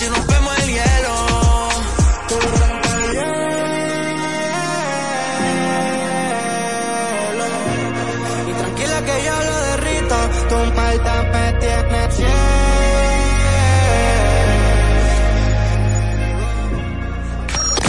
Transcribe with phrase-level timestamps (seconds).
[0.00, 1.14] si rompemos el hielo.
[8.48, 10.16] Y tranquila que yo lo derrito,
[10.48, 12.18] tú un par de tienes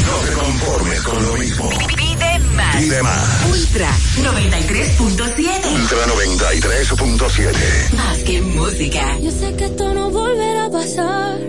[0.05, 1.69] No te conformes con lo mismo.
[1.95, 2.75] Pide más.
[2.75, 3.45] Pide más.
[3.51, 5.71] Ultra 93.7.
[5.71, 7.93] Ultra 93.7.
[7.95, 9.17] Más que música.
[9.21, 11.39] Yo sé que esto no volverá a pasar,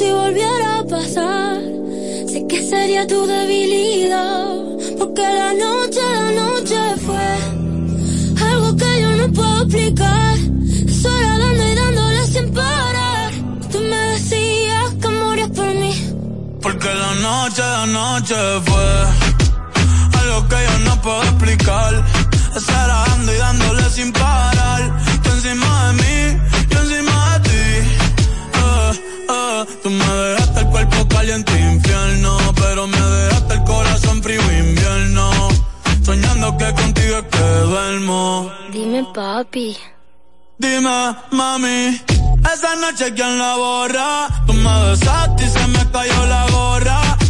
[0.00, 1.60] si volviera a pasar,
[2.26, 4.46] sé que sería tu debilidad,
[4.98, 7.28] porque la noche, la noche fue
[8.48, 10.36] algo que yo no puedo explicar.
[11.02, 13.30] Sola dando y dándole sin parar.
[13.70, 15.92] Tú me decías que morías por mí.
[16.62, 18.36] Porque la noche, la noche
[18.68, 18.88] fue
[20.20, 21.92] algo que yo no puedo explicar.
[22.56, 24.82] Estar dando y dándole sin parar.
[25.22, 26.40] Tú encima de mí,
[26.70, 27.19] yo encima
[29.82, 35.30] tú me dejaste el cuerpo caliente infierno, pero me dejaste el corazón frío invierno.
[36.02, 38.50] Soñando que contigo es que duermo.
[38.72, 39.76] Dime, papi.
[40.58, 42.00] Dime, mami,
[42.52, 44.28] esa noche quién la borra.
[44.46, 47.09] Tú me besaste y se me cayó la gorra.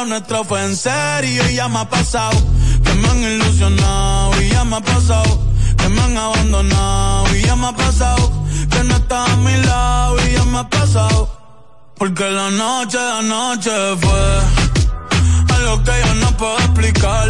[0.00, 1.48] lo nuestro fue en serio.
[1.50, 2.36] Y ya me ha pasado
[2.84, 4.42] que me han ilusionado.
[4.42, 5.38] Y ya me ha pasado
[5.76, 7.36] que me han abandonado.
[7.36, 8.32] Y ya me ha pasado
[8.70, 10.16] que no estás a mi lado.
[10.26, 11.28] Y ya me ha pasado.
[11.96, 14.20] Porque la noche, la noche fue
[15.54, 17.28] algo que yo no puedo explicar.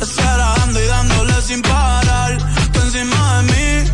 [0.00, 2.38] Estar y dándole sin parar.
[2.72, 3.90] Tú encima de mí,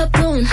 [0.00, 0.48] Japón.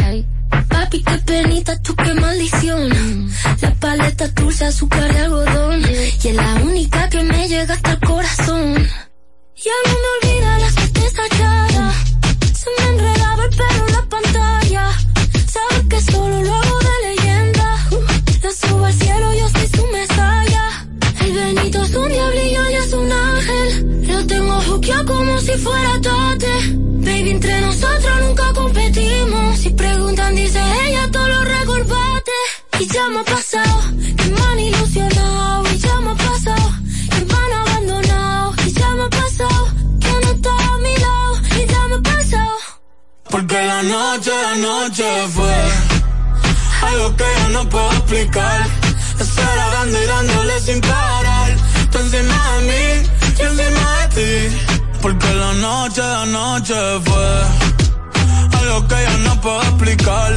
[0.67, 3.29] Papi, qué penita, tú qué maldición.
[3.61, 5.81] La paleta dulce, azúcar de algodón.
[6.21, 8.73] Y es la única que me llega hasta el corazón.
[9.65, 11.93] Ya no me olvida la certeza cara.
[12.61, 14.83] Se me enredaba el pelo en la pantalla.
[15.55, 16.86] Sabes que solo lo hago
[24.85, 26.53] Como si fuera tate.
[27.05, 29.57] Baby, entre nosotros nunca competimos.
[29.57, 32.31] Si preguntan, dice ella, todo lo recordate.
[32.79, 33.81] Y ya me ha pasado,
[34.17, 35.63] que me han ilusionado.
[35.73, 36.71] Y ya me ha pasado,
[37.09, 38.53] que me han abandonado.
[38.65, 39.67] Y ya me ha pasado,
[39.99, 41.33] que no está a mi lado.
[41.59, 42.55] Y ya me ha pasado.
[43.31, 45.55] Porque la noche, la noche fue
[46.89, 48.67] algo que yo no puedo explicar.
[49.19, 51.57] Estar dando y dándole sin parar.
[51.99, 53.09] Encima de mí,
[55.57, 56.75] noche, la noche
[57.05, 57.27] fue
[58.59, 60.33] algo que yo no puedo explicar.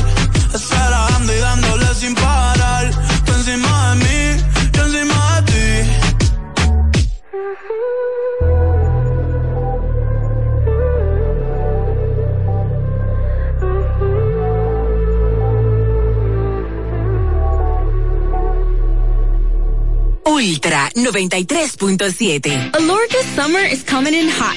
[0.55, 2.91] Estar dando y dándole sin parar.
[3.25, 4.43] Tú encima de mí,
[4.73, 5.91] yo encima de ti.
[20.25, 22.75] Ultra 93.7.
[22.75, 24.57] Alorca's summer is coming in hot,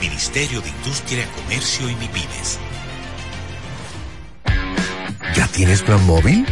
[0.00, 2.58] Ministerio de Industria, Comercio y MIPIMES.
[5.34, 6.46] ¿Ya tienes plan móvil?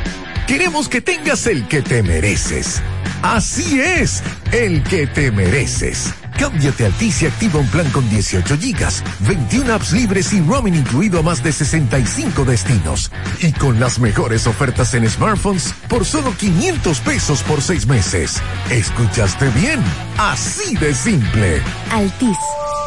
[0.47, 2.83] Queremos que tengas el que te mereces.
[3.23, 4.23] Así es,
[4.53, 6.15] el que te mereces.
[6.39, 10.77] Cámbiate a Altis y activa un plan con 18 gigas, 21 apps libres y roaming
[10.77, 13.11] incluido a más de 65 destinos.
[13.41, 18.41] Y con las mejores ofertas en smartphones por solo 500 pesos por seis meses.
[18.71, 19.81] ¿Escuchaste bien?
[20.17, 21.61] Así de simple.
[21.91, 22.39] Altis,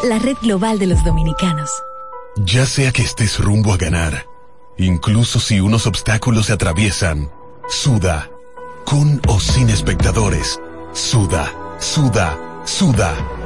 [0.03, 1.69] la red global de los dominicanos.
[2.37, 4.25] Ya sea que estés rumbo a ganar,
[4.77, 7.29] incluso si unos obstáculos se atraviesan,
[7.67, 8.29] suda,
[8.85, 10.59] con o sin espectadores,
[10.93, 13.13] suda, suda, suda,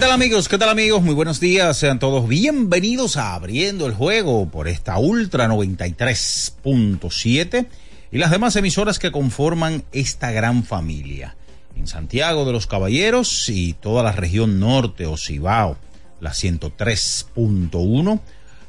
[0.00, 0.48] Tal amigos?
[0.48, 1.02] ¿Qué tal amigos?
[1.02, 1.76] Muy buenos días.
[1.76, 7.66] Sean todos bienvenidos a Abriendo el Juego por esta Ultra 93.7
[8.10, 11.36] y las demás emisoras que conforman esta gran familia.
[11.76, 15.76] En Santiago de los Caballeros y toda la región norte o Cibao,
[16.18, 18.20] la 103.1.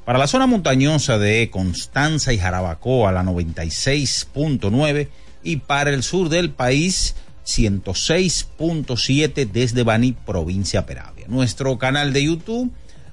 [0.03, 5.07] Para la zona montañosa de Constanza y Jarabacoa, la 96.9.
[5.43, 11.25] Y para el sur del país, 106.7 desde Bani, provincia Peravia.
[11.27, 12.71] Nuestro canal de YouTube,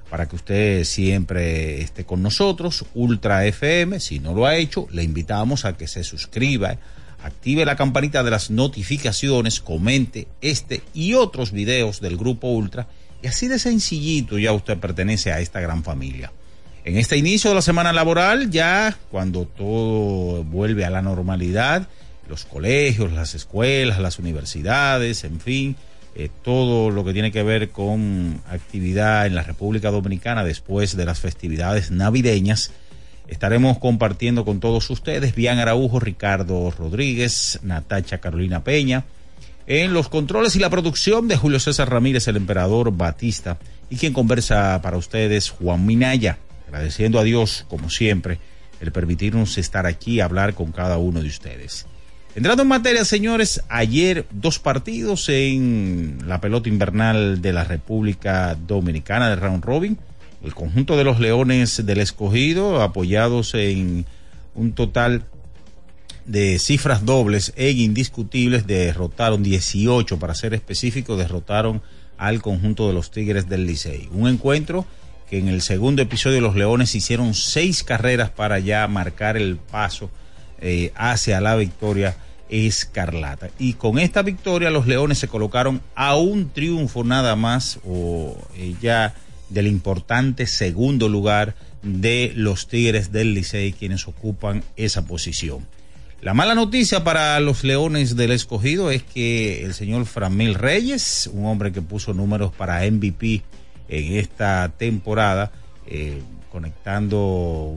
[0.09, 5.03] para que usted siempre esté con nosotros, Ultra FM, si no lo ha hecho, le
[5.03, 6.77] invitamos a que se suscriba,
[7.23, 12.87] active la campanita de las notificaciones, comente este y otros videos del grupo Ultra,
[13.21, 16.31] y así de sencillito ya usted pertenece a esta gran familia.
[16.85, 21.89] En este inicio de la semana laboral, ya cuando todo vuelve a la normalidad,
[22.29, 25.75] los colegios, las escuelas, las universidades, en fin,
[26.15, 31.05] eh, todo lo que tiene que ver con actividad en la República Dominicana después de
[31.05, 32.71] las festividades navideñas.
[33.27, 39.05] Estaremos compartiendo con todos ustedes, Bian Araujo, Ricardo Rodríguez, Natacha Carolina Peña,
[39.67, 43.59] en los controles y la producción de Julio César Ramírez, el emperador Batista,
[43.89, 48.39] y quien conversa para ustedes, Juan Minaya, agradeciendo a Dios, como siempre,
[48.81, 51.85] el permitirnos estar aquí a hablar con cada uno de ustedes.
[52.39, 59.27] Entrando en materia, señores, ayer dos partidos en la pelota invernal de la República Dominicana
[59.27, 59.97] de Round Robin
[60.41, 64.05] el conjunto de los Leones del Escogido, apoyados en
[64.55, 65.25] un total
[66.27, 71.81] de cifras dobles e indiscutibles, derrotaron 18, para ser específico, derrotaron
[72.17, 74.07] al conjunto de los Tigres del Licey.
[74.13, 74.85] Un encuentro
[75.29, 80.09] que en el segundo episodio los Leones hicieron seis carreras para ya marcar el paso
[80.61, 82.15] eh, hacia la victoria
[82.49, 83.49] escarlata.
[83.59, 88.75] Y con esta victoria los Leones se colocaron a un triunfo nada más o eh,
[88.81, 89.13] ya
[89.49, 95.65] del importante segundo lugar de los Tigres del Licey, quienes ocupan esa posición.
[96.21, 101.45] La mala noticia para los Leones del Escogido es que el señor Framil Reyes, un
[101.45, 103.41] hombre que puso números para MVP
[103.87, 105.53] en esta temporada,
[105.87, 107.19] eh, conectando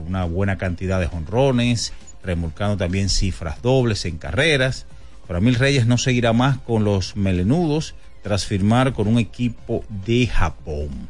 [0.05, 4.85] una buena cantidad de jonrones, remolcando también cifras dobles en carreras.
[5.27, 11.09] Framil Reyes no seguirá más con los melenudos tras firmar con un equipo de Japón.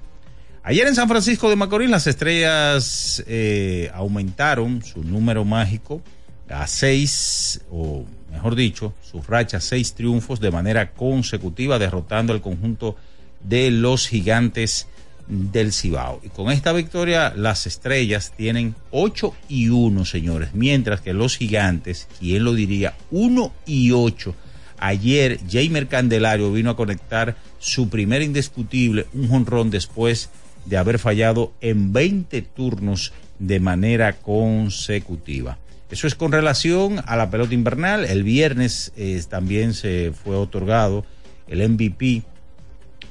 [0.63, 6.01] Ayer en San Francisco de Macorís las estrellas eh, aumentaron su número mágico
[6.49, 12.95] a seis, o mejor dicho, su racha seis triunfos de manera consecutiva, derrotando al conjunto
[13.41, 14.87] de los gigantes
[15.27, 16.19] del Cibao.
[16.23, 22.07] Y con esta victoria las estrellas tienen 8 y 1, señores, mientras que los gigantes,
[22.19, 22.95] ¿quién lo diría?
[23.11, 24.35] 1 y 8.
[24.79, 30.29] Ayer Jamer Candelario vino a conectar su primer indiscutible, un jonrón después
[30.65, 35.57] de haber fallado en 20 turnos de manera consecutiva.
[35.89, 38.05] Eso es con relación a la pelota invernal.
[38.05, 41.05] El viernes eh, también se fue otorgado
[41.47, 42.23] el MVP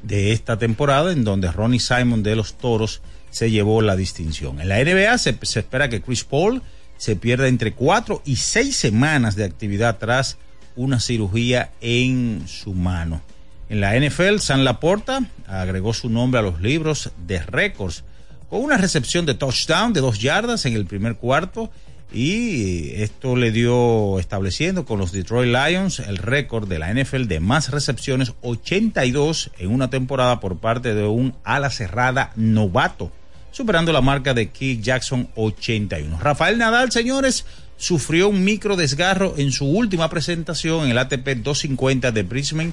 [0.02, 4.60] de esta temporada, en donde Ronnie Simon de los Toros se llevó la distinción.
[4.60, 6.62] En la NBA se, espera que Chris Paul
[6.98, 10.36] se pierda entre cuatro y seis semanas de actividad tras
[10.76, 13.22] una cirugía en su mano.
[13.68, 18.04] En la NFL, San Laporta agregó su nombre a los libros de récords
[18.50, 21.70] con una recepción de touchdown de dos yardas en el primer cuarto
[22.12, 27.40] y esto le dio estableciendo con los Detroit Lions el récord de la NFL de
[27.40, 33.10] más recepciones 82 en una temporada por parte de un ala cerrada novato
[33.52, 36.18] superando la marca de Keith Jackson 81.
[36.18, 37.44] Rafael Nadal, señores,
[37.76, 42.72] sufrió un micro desgarro en su última presentación en el ATP 250 de Brisbane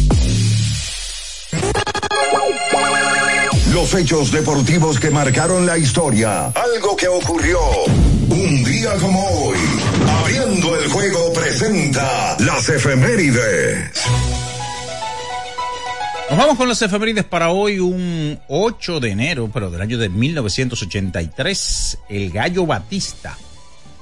[3.81, 6.49] Los hechos deportivos que marcaron la historia.
[6.49, 7.57] Algo que ocurrió
[8.29, 9.57] un día como hoy.
[10.19, 14.03] Abriendo el juego presenta las efemérides.
[16.29, 20.09] Nos vamos con las efemérides para hoy, un 8 de enero, pero del año de
[20.09, 21.97] 1983.
[22.07, 23.35] El Gallo Batista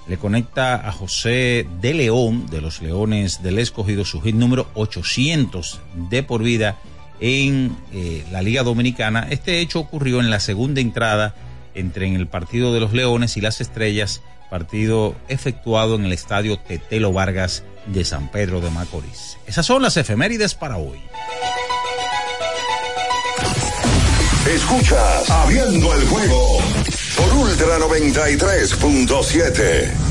[0.09, 5.79] le conecta a José de León, de los Leones del Escogido, su hit número 800
[6.09, 6.77] de por vida
[7.20, 9.28] en eh, la Liga Dominicana.
[9.30, 11.36] Este hecho ocurrió en la segunda entrada
[11.74, 16.58] entre en el partido de los Leones y las Estrellas, partido efectuado en el estadio
[16.58, 19.38] Tetelo Vargas de San Pedro de Macorís.
[19.48, 21.00] Esas son las efemérides para hoy.
[24.48, 26.60] Escuchas Abriendo el juego
[27.16, 30.09] por Ultra 93.7.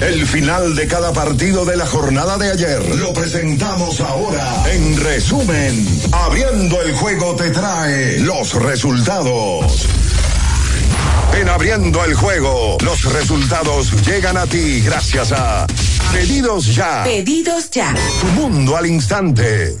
[0.00, 4.64] El final de cada partido de la jornada de ayer lo presentamos ahora.
[4.72, 9.86] En resumen, abriendo el juego te trae los resultados.
[11.38, 15.66] En abriendo el juego, los resultados llegan a ti gracias a
[16.12, 17.04] Pedidos Ya.
[17.04, 17.94] Pedidos ya.
[18.20, 19.76] Tu mundo al instante.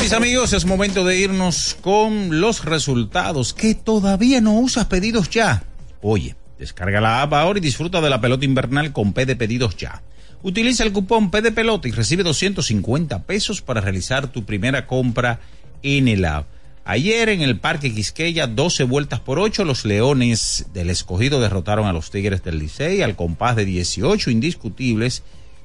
[0.00, 5.64] Mis amigos, es momento de irnos con los resultados que todavía no usas pedidos ya.
[6.02, 9.76] Oye, descarga la app ahora y disfruta de la pelota invernal con P de pedidos
[9.76, 10.02] ya.
[10.42, 15.40] Utiliza el cupón P de pelota y recibe 250 pesos para realizar tu primera compra
[15.82, 16.46] en el app.
[16.84, 21.92] Ayer en el Parque Quisqueya, 12 vueltas por 8, los Leones del Escogido derrotaron a
[21.92, 25.22] los Tigres del Licey al compás de 18 indiscutibles.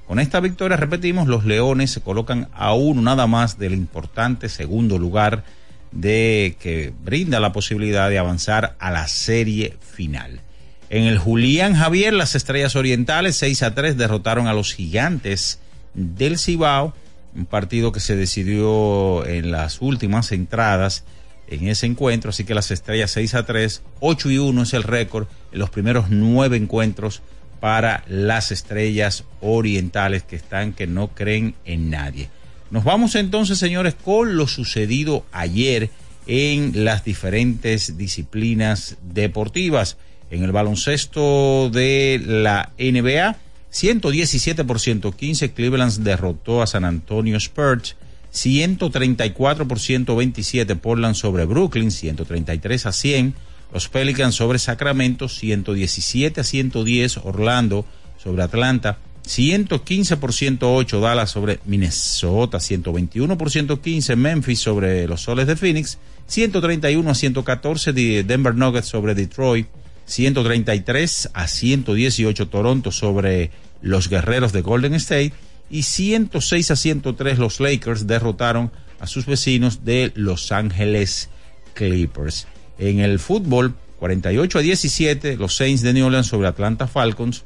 [0.08, 5.00] Con esta victoria, repetimos, los Leones se colocan a uno nada más del importante segundo
[5.00, 5.46] lugar
[5.96, 10.42] de que brinda la posibilidad de avanzar a la serie final.
[10.90, 15.60] En el Julián Javier, las Estrellas Orientales 6 a 3 derrotaron a los Gigantes
[15.96, 16.94] del Cibao,
[17.34, 21.06] un partido que se decidió en las últimas entradas
[21.48, 24.84] en ese encuentro, así que las Estrellas 6 a 3, 8 y 1 es el
[24.84, 27.22] récord en los primeros nueve encuentros
[27.60, 32.30] para las Estrellas Orientales que están que no creen en nadie.
[32.72, 35.90] Nos vamos entonces, señores, con lo sucedido ayer
[36.28, 39.98] en las diferentes disciplinas deportivas.
[40.32, 43.38] En el baloncesto de la NBA,
[43.70, 47.96] 117 por 115, Cleveland derrotó a San Antonio Spurs.
[48.32, 53.34] 134 por 127, Portland sobre Brooklyn, 133 a 100.
[53.74, 57.86] Los Pelicans sobre Sacramento, 117 a 110, Orlando
[58.22, 58.98] sobre Atlanta.
[59.26, 65.98] 115 por 108 Dallas sobre Minnesota, 121 por 115 Memphis sobre los Soles de Phoenix,
[66.28, 69.68] 131 a 114 Denver Nuggets sobre Detroit,
[70.06, 73.52] 133 a 118 Toronto sobre
[73.82, 75.34] los Guerreros de Golden State
[75.70, 81.30] y 106 a 103 los Lakers derrotaron a sus vecinos de Los Ángeles
[81.74, 82.48] Clippers.
[82.78, 87.44] En el fútbol, 48 a 17 los Saints de New Orleans sobre Atlanta Falcons,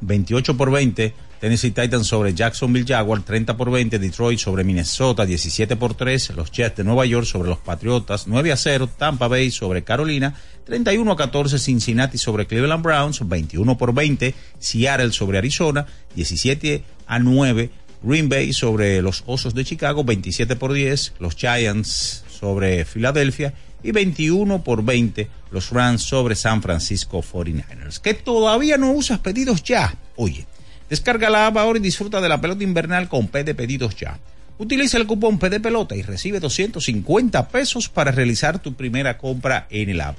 [0.00, 5.76] 28 por 20 Tennessee Titans sobre Jacksonville Jaguar, 30 por 20 Detroit sobre Minnesota, 17
[5.76, 9.50] por 3 los Jets de Nueva York sobre los Patriotas, 9 a 0 Tampa Bay
[9.50, 15.86] sobre Carolina, 31 a 14 Cincinnati sobre Cleveland Browns, 21 por 20 Seattle sobre Arizona,
[16.14, 17.70] 17 a 9
[18.02, 23.92] Green Bay sobre los Osos de Chicago, 27 por 10 los Giants sobre Filadelfia y
[23.92, 28.00] 21 por 20 los Rams sobre San Francisco 49ers.
[28.00, 29.94] Que todavía no usas pedidos ya.
[30.16, 30.46] Oye,
[30.88, 34.18] descarga la app ahora y disfruta de la pelota invernal con P de pedidos ya.
[34.58, 39.66] Utiliza el cupón P de pelota y recibe 250 pesos para realizar tu primera compra
[39.70, 40.16] en el app.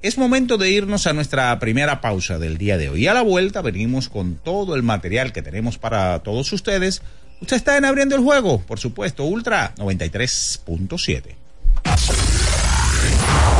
[0.00, 3.06] Es momento de irnos a nuestra primera pausa del día de hoy.
[3.06, 7.00] A la vuelta venimos con todo el material que tenemos para todos ustedes.
[7.40, 12.43] Usted está en abriendo el juego, por supuesto, Ultra 93.7.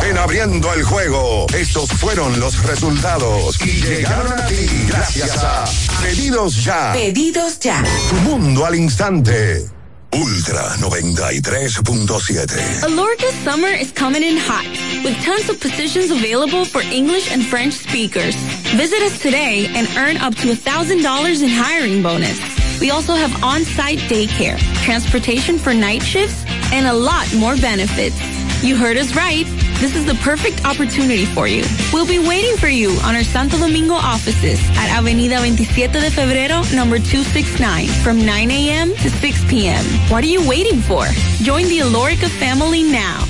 [0.08, 5.64] En abriendo el juego, estos fueron los resultados y llegaron a ti gracias a
[6.02, 6.92] Pedidos Ya.
[6.92, 7.82] Pedidos ya.
[8.10, 9.64] Tu mundo al instante.
[10.12, 12.84] Ultra 93.7.
[12.84, 14.64] Alorca's summer is coming in hot,
[15.02, 18.36] with tons of positions available for English and French speakers.
[18.76, 22.38] Visit us today and earn up to $1,000 in hiring bonus.
[22.80, 28.16] We also have on-site daycare, transportation for night shifts, and a lot more benefits.
[28.62, 29.46] You heard us right.
[29.80, 31.64] This is the perfect opportunity for you.
[31.92, 36.64] We'll be waiting for you on our Santo Domingo offices at Avenida 27 de Febrero,
[36.74, 38.90] number 269, from 9 a.m.
[39.02, 39.84] to 6 p.m.
[40.08, 41.04] What are you waiting for?
[41.42, 43.24] Join the Alorica family now.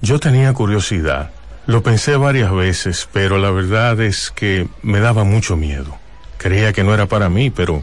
[0.00, 1.30] Yo tenía curiosidad.
[1.66, 5.98] Lo pensé varias veces, pero la verdad es que me daba mucho miedo.
[6.38, 7.82] Creía que no era para mí, pero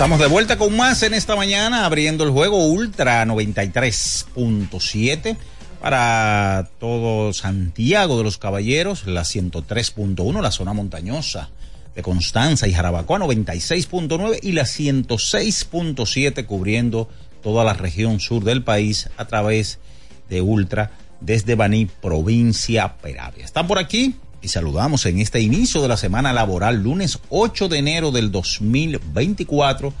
[0.00, 5.36] Estamos de vuelta con más en esta mañana, abriendo el juego Ultra 93.7
[5.78, 11.50] para todo Santiago de los Caballeros, la 103.1, la zona montañosa
[11.94, 17.10] de Constanza y Jarabacoa 96.9 y la 106.7 cubriendo
[17.42, 19.80] toda la región sur del país a través
[20.30, 23.44] de Ultra desde Baní, provincia Peravia.
[23.44, 24.14] ¿Están por aquí?
[24.42, 29.92] Y saludamos en este inicio de la semana laboral, lunes 8 de enero del 2024.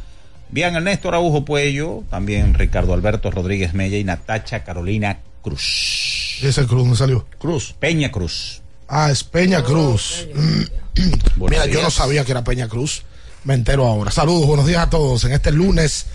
[0.50, 6.38] Bien, Ernesto Araujo Puello, también Ricardo Alberto Rodríguez Mella y Natacha Carolina Cruz.
[6.42, 7.26] ¿Ese Cruz no salió?
[7.38, 7.74] Cruz.
[7.78, 8.62] Peña Cruz.
[8.88, 10.26] Ah, es Peña Cruz.
[11.36, 13.02] Mira, yo no sabía que era Peña Cruz.
[13.44, 14.10] Me entero ahora.
[14.10, 16.06] Saludos, buenos días a todos en este lunes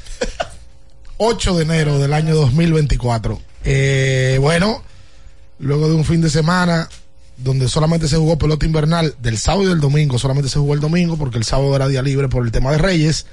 [1.17, 3.39] 8 de enero del año 2024.
[3.63, 4.83] Eh, bueno,
[5.59, 6.89] luego de un fin de semana
[7.38, 10.80] donde solamente se jugó pelota invernal del sábado y del domingo, solamente se jugó el
[10.80, 13.26] domingo porque el sábado era día libre por el tema de Reyes.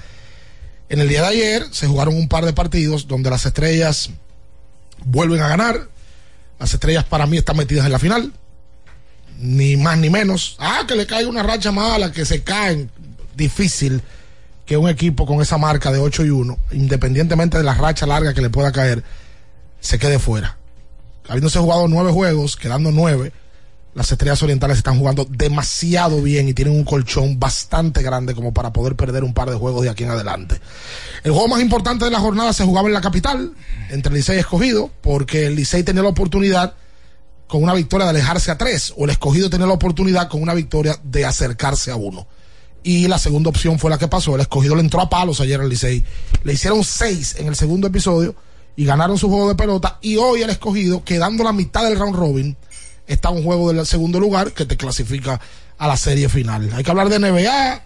[0.88, 4.10] En el día de ayer se jugaron un par de partidos donde las estrellas
[5.04, 5.88] vuelven a ganar.
[6.58, 8.32] Las estrellas para mí están metidas en la final.
[9.38, 10.56] Ni más ni menos.
[10.58, 12.90] Ah, que le cae una racha mala, que se caen.
[13.34, 14.02] Difícil
[14.66, 18.34] que un equipo con esa marca de 8 y 1, independientemente de la racha larga
[18.34, 19.02] que le pueda caer,
[19.80, 20.58] se quede fuera.
[21.28, 23.32] Habiéndose jugado nueve juegos, quedando nueve,
[23.94, 28.72] las estrellas orientales están jugando demasiado bien y tienen un colchón bastante grande como para
[28.72, 30.60] poder perder un par de juegos de aquí en adelante.
[31.24, 33.52] El juego más importante de la jornada se jugaba en la capital,
[33.90, 36.74] entre Licey y Escogido, porque el Licey tenía la oportunidad
[37.46, 40.54] con una victoria de alejarse a tres, o el Escogido tenía la oportunidad con una
[40.54, 42.26] victoria de acercarse a uno.
[42.82, 44.34] Y la segunda opción fue la que pasó.
[44.34, 46.02] El Escogido le entró a palos ayer al Licey.
[46.44, 48.34] Le hicieron seis en el segundo episodio
[48.74, 49.98] y ganaron su juego de pelota.
[50.00, 52.56] Y hoy el Escogido, quedando la mitad del round robin,
[53.06, 55.40] está un juego del segundo lugar que te clasifica
[55.78, 56.70] a la serie final.
[56.74, 57.82] Hay que hablar de NBA,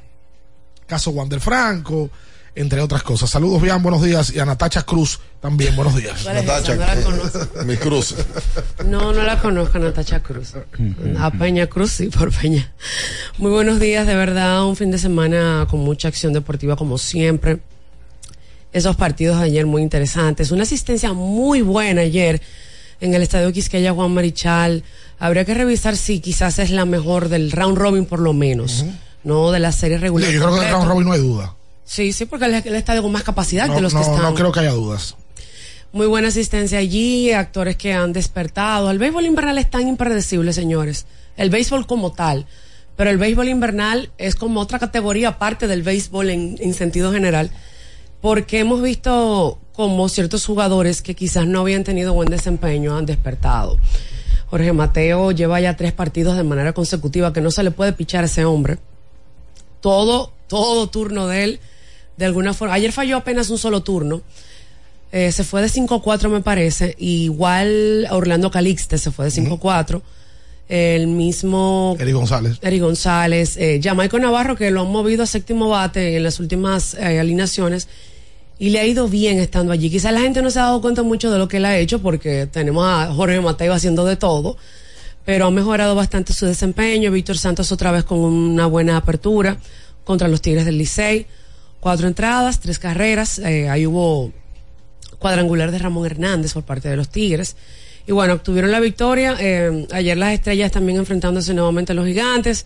[0.86, 2.10] caso Wander Franco,
[2.56, 3.28] entre otras cosas.
[3.30, 4.32] Saludos, bien, buenos días.
[4.34, 6.24] Y a Natacha Cruz también, buenos días.
[6.24, 7.64] Natacha, no la conozco.
[7.64, 8.14] Mi Cruz.
[8.86, 10.54] No, no la conozco, Natacha Cruz.
[11.18, 12.72] A Peña Cruz, sí, por Peña.
[13.38, 17.60] Muy buenos días, de verdad, un fin de semana con mucha acción deportiva como siempre.
[18.72, 20.50] Esos partidos de ayer muy interesantes.
[20.50, 22.40] Una asistencia muy buena ayer
[23.00, 24.82] en el Estadio Quisqueya Juan Marichal.
[25.18, 28.84] Habría que revisar si quizás es la mejor del round robin por lo menos,
[29.24, 30.28] no de la serie regular.
[30.28, 31.54] Sí, yo creo que del round robin no hay duda.
[31.84, 34.22] Sí, sí, porque es el estadio con más capacidad No, de los no, que están.
[34.22, 35.14] no creo que haya dudas.
[35.92, 38.90] Muy buena asistencia allí, actores que han despertado.
[38.90, 41.06] El béisbol invernal es tan impredecible, señores.
[41.36, 42.46] El béisbol como tal.
[42.96, 47.50] Pero el béisbol invernal es como otra categoría aparte del béisbol en, en sentido general.
[48.20, 53.78] Porque hemos visto como ciertos jugadores que quizás no habían tenido buen desempeño han despertado.
[54.48, 58.24] Jorge Mateo lleva ya tres partidos de manera consecutiva que no se le puede pichar
[58.24, 58.78] a ese hombre.
[59.80, 61.60] Todo, todo turno de él,
[62.16, 62.74] de alguna forma.
[62.74, 64.22] Ayer falló apenas un solo turno.
[65.12, 66.94] Eh, se fue de 5-4 me parece.
[66.98, 70.02] Igual Orlando Calixte se fue de 5-4.
[70.68, 72.58] El mismo Eri González.
[72.60, 76.94] Eri González, eh, Jamaico Navarro, que lo han movido a séptimo bate en las últimas
[76.94, 77.88] eh, alineaciones
[78.58, 79.90] y le ha ido bien estando allí.
[79.90, 82.00] Quizás la gente no se ha dado cuenta mucho de lo que él ha hecho
[82.00, 84.56] porque tenemos a Jorge Mateo haciendo de todo,
[85.24, 87.10] pero ha mejorado bastante su desempeño.
[87.10, 89.58] Víctor Santos otra vez con una buena apertura
[90.04, 91.26] contra los Tigres del Licey.
[91.80, 93.38] Cuatro entradas, tres carreras.
[93.38, 94.32] eh, ahí hubo
[95.18, 97.56] cuadrangular de Ramón Hernández por parte de los Tigres.
[98.06, 99.36] Y bueno, obtuvieron la victoria.
[99.38, 102.64] eh, ayer las estrellas también enfrentándose nuevamente a los gigantes.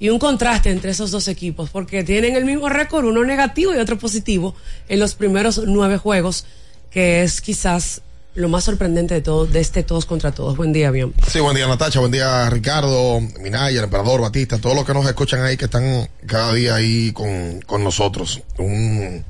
[0.00, 3.78] Y un contraste entre esos dos equipos, porque tienen el mismo récord, uno negativo y
[3.78, 4.54] otro positivo,
[4.88, 6.44] en los primeros nueve juegos,
[6.90, 8.00] que es quizás
[8.34, 10.56] lo más sorprendente de todo, de este todos contra todos.
[10.56, 11.12] Buen día, bien.
[11.26, 15.42] Sí, buen día Natacha, buen día Ricardo, Minaya, emperador, Batista, todos los que nos escuchan
[15.42, 18.40] ahí que están cada día ahí con, con nosotros.
[18.58, 19.24] Un,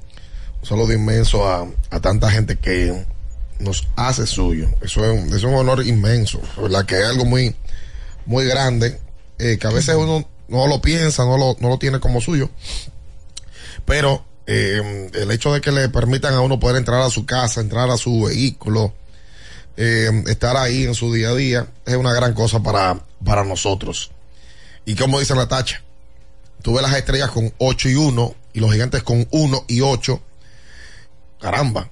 [0.60, 3.06] un saludo inmenso a, a tanta gente que
[3.60, 4.68] nos hace suyo.
[4.82, 6.84] Eso es, eso es un honor inmenso, ¿verdad?
[6.84, 7.54] Que es algo muy,
[8.26, 8.98] muy grande,
[9.38, 12.50] eh, que a veces uno no lo piensa, no lo, no lo tiene como suyo.
[13.84, 17.60] Pero eh, el hecho de que le permitan a uno poder entrar a su casa,
[17.60, 18.94] entrar a su vehículo,
[19.76, 24.10] eh, estar ahí en su día a día, es una gran cosa para, para nosotros.
[24.84, 25.82] Y como dice Natacha,
[26.62, 30.20] tuve las estrellas con 8 y 1 y los gigantes con 1 y 8.
[31.40, 31.90] Caramba.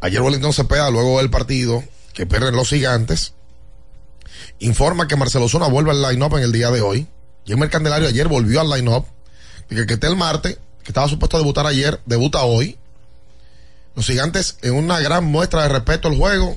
[0.00, 1.82] Ayer Wellington Cepeda, luego del partido,
[2.12, 3.32] que pierden los gigantes,
[4.58, 7.08] informa que Marcelo Zuna vuelve al line-up en el día de hoy.
[7.46, 9.06] Jimmy Candelario ayer volvió al line-up.
[9.68, 12.78] Que, que el martes, que estaba supuesto a debutar ayer, debuta hoy.
[13.94, 16.56] Los gigantes, en una gran muestra de respeto al juego,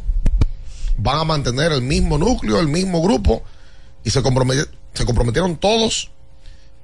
[0.97, 3.43] van a mantener el mismo núcleo, el mismo grupo,
[4.03, 4.21] y se,
[4.93, 6.11] se comprometieron todos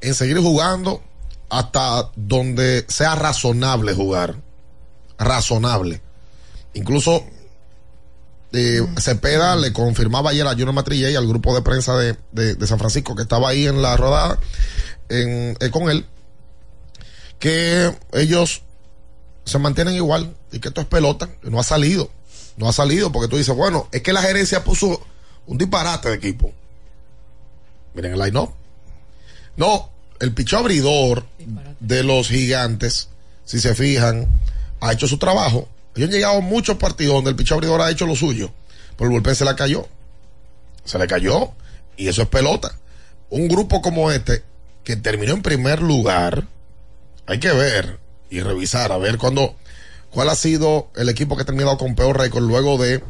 [0.01, 1.03] en seguir jugando
[1.49, 4.35] hasta donde sea razonable jugar.
[5.17, 6.01] Razonable.
[6.73, 7.25] Incluso
[8.55, 12.55] eh, Cepeda le confirmaba ayer a Junior Matrilla y al grupo de prensa de, de-
[12.55, 14.39] de San Francisco que estaba ahí en la rodada
[15.09, 16.05] en- eh, con él
[17.39, 18.61] que ellos
[19.45, 22.09] se mantienen igual y que esto es pelota, que no ha salido.
[22.57, 25.01] No ha salido porque tú dices, bueno, es que la gerencia puso
[25.45, 26.51] un disparate de equipo.
[27.93, 28.47] Miren el line
[29.57, 29.89] No,
[30.19, 31.25] el picho abridor
[31.79, 33.09] de los gigantes,
[33.43, 34.27] si se fijan,
[34.79, 35.67] ha hecho su trabajo.
[35.95, 38.51] Ellos han llegado a muchos partidos donde el picho abridor ha hecho lo suyo,
[38.97, 39.87] pero el bullpen se le cayó.
[40.83, 41.51] Se le cayó
[41.97, 42.77] y eso es pelota.
[43.29, 44.43] Un grupo como este,
[44.83, 46.47] que terminó en primer lugar,
[47.25, 49.55] hay que ver y revisar a ver cuándo
[50.11, 53.03] cuál ha sido el equipo que ha terminado con peor récord luego de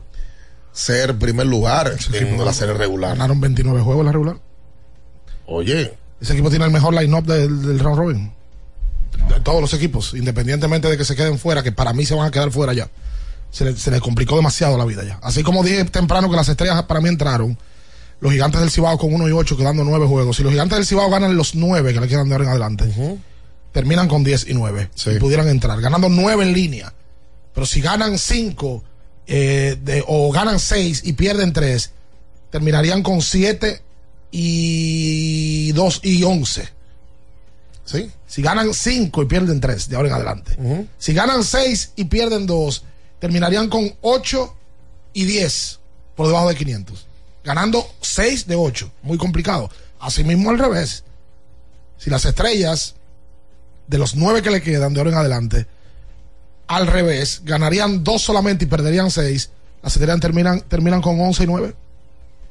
[0.71, 3.11] ser primer lugar en la serie regular.
[3.11, 4.37] Ganaron 29 juegos en la regular.
[5.47, 8.34] Oye, Ese equipo tiene el mejor line-up del, del round robin.
[9.29, 12.27] De todos los equipos, independientemente de que se queden fuera, que para mí se van
[12.27, 12.89] a quedar fuera ya.
[13.51, 15.19] Se le, se le complicó demasiado la vida ya.
[15.21, 17.57] Así como dije temprano que las estrellas para mí entraron,
[18.19, 20.37] los gigantes del Cibao con 1 y 8 quedando 9 juegos.
[20.37, 23.19] Si los gigantes del Cibao ganan los 9 que le quedan de ahora en adelante,
[23.71, 24.89] terminan con 10 y 9.
[25.07, 26.93] Y pudieran entrar, ganando 9 en línea.
[27.53, 28.83] Pero si ganan 5
[30.07, 31.91] o ganan 6 y pierden 3,
[32.51, 33.81] terminarían con 7
[34.31, 36.74] y 2 y 11.
[37.85, 38.11] ¿Sí?
[38.27, 40.57] Si ganan 5 y pierden 3 de ahora en adelante.
[40.97, 42.83] Si ganan 6 y pierden 2,
[43.19, 44.55] terminarían con 8
[45.13, 45.79] y 10
[46.15, 47.07] por debajo de 500.
[47.43, 48.91] Ganando 6 de 8.
[49.03, 49.69] Muy complicado.
[49.99, 51.03] Asimismo al revés.
[51.97, 52.95] Si las estrellas
[53.87, 55.67] de los 9 que le quedan de ahora en adelante,
[56.67, 59.49] al revés, ganarían 2 solamente y perderían 6,
[59.83, 61.75] las estrellas terminan, terminan con 11 y 9.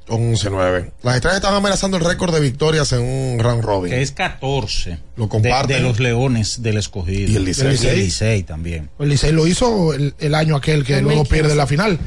[0.08, 0.92] 11-9.
[1.02, 3.90] Las estrellas están amenazando el récord de victorias en un round robin.
[3.90, 4.98] Que es 14.
[5.16, 5.76] Lo De, comparten.
[5.76, 7.30] de los Leones del Escogido.
[7.32, 7.78] Y el Licey.
[7.82, 8.90] Y el Licey también.
[8.98, 11.98] El Licey lo hizo el, el año aquel que luego pierde la final.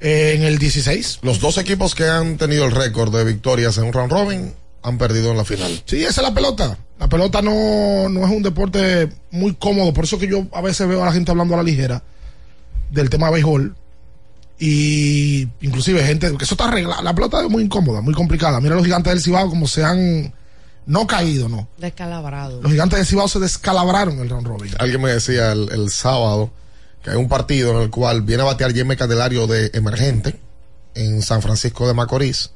[0.00, 1.20] Eh, en el 16.
[1.22, 4.98] Los dos equipos que han tenido el récord de victorias en un round robin han
[4.98, 5.80] perdido en la final.
[5.86, 6.76] Sí, esa es la pelota.
[6.98, 9.92] La pelota no, no es un deporte muy cómodo.
[9.92, 12.02] Por eso que yo a veces veo a la gente hablando a la ligera
[12.90, 13.76] del tema de béisbol.
[14.64, 17.02] Y inclusive gente, que eso está arreglado.
[17.02, 18.60] La pelota es muy incómoda, muy complicada.
[18.60, 20.32] Mira los gigantes del Cibao como se han
[20.86, 21.66] no caído, no.
[21.78, 22.62] Descalabrado.
[22.62, 24.72] Los gigantes del Cibao se descalabraron el round robin.
[24.78, 26.52] Alguien me decía el, el sábado
[27.02, 30.38] que hay un partido en el cual viene a batear Jimmy Candelario de emergente
[30.94, 32.52] en San Francisco de Macorís.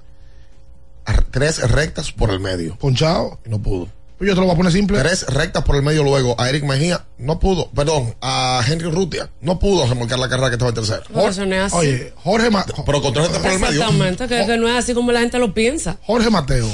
[1.06, 2.76] A- Tres rectas por el medio.
[2.78, 3.40] Ponchado.
[3.44, 3.88] Y no pudo.
[4.18, 4.98] Pues yo te lo voy a poner simple.
[4.98, 6.34] Tres rectas por el medio luego.
[6.40, 7.70] A Eric Mejía no pudo.
[7.72, 11.02] Perdón, a Henry Rutia no pudo remolcar la carrera que estaba en tercero.
[11.10, 11.76] No, eso no es así.
[11.76, 13.74] Oye, Jorge Ma- Pero con tres rectas por el medio.
[13.82, 15.98] Exactamente, que, que no es así como la gente lo piensa.
[16.02, 16.66] Jorge Mateo,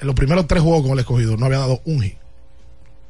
[0.00, 2.16] en los primeros tres juegos con el escogido, no había dado un hit.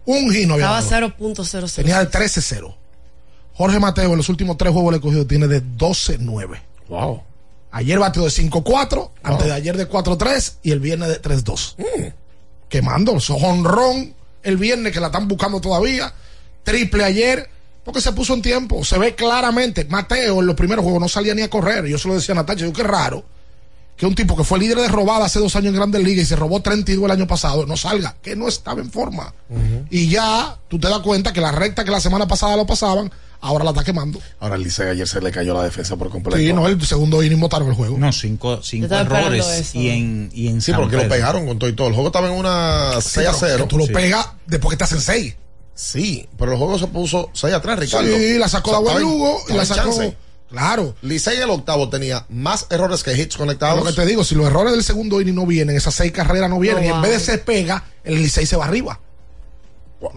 [0.06, 1.14] Un hit no había Estaba dado.
[1.18, 1.74] 0.00.
[1.74, 2.74] Tenía de 13-0.
[3.54, 6.58] Jorge Mateo en los últimos tres juegos del escogido tiene de 12-9.
[6.88, 7.22] Wow.
[7.70, 11.74] Ayer batió de 5-4, antes de ayer de 4-3 y el viernes de 3-2.
[12.72, 16.10] Quemando, so, jonrón el viernes que la están buscando todavía.
[16.62, 17.50] Triple ayer,
[17.84, 18.82] porque se puso en tiempo.
[18.82, 19.84] Se ve claramente.
[19.84, 21.84] Mateo en los primeros juegos no salía ni a correr.
[21.84, 23.26] Yo se lo decía a Natacha, yo qué raro
[23.94, 26.26] que un tipo que fue líder de robada hace dos años en Grandes Ligas y
[26.28, 29.34] se robó 32 el año pasado, no salga, que no estaba en forma.
[29.90, 33.12] Y ya tú te das cuenta que la recta que la semana pasada lo pasaban,
[33.42, 34.18] ahora la está quemando.
[34.40, 36.38] Ahora el Licey ayer se le cayó la defensa por completo.
[36.38, 37.98] Sí, no, el segundo inning botaron el juego.
[37.98, 39.74] No, cinco, cinco errores.
[39.74, 41.14] Y en, y en Sí, San porque lo Pedro.
[41.14, 41.88] pegaron con todo y todo.
[41.88, 43.64] El juego estaba en una 6 a Sí, pero 0.
[43.64, 43.92] que Tú lo Sí.
[43.92, 45.36] pegas después que estás en 6.
[45.74, 48.06] Sí, pero el juego se puso 6 a 3, Ricardo.
[48.16, 49.82] Sí, la sacó O sea, en- Lugo y la sacó.
[49.90, 50.16] chance.
[50.50, 50.94] Claro.
[51.00, 53.78] Licey en el octavo tenía más errores que hits conectados.
[53.82, 56.50] Lo que te digo, si los errores del segundo inning no vienen, esas seis carreras
[56.50, 59.00] no vienen, No y en vez de se pega, el Licey se va arriba.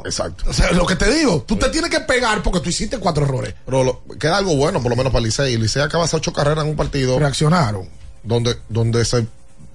[0.06, 0.46] Exacto.
[0.50, 3.26] O sea, lo que te digo, tú te tienes que pegar porque tú hiciste cuatro
[3.26, 3.54] errores.
[3.66, 5.54] Pero lo- queda algo bueno, por lo menos para el Licey.
[5.56, 7.88] El Licey acaba de hacer ocho carreras en un partido Reaccionaron.
[8.24, 9.28] donde, donde se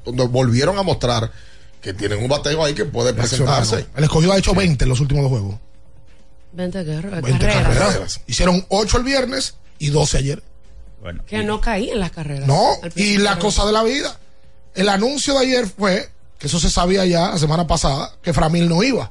[0.05, 1.31] donde volvieron a mostrar
[1.83, 3.87] que tienen un bateo ahí que puede presentarse.
[3.97, 5.57] El escogido ha hecho 20 en los últimos dos juegos.
[6.53, 7.79] 20 guerras, 20 carreras.
[7.79, 8.21] carreras.
[8.27, 10.43] Hicieron 8 el viernes y 12 ayer.
[11.01, 12.47] Bueno, Que no caí en las carreras.
[12.47, 14.19] No, y la cosa de la vida.
[14.75, 18.69] El anuncio de ayer fue, que eso se sabía ya la semana pasada, que Framil
[18.69, 19.11] no iba.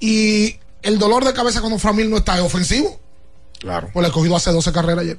[0.00, 2.98] Y el dolor de cabeza cuando Framil no está es ofensivo.
[3.58, 3.90] Claro.
[3.92, 5.18] Pues le escogido hace 12 carreras ayer.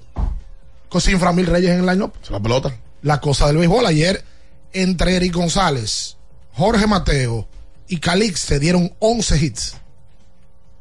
[0.89, 2.13] Con sin Framil Reyes en el line-up.
[2.21, 2.75] Se la pelota.
[3.03, 4.23] La cosa del béisbol ayer,
[4.73, 6.17] entre Eric González,
[6.53, 7.47] Jorge Mateo
[7.87, 9.75] y Calix se dieron 11 hits.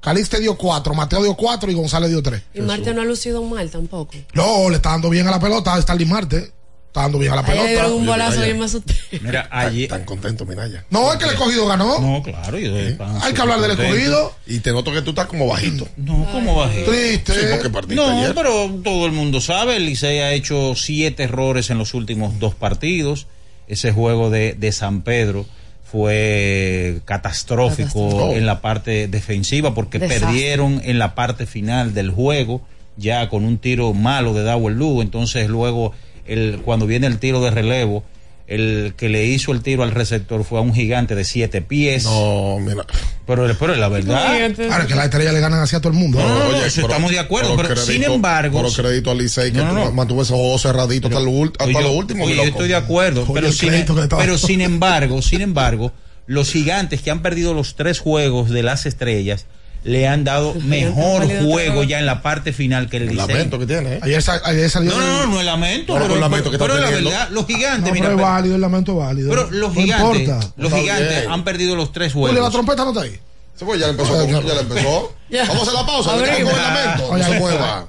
[0.01, 2.43] Calix te dio 4, Mateo dio 4 y González dio 3.
[2.55, 4.15] Y Marte no ha lucido mal tampoco.
[4.33, 6.53] No, le está dando bien a la pelota, está Marte.
[6.90, 7.87] Está dando bien a la pelota.
[7.87, 8.94] un bolazo me asusté.
[9.22, 9.88] Mira, ayer.
[9.88, 10.85] Tan contento, Minaya.
[10.90, 12.00] No, es que el escogido ganó.
[12.00, 12.59] No, claro.
[12.59, 12.74] yo-
[13.22, 14.35] Hay que hablar del escogido.
[14.44, 15.87] Y te noto que tú estás como bajito.
[15.96, 16.83] No, ¿cómo bajé?
[16.83, 17.33] Triste.
[17.33, 18.35] Sí, porque partiste No, ayer.
[18.35, 22.57] pero todo el mundo sabe, el Licey ha hecho siete errores en los últimos dos
[22.57, 23.29] partidos.
[23.68, 25.46] Ese juego de, de San Pedro
[25.85, 28.33] fue catastrófico Catastrófico.
[28.37, 30.26] en la parte defensiva porque Desastre.
[30.26, 32.62] perdieron en la parte final del juego
[32.96, 35.03] ya con un tiro malo de Dawel Lugo.
[35.03, 35.92] Entonces luego
[36.27, 38.05] el, cuando viene el tiro de relevo,
[38.47, 42.03] el que le hizo el tiro al receptor fue a un gigante de siete pies.
[42.05, 42.85] No, mira.
[43.25, 44.53] Pero, pero la verdad...
[44.57, 46.19] Claro, que las estrellas le ganan así a todo el mundo.
[46.19, 48.61] No, no, no, Oye, eso pero- estamos de acuerdo, pero, sin embargo...
[48.61, 49.87] Pero crédito al Licey que No, no, no.
[49.91, 52.25] tu- mantuvo ese juego cerradito hasta, lo, hasta Oye, lo último.
[52.25, 55.93] oye, yo estoy de acuerdo, Oye, pero, sin, crédito estaba pero sin embargo, sin embargo,
[56.27, 59.47] los gigantes que han perdido los tres juegos de las estrellas
[59.83, 63.27] le han dado mejor juego ya en la parte final que el El Licey.
[63.29, 64.01] lamento que tiene, ¿eh?
[64.03, 64.90] Ayer, sa- ayer salió.
[64.90, 67.01] No, no, no, no es lamento, No, no, pero, un lamento que pero, está pero
[67.01, 69.31] la verdad, los gigantes, No, mira, pero es válido, el lamento válido.
[69.31, 70.53] pero los no gigantes, importa.
[70.57, 71.33] los Está gigantes bien.
[71.33, 72.53] han perdido los tres Julio, la juegos.
[72.53, 73.19] trompeta no está ahí.
[73.57, 74.27] Se fue, ya empezó.
[74.27, 75.14] Ya, ya le empezó.
[75.31, 75.45] Ya.
[75.47, 76.11] Vamos a la pausa.
[76.11, 77.03] Con el lamento.
[77.07, 77.87] No Oye, se ahí mueva.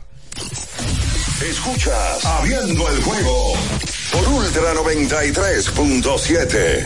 [1.50, 3.54] Escuchas Abriendo el juego
[4.12, 6.86] por Ultra 93.7.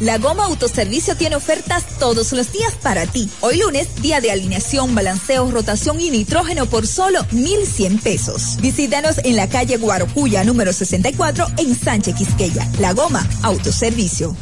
[0.00, 3.28] La Goma Autoservicio tiene ofertas todos los días para ti.
[3.40, 8.58] Hoy lunes, día de alineación, balanceo, rotación y nitrógeno por solo 1,100 pesos.
[8.60, 12.68] Visítanos en la calle Guarocuya, número 64, en Sánchez Quisqueya.
[12.78, 14.36] La Goma Autoservicio.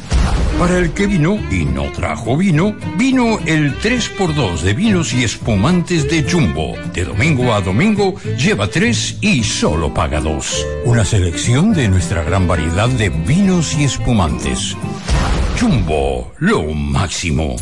[0.59, 6.07] Para el que vino y no trajo vino, vino el 3x2 de vinos y espumantes
[6.07, 6.75] de Jumbo.
[6.93, 10.65] De domingo a domingo, lleva 3 y solo paga 2.
[10.85, 14.75] Una selección de nuestra gran variedad de vinos y espumantes.
[15.59, 17.55] Jumbo, lo máximo.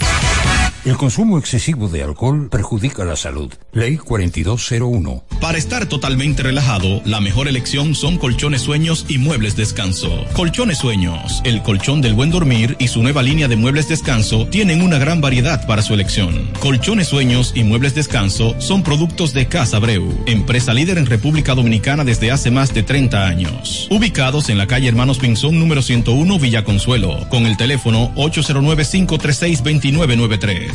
[0.86, 3.51] El consumo excesivo de alcohol perjudica la salud.
[3.73, 5.23] Ley 4201.
[5.41, 10.25] Para estar totalmente relajado, la mejor elección son colchones sueños y muebles descanso.
[10.33, 14.83] Colchones sueños, el colchón del buen dormir y su nueva línea de muebles descanso tienen
[14.83, 16.51] una gran variedad para su elección.
[16.59, 22.03] Colchones sueños y muebles descanso son productos de Casa Breu, empresa líder en República Dominicana
[22.03, 23.88] desde hace más de 30 años.
[23.89, 29.63] Ubicados en la calle Hermanos Pinzón número 101 Villa Consuelo, con el teléfono 809 536
[29.63, 30.74] 2993.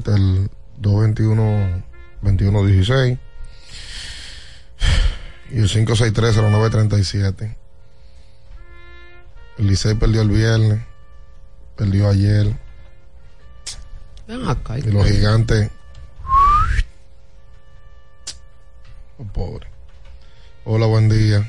[0.00, 0.50] Exactamente, el
[0.80, 3.18] 221-21-16
[5.50, 7.56] y el 563-0937.
[9.58, 10.80] El Licey perdió el viernes,
[11.76, 12.54] perdió ayer.
[14.28, 15.70] y los gigantes.
[19.18, 19.66] Oh, pobre.
[20.64, 21.42] Hola, buen día.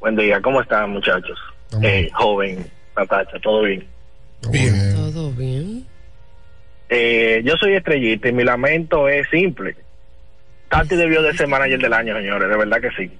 [0.00, 1.38] Buen día, ¿cómo están muchachos?
[1.82, 3.91] Eh, joven, Natacha, ¿todo bien?
[4.50, 4.94] Bien.
[4.94, 5.86] Todo bien.
[6.88, 9.76] Eh, yo soy estrellita y mi lamento es simple.
[10.68, 13.10] Tati debió de ser manager del año, señores, de verdad que sí.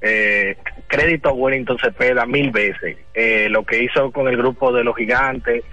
[0.00, 0.56] Eh,
[0.86, 2.96] crédito a Wellington Cepeda mil veces.
[3.14, 5.64] Eh, lo que hizo con el grupo de los gigantes,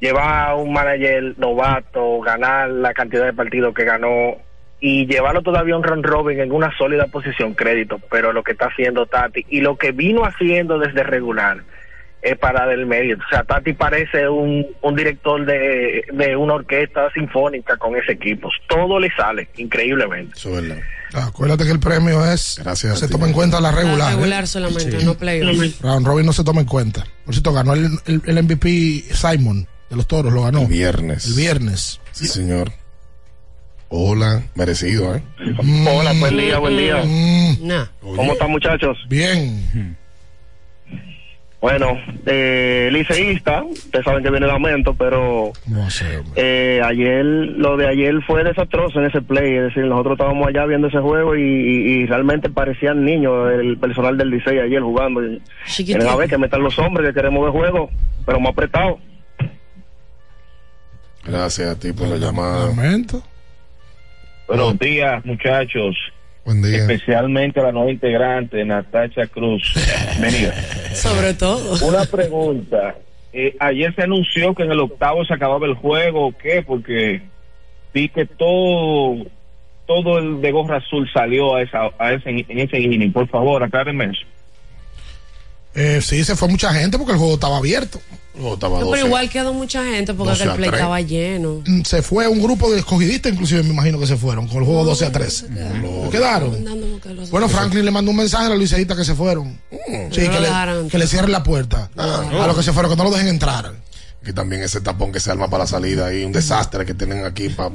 [0.00, 4.36] llevar a un manager novato, ganar la cantidad de partidos que ganó
[4.80, 8.52] y llevarlo todavía a un run robin en una sólida posición, crédito, pero lo que
[8.52, 11.62] está haciendo Tati y lo que vino haciendo desde regular
[12.24, 13.16] es para del medio.
[13.16, 18.48] O sea, Tati parece un, un director de, de una orquesta sinfónica con ese equipo.
[18.66, 20.32] Todo le sale, increíblemente.
[20.36, 20.82] Eso es verdad.
[21.12, 22.58] Acuérdate que el premio es.
[22.62, 22.98] Gracias.
[22.98, 23.98] Se toma en cuenta la regular.
[23.98, 25.80] La regular solamente, no playoff.
[25.82, 27.04] Round Robin no se toma en cuenta.
[27.24, 30.62] Por cierto, ganó el, el, el MVP Simon de los toros, lo ganó.
[30.62, 31.26] El viernes.
[31.26, 32.00] El viernes.
[32.12, 32.72] Sí, señor.
[33.88, 35.22] Hola, merecido, ¿eh?
[35.86, 37.02] Hola, buen día, buen día.
[37.04, 37.66] Mm.
[37.66, 37.84] Nah.
[38.00, 38.96] ¿Cómo están muchachos?
[39.08, 39.96] Bien.
[41.64, 46.20] Bueno, eh, liceísta, ustedes saben que viene de aumento, pero No sé.
[46.36, 50.66] eh, ayer, lo de ayer fue desastroso en ese play, es decir, nosotros estábamos allá
[50.66, 55.22] viendo ese juego y, y- y realmente parecían niños el personal del Licey ayer jugando.
[55.74, 57.88] Quieren a ver que metan los hombres que queremos ver juego,
[58.26, 58.98] pero más apretado.
[61.24, 62.66] Gracias a ti por la llamada.
[62.66, 63.22] Momento.
[64.46, 65.96] Buenos días, muchachos.
[66.44, 66.78] Buen día.
[66.78, 69.74] Especialmente a la nueva integrante, Natacha Cruz.
[70.18, 70.54] Bienvenida.
[70.94, 71.86] Sobre todo.
[71.86, 72.96] Una pregunta.
[73.32, 76.62] Eh, ayer se anunció que en el octavo se acababa el juego, ¿o qué?
[76.62, 77.22] Porque
[77.92, 79.26] vi que todo
[79.86, 83.12] todo el de gorra azul salió a, esa, a ese, en ese inning.
[83.12, 84.24] Por favor, aclárenme eso.
[85.74, 88.00] Eh, sí, se fue mucha gente porque el juego estaba abierto.
[88.36, 90.80] No, estaba No, pero igual quedó mucha gente porque 12 el play 3.
[90.80, 91.62] estaba lleno.
[91.66, 94.64] Mm, Se fue un grupo de escogidistas, inclusive me imagino que se fueron, con el
[94.64, 95.46] juego 12 a 13.
[96.10, 96.64] Quedaron.
[97.30, 99.58] Bueno, Franklin le mandó un mensaje a los liceístas que se fueron.
[99.70, 101.90] Sí, No que, le, que le cierren la puerta.
[101.96, 103.72] A los que se fueron, que no lo dejen entrar.
[104.24, 107.26] Que también ese tapón que se arma para la salida y un desastre que tienen
[107.26, 107.68] aquí para.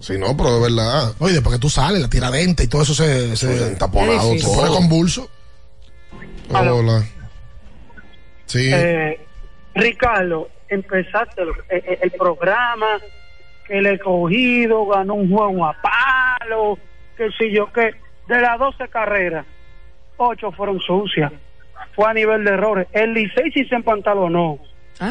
[0.00, 1.12] Sí, no, pero de verdad.
[1.20, 4.54] Oye, después que tú sales, la tiradente y todo eso se, se taponado se todo.
[4.56, 5.30] pone convulso.
[6.50, 7.06] Hola.
[8.46, 8.70] Sí.
[8.72, 9.20] Eh,
[9.78, 12.98] Ricardo, empezaste el, el- el programa,
[13.66, 16.78] que el escogido ganó un juego a palo,
[17.16, 17.92] que si yo que
[18.28, 19.46] de las 12 carreras,
[20.16, 21.32] 8 fueron sucias.
[21.94, 22.86] Fue a nivel de errores.
[22.92, 24.58] El Licey sí se empantalonó,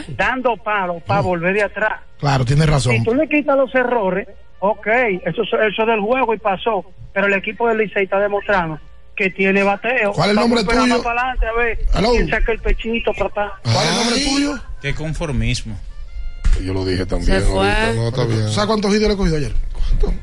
[0.09, 2.01] dando palos para volver de atrás.
[2.19, 3.03] Claro, tienes Si razón.
[3.03, 4.27] tú le quitas los errores,
[4.59, 4.87] ok,
[5.25, 8.79] eso, eso del juego y pasó, pero el equipo del Licey está demostrando
[9.17, 10.13] que tiene bateo.
[10.13, 11.01] ¿Cuál es el nombre tuyo?
[11.03, 12.11] para adelante a ver Hello.
[12.11, 13.59] quién saca el pechito, papá.
[13.63, 14.59] ¿Cuál es el nombre tuyo?
[14.81, 15.77] Qué conformismo.
[16.63, 17.41] Yo lo dije también.
[17.41, 17.69] Se fue.
[17.71, 18.51] ahorita, No, está bien.
[18.51, 19.53] ¿Sabes cuántos vídeos le he cogido ayer?
[19.73, 20.13] ¿Cuánto?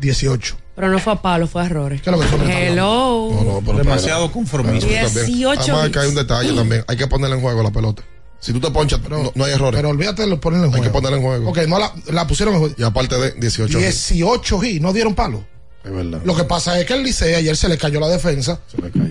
[0.00, 0.56] 18.
[0.76, 2.00] Pero no fue a palo, fue a errores.
[2.00, 3.30] ¿Qué es lo que son Hello.
[3.32, 4.88] No, no, pero Demasiado conformismo.
[4.90, 5.26] Espera, tú también.
[5.38, 6.84] 18 Además, que hay un detalle también.
[6.88, 8.02] Hay que ponerle en juego la pelota.
[8.38, 9.76] Si tú te ponchas, no, no hay errores.
[9.76, 10.84] Pero olvídate de ponerle en hay juego.
[10.84, 11.50] que ponerla en juego.
[11.50, 12.74] Ok, no la, la pusieron en juego.
[12.78, 13.76] Y aparte de 18.
[13.78, 15.44] 18 y no dieron palo.
[15.84, 16.20] Es verdad.
[16.24, 18.60] Lo que pasa es que el Licey ayer se le cayó la defensa.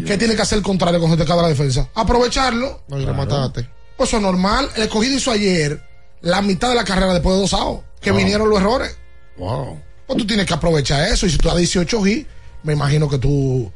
[0.06, 1.90] ¿Qué tiene que hacer el contrario cuando se te cae la defensa?
[1.96, 2.84] Aprovecharlo.
[2.88, 3.68] No, y lo mataste.
[3.98, 4.70] Pues eso es normal.
[4.76, 5.82] El escogido hizo ayer
[6.22, 7.84] la mitad de la carrera después de dos outs.
[8.02, 8.18] Que Wow.
[8.20, 8.96] vinieron los errores.
[9.38, 9.80] Wow.
[10.08, 11.26] Pues tú tienes que aprovechar eso.
[11.26, 12.26] Y si tú a 18 y
[12.64, 13.72] me imagino que tú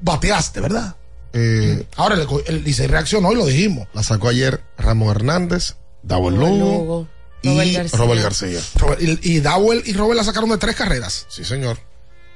[0.00, 0.96] bateaste, ¿verdad?
[1.32, 3.88] Eh, Ahora el, el Licey reaccionó y lo dijimos.
[3.94, 7.08] la sacó ayer Ramón Hernández, Dawel Lugo Lugo,
[7.42, 7.98] y Robert García.
[7.98, 8.60] Robert García.
[8.76, 11.26] Robert- y, y Dowell y Robert la sacaron de tres carreras.
[11.30, 11.78] Sí, señor.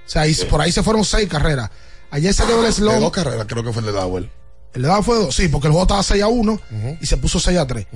[0.07, 1.70] O sea, ahí- por ahí se fueron seis carreras.
[2.11, 2.98] Ayer salió el De slump.
[3.00, 4.30] dos carreras, creo que fue el de Dawel.
[4.74, 5.34] El de Dowell fue de dos.
[5.34, 6.61] Sí, porque el juego estaba 6 a 1
[7.00, 7.86] y se puso 6 a 3.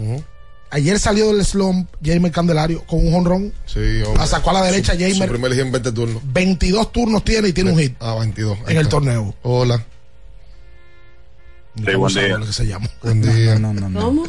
[0.72, 3.52] Ayer salió del slump Jamer Candelario con un honrón.
[3.66, 4.18] Sí, hombre.
[4.18, 5.28] La sacó a la derecha Su, su Jamer.
[5.28, 6.22] primer hit en 20 turnos.
[6.32, 8.56] 22 turnos tiene y tiene un hit Ah, 22.
[8.66, 9.34] Ahí en el torneo.
[9.42, 9.84] Hola.
[11.76, 12.38] Sí, buen día.
[12.38, 12.88] Lo que se llama.
[13.02, 13.54] Buen día.
[14.00, 14.24] ¿Cómo?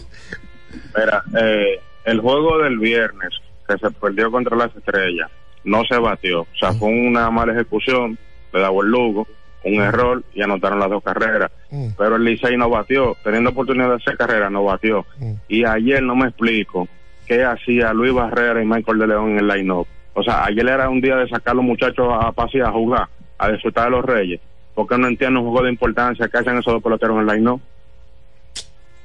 [0.96, 3.30] Mira, eh, el juego del viernes
[3.68, 5.30] que se perdió contra las estrellas
[5.64, 6.42] no se batió.
[6.42, 8.18] O sea, fue una mala ejecución
[8.52, 9.28] de Dawel Lugo,
[9.64, 11.52] un error y anotaron las dos carreras.
[11.98, 15.06] Pero el Licey no batió, teniendo oportunidad de hacer carrera, no batió.
[15.48, 16.88] Y ayer no me explico
[17.28, 19.88] qué hacía Luis Barrera y Michael de León en el line-up.
[20.14, 23.08] O sea, ayer era un día de sacar a los muchachos a pasear, a jugar,
[23.38, 24.42] a disfrutar de los Reyes.
[24.74, 27.62] Porque no entiendo un juego de importancia que hacen esos dos peloteros en el line-up.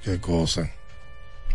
[0.02, 0.70] Qué cosa.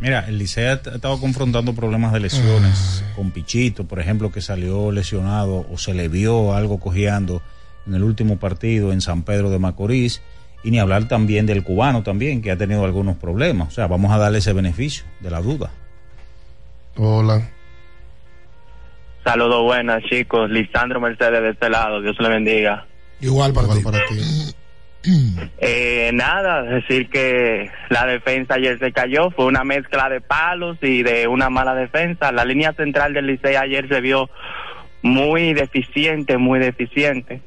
[0.01, 4.91] Mira, el Licey ha estado confrontando problemas de lesiones con Pichito, por ejemplo, que salió
[4.91, 7.43] lesionado o se le vio algo cojeando
[7.85, 10.23] en el último partido en San Pedro de Macorís.
[10.63, 13.67] Y ni hablar también del cubano también, que ha tenido algunos problemas.
[13.67, 15.69] O sea, vamos a darle ese beneficio de la duda.
[16.97, 17.47] Hola.
[19.23, 20.49] Saludos buenas, chicos.
[20.49, 22.01] Lisandro Mercedes de este lado.
[22.01, 22.87] Dios le bendiga.
[23.19, 24.55] Igual para ti.
[25.03, 29.31] Eh, nada, decir que la defensa ayer se cayó.
[29.31, 32.31] Fue una mezcla de palos y de una mala defensa.
[32.31, 34.29] La línea central del Licey ayer se vio
[35.01, 37.41] muy deficiente, muy deficiente.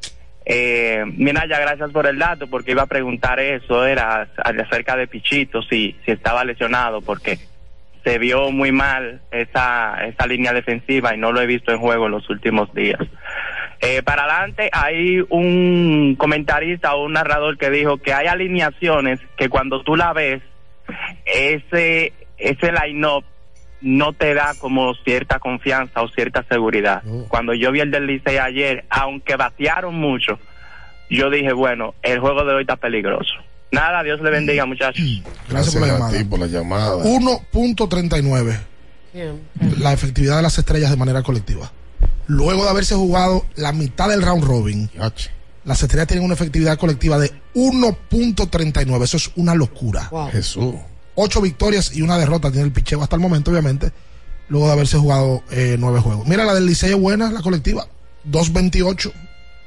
[0.46, 5.62] Eh, Minaya, gracias por el dato, porque iba a preguntar eso, era acerca de Pichito,
[5.62, 7.38] si, si estaba lesionado, porque
[8.04, 12.06] se vio muy mal esa, esa línea defensiva y no lo he visto en juego
[12.06, 13.00] en los últimos días.
[13.84, 19.50] Eh, para adelante hay un comentarista o un narrador que dijo que hay alineaciones que
[19.50, 20.42] cuando tú la ves,
[21.26, 23.24] ese, ese line-up
[23.82, 27.02] no te da como cierta confianza o cierta seguridad.
[27.28, 30.38] Cuando yo vi el del Licey ayer, aunque batearon mucho,
[31.10, 33.34] yo dije, bueno, el juego de hoy está peligroso.
[33.70, 35.04] Nada, Dios le bendiga, muchachos.
[35.50, 36.18] Gracias por la llamada.
[36.18, 36.96] ti por la llamada.
[37.04, 38.58] 1.39
[39.78, 41.70] la efectividad de las estrellas de manera colectiva.
[42.26, 44.90] Luego de haberse jugado la mitad del round robin,
[45.64, 49.02] las estrellas tienen una efectividad colectiva de 1.39.
[49.02, 50.10] Eso es una locura.
[50.32, 50.74] Jesús.
[51.14, 53.92] Ocho victorias y una derrota tiene el picheo hasta el momento, obviamente,
[54.48, 56.26] luego de haberse jugado eh, nueve juegos.
[56.26, 57.86] Mira, la del Licey es buena, la colectiva.
[58.28, 59.12] 2.28.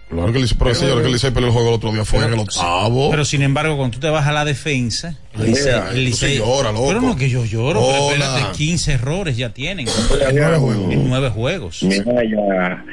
[0.10, 2.24] Claro que el pero señor que el Licey perdió el juego el otro día fue
[2.26, 3.10] en el octavo.
[3.12, 5.66] Pero sin embargo, cuando tú te vas a la defensa, el Licey.
[5.74, 6.88] Mira, el Licey- llora, loco.
[6.88, 8.26] Pero no que yo lloro, pero Hola.
[8.26, 9.86] espérate, 15 errores ya tienen.
[10.34, 10.94] Nueve juegos.
[10.94, 11.84] En nueve juegos.
[11.84, 12.86] Minaya,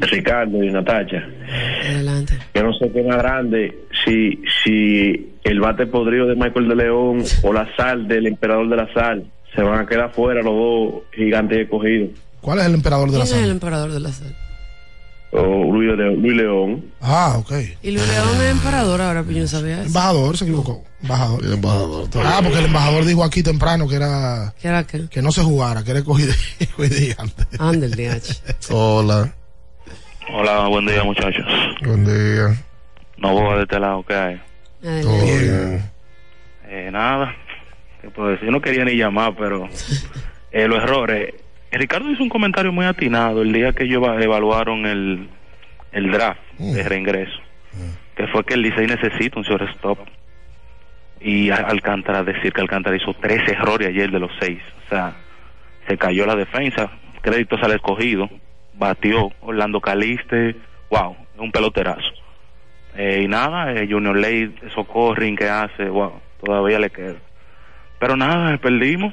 [0.00, 1.22] Ricardo y Natacha.
[1.86, 2.38] Adelante.
[2.54, 7.24] Yo no sé qué más grande, si, si el bate podrido de Michael de León
[7.42, 9.24] o la sal del emperador de la sal
[9.54, 12.10] se van a quedar fuera los dos gigantes escogidos.
[12.40, 14.36] ¿Cuál es el emperador de la ¿Quién es el emperador de la sal?
[15.36, 16.84] O Luis, León, Luis León.
[17.00, 17.52] Ah, ok.
[17.82, 19.86] Y Luis León es emperador ahora, pero yo no sabía eso.
[19.86, 20.84] Embajador, se equivocó.
[21.02, 21.44] Embajador.
[21.44, 22.08] embajador.
[22.24, 24.54] Ah, porque el embajador dijo aquí temprano que era.
[24.62, 25.08] ¿Qué era qué?
[25.08, 27.44] Que no se jugara, que era gigante.
[27.58, 28.70] Ande el DH.
[28.70, 29.34] Hola.
[30.32, 31.44] Hola, buen día muchachos.
[31.84, 32.56] Buen día.
[33.16, 34.42] No voy de este lado, ¿qué hay?
[35.02, 35.90] Todo bien.
[36.68, 37.34] Eh, nada,
[38.00, 38.46] ¿qué puedo decir?
[38.46, 39.68] Yo no quería ni llamar, pero
[40.52, 41.34] eh, los errores.
[41.78, 45.28] Ricardo hizo un comentario muy atinado el día que ellos eva- evaluaron el,
[45.92, 47.38] el draft de reingreso,
[48.16, 49.98] que fue que el Licey necesita un shortstop.
[51.20, 54.60] Y Alcántara, decir que Alcántara hizo tres errores ayer de los seis.
[54.84, 55.14] O sea,
[55.88, 56.90] se cayó la defensa,
[57.22, 58.28] créditos al escogido,
[58.74, 60.54] batió Orlando Caliste,
[60.90, 62.10] wow, un peloterazo.
[62.96, 67.16] Eh, y nada, eh, Junior Ley, Socorrin que hace, wow, todavía le queda.
[67.98, 69.12] Pero nada, perdimos,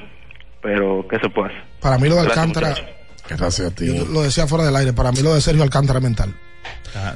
[0.61, 1.70] pero ¿qué se puede hacer?
[1.81, 2.75] Para mí lo de Alcántara.
[3.27, 3.87] Gracias a ti.
[3.87, 6.35] yo lo decía fuera del aire, para mí lo de Sergio Alcántara es mental.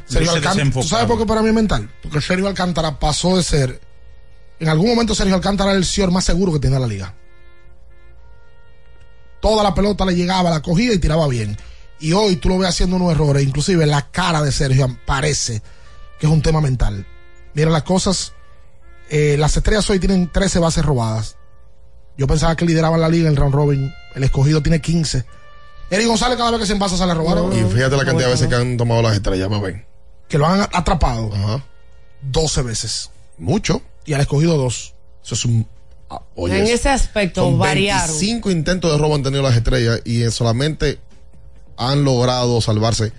[0.05, 1.89] Sergio luce Alcántara, ¿tú sabes por qué para mí es mental?
[2.01, 3.82] Porque Sergio Alcántara pasó de ser,
[4.59, 7.13] en algún momento Sergio Alcántara era el señor más seguro que tenía la liga.
[9.41, 11.57] Toda la pelota le llegaba, la cogía y tiraba bien.
[11.99, 15.61] Y hoy tú lo ves haciendo unos errores, inclusive la cara de Sergio parece
[16.20, 17.05] que es un tema mental.
[17.53, 18.34] Mira las cosas,
[19.09, 21.38] eh, las estrellas hoy tienen 13 bases robadas.
[22.18, 25.26] Yo pensaba que lideraban la liga en el round robin, el escogido tiene 15.
[25.91, 27.38] Eric González cada vez que se envasa sale a robar.
[27.53, 29.86] Y fíjate la cantidad de veces que han tomado las estrellas, más ven.
[30.28, 31.32] que lo han atrapado
[32.22, 33.11] 12 veces.
[33.38, 33.82] Mucho.
[34.05, 34.93] Y al escogido dos.
[35.24, 35.68] Eso es un.
[36.36, 38.07] Oye, en ese aspecto Son variaron.
[38.07, 40.99] 25 intentos de robo han tenido las estrellas y solamente
[41.78, 43.11] han logrado salvarse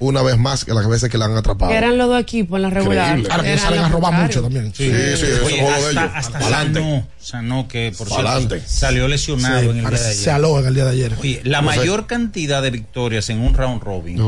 [0.00, 1.70] una vez más que las veces que la han atrapado.
[1.70, 3.18] Que eran los dos equipos en la regular.
[3.30, 4.72] Ahora que salen a robar mucho también.
[4.74, 6.12] Sí, sí, eso Oye, es juego de hasta, ellos.
[6.14, 6.80] hasta Pa'lante.
[6.80, 8.48] Sanó, Sanó, que por Pa'lante.
[8.60, 10.14] cierto salió lesionado Sí, en el día de ayer.
[10.14, 11.12] se aló en el día de ayer.
[11.20, 11.78] Oye, la No sé.
[11.78, 14.18] mayor cantidad de victorias en un round robin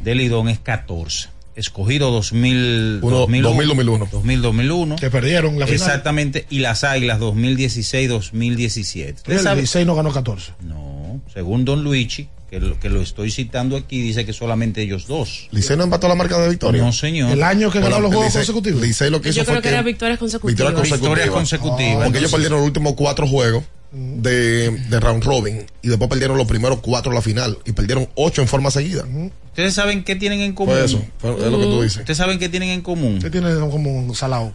[0.00, 1.28] de Lidón es 14.
[1.54, 4.08] Escogido 2000, Uno- 2000, 2001.
[4.12, 4.96] 2000, 2001.
[4.96, 5.80] Que perdieron la final.
[5.80, 6.46] Exactamente.
[6.50, 9.14] Y las Águilas 2016, 2017.
[9.14, 9.56] ¿Usted El sabe?
[9.62, 10.52] 16 no ganó 14.
[10.60, 15.06] No, según Don Luigi, que lo, que lo estoy citando aquí, dice que solamente ellos
[15.06, 15.48] dos.
[15.50, 16.82] Licey no empató la marca de victoria.
[16.82, 17.30] No, señor.
[17.32, 18.80] El año que ganó los juegos Licey- consecutivos.
[18.82, 20.72] Licey lo que hizo Yo fue creo que era victorias consecutivas.
[20.82, 22.04] victorias consecutivas.
[22.04, 26.46] Porque ellos perdieron los últimos cuatro juegos de, de round robin y después perdieron los
[26.46, 29.04] primeros cuatro en la final y perdieron ocho en forma seguida.
[29.48, 30.74] ¿Ustedes saben qué tienen en común?
[30.74, 31.98] Fue eso, fue- es lo que tú dices.
[31.98, 33.18] ¿Ustedes saben qué tienen en común?
[33.20, 34.52] ¿Qué tiene como un salado?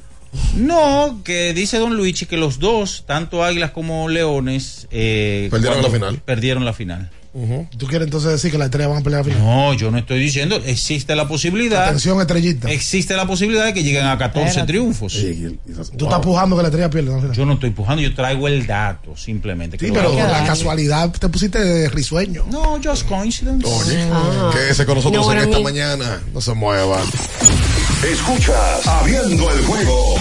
[0.55, 5.89] No, que dice Don Luigi que los dos, tanto Águilas como Leones, eh, Perdieron la
[5.89, 6.21] final.
[6.23, 7.09] Perdieron la final.
[7.77, 9.39] ¿Tú quieres entonces decir que las estrellas van a pelear a final?
[9.39, 10.57] No, yo no estoy diciendo.
[10.65, 11.85] Existe la posibilidad.
[11.85, 12.69] Atención, estrellita.
[12.69, 15.17] Existe la posibilidad de que lleguen a 14 triunfos.
[15.97, 17.31] Tú estás pujando que la estrella pierda.
[17.31, 19.77] Yo no estoy pujando, yo traigo el dato simplemente.
[19.79, 22.45] Sí, pero la casualidad te pusiste risueño.
[22.51, 23.65] No, just coincidence.
[23.65, 24.51] Oye, ah.
[24.53, 26.21] quédese con nosotros en esta mañana.
[26.33, 27.03] No se muevan.
[28.11, 30.15] Escuchas Abriendo el juego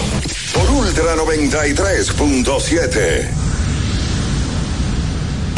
[0.53, 3.40] por Ultra 93.7.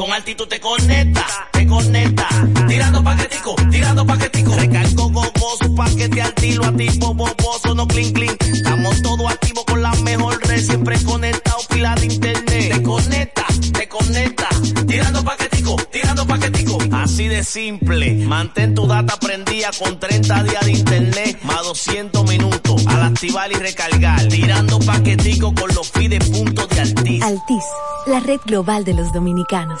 [0.00, 2.26] Con altitud te conecta, te conecta.
[2.66, 4.56] Tirando paquetico, tirando paquetico.
[4.56, 6.32] Recargo gogoso, paquete al
[6.64, 8.42] a tipo boboso, no clink clink.
[8.44, 12.72] Estamos todos activos con la mejor red, siempre conectado, pila de internet.
[12.72, 14.48] Te conecta, te conecta.
[14.86, 16.78] Tirando paquetico, tirando paquetico.
[16.92, 18.14] Así de simple.
[18.24, 22.86] Mantén tu data prendida con 30 días de internet, más 200 minutos.
[22.86, 24.26] Al activar y recargar.
[24.28, 27.22] Tirando paquetico con los fides puntos de Altis.
[27.22, 27.64] Altis,
[28.06, 29.80] la red global de los dominicanos.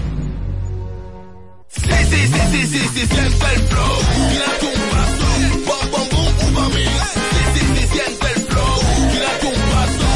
[1.73, 3.97] Sí, sí, sí, sí, sí, sí, siente el flow.
[4.29, 5.27] Tírate un paso.
[5.65, 6.65] Bom, bom, boom, uva.
[6.73, 8.75] Sí, sí, sí, siente el flow.
[9.11, 10.07] Tírate un paso.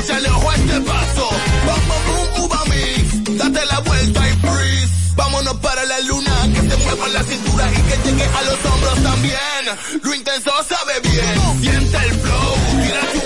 [0.00, 1.30] Échale ojo a este paso.
[1.66, 2.60] Bom, bom, boom, uva.
[3.38, 4.92] Date la vuelta y freeze.
[5.16, 6.34] Vámonos para la luna.
[6.54, 9.62] Que se mueva la cintura y que llegue a los hombros también.
[10.02, 11.62] Lo intenso sabe bien.
[11.62, 12.54] Siente el flow.
[12.82, 13.25] Tírate un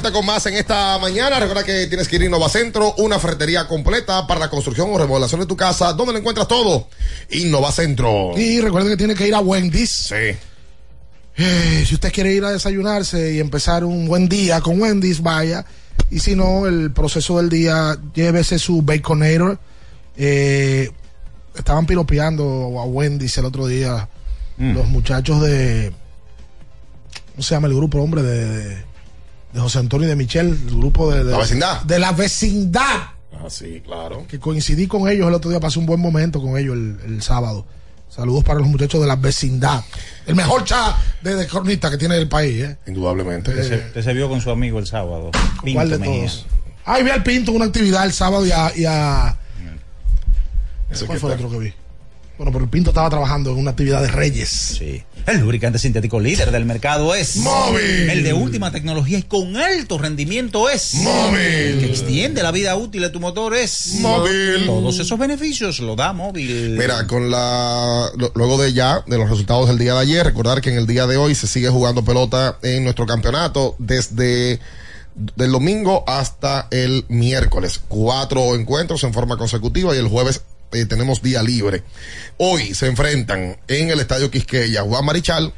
[0.00, 1.38] vuelta con más en esta mañana.
[1.38, 5.42] Recuerda que tienes que ir a Innovacentro, una ferretería completa para la construcción o remodelación
[5.42, 5.92] de tu casa.
[5.92, 6.88] ¿Dónde lo encuentras todo?
[7.30, 8.32] Innovacentro.
[8.34, 9.90] Y recuerden que tiene que ir a Wendy's.
[9.90, 10.36] Sí.
[11.36, 15.66] Eh, si usted quiere ir a desayunarse y empezar un buen día con Wendy's, vaya.
[16.10, 19.58] Y si no, el proceso del día, llévese su Baconator.
[20.16, 20.90] Eh,
[21.54, 24.08] estaban piropeando a Wendy's el otro día
[24.56, 25.92] los muchachos de.
[27.32, 28.22] ¿Cómo se llama el grupo, hombre?
[28.22, 28.89] De, de,
[29.52, 31.82] de José Antonio y de Michelle, el grupo de, de La vecindad.
[31.82, 33.10] De la vecindad.
[33.32, 34.26] Ah, sí, claro.
[34.28, 37.22] Que coincidí con ellos el otro día, pasé un buen momento con ellos el, el
[37.22, 37.66] sábado.
[38.08, 39.84] Saludos para los muchachos de la vecindad.
[40.26, 42.78] El mejor chat de, de cronista que tiene el país, ¿eh?
[42.88, 43.52] Indudablemente.
[43.52, 45.30] Usted se, vio con su amigo el sábado.
[45.62, 46.16] Pinto ¿Cuál de Mejía.
[46.26, 46.46] todos?
[46.84, 48.72] Ay, vi al Pinto en una actividad el sábado y a.
[48.76, 49.36] Y a
[51.06, 51.74] ¿Cuál fue el otro que vi?
[52.40, 54.48] Bueno, pero el Pinto estaba trabajando en una actividad de Reyes.
[54.48, 55.02] Sí.
[55.26, 58.08] El lubricante sintético líder del mercado es Móvil.
[58.08, 61.38] El de última tecnología y con alto rendimiento es Móvil.
[61.38, 64.64] El que extiende la vida útil de tu motor es Móvil.
[64.64, 66.78] Todos esos beneficios lo da móvil.
[66.78, 70.70] Mira, con la luego de ya de los resultados del día de ayer, recordar que
[70.70, 74.60] en el día de hoy se sigue jugando pelota en nuestro campeonato desde
[75.14, 77.82] del domingo hasta el miércoles.
[77.86, 80.40] Cuatro encuentros en forma consecutiva y el jueves
[80.72, 81.82] eh, tenemos día libre.
[82.38, 85.52] Hoy se enfrentan en el Estadio Quisqueya Juan Marichal,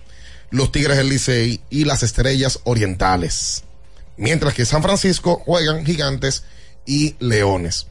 [0.51, 3.65] los Tigres del Licey y las Estrellas Orientales.
[4.17, 6.45] Mientras que San Francisco juegan Gigantes
[6.87, 7.87] y Leones.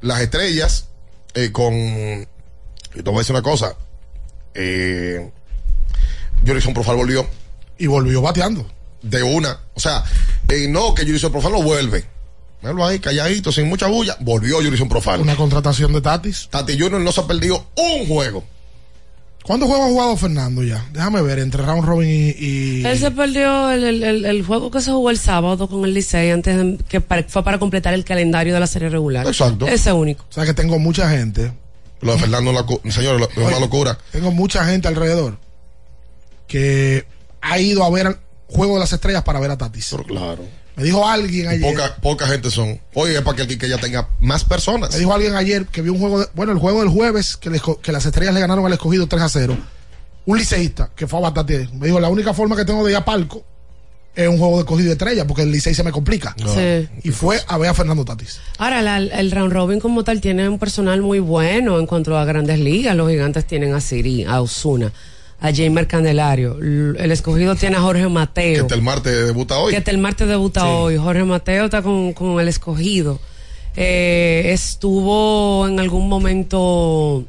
[0.00, 0.88] Las Estrellas
[1.34, 1.74] eh, con...
[1.74, 2.26] Y
[2.94, 3.76] te voy a decir una cosa.
[4.54, 5.30] Eh,
[6.46, 7.26] Jorison Profal volvió.
[7.78, 8.68] Y volvió bateando.
[9.02, 9.60] De una.
[9.74, 10.04] O sea,
[10.48, 12.04] eh, no que Jorison Profal no vuelve.
[12.62, 14.16] Míralo ahí, calladito, sin mucha bulla.
[14.20, 15.20] Volvió Jorison Profal.
[15.20, 16.48] Una contratación de Tatis.
[16.50, 18.44] Tati Junior no se ha perdido un juego.
[19.44, 20.84] ¿Cuántos juegos ha jugado Fernando ya?
[20.92, 22.34] Déjame ver, entre Round Robin y.
[22.38, 25.84] y- Él se perdió el, el- el- el juego que se jugó el sábado con
[25.84, 29.26] el Licey antes de- que para- fue para completar el calendario de la serie regular.
[29.26, 29.66] Exacto.
[29.66, 30.24] Ese único.
[30.28, 31.52] O sea que tengo mucha gente.
[32.02, 33.96] Lo de Fernando, la señor, lo- es una locura.
[34.12, 35.38] Tengo mucha gente alrededor
[36.46, 37.06] que
[37.40, 38.18] ha ido a ver
[38.50, 39.94] Juego de las Estrellas para ver a Tatis.
[40.06, 40.42] claro.
[40.78, 41.74] Me dijo alguien ayer.
[41.74, 42.80] poca, poca gente son.
[42.94, 44.92] Oye, es para que el que ya tenga más personas.
[44.92, 47.50] Me dijo alguien ayer que vio un juego, de- bueno, el juego del jueves que,
[47.92, 49.56] las estrellas le ganaron al escogido 3 a 0.
[50.26, 51.68] Un liceísta que fue a bastante.
[51.74, 53.44] Me dijo, la única forma que tengo de ir a palco
[54.14, 56.34] es un juego de escogido de estrellas porque el licey se me complica.
[56.38, 56.88] Sí.
[57.04, 58.40] Y fue a ver a Fernando Tatis.
[58.58, 62.24] Ahora, la- el round robin como tal tiene un personal muy bueno en cuanto a
[62.24, 62.94] grandes ligas.
[62.96, 64.92] Los gigantes tienen a Siri, a Osuna,
[65.40, 66.58] a Jamer Candelario.
[66.58, 68.62] El escogido tiene a Jorge Que Mateo.
[68.62, 69.74] este el martes debuta hoy.
[69.80, 70.96] Que el martes debuta hoy.
[70.96, 73.20] Jorge Mateo está con, con el escogido.
[73.76, 77.24] Eh, estuvo en algún momento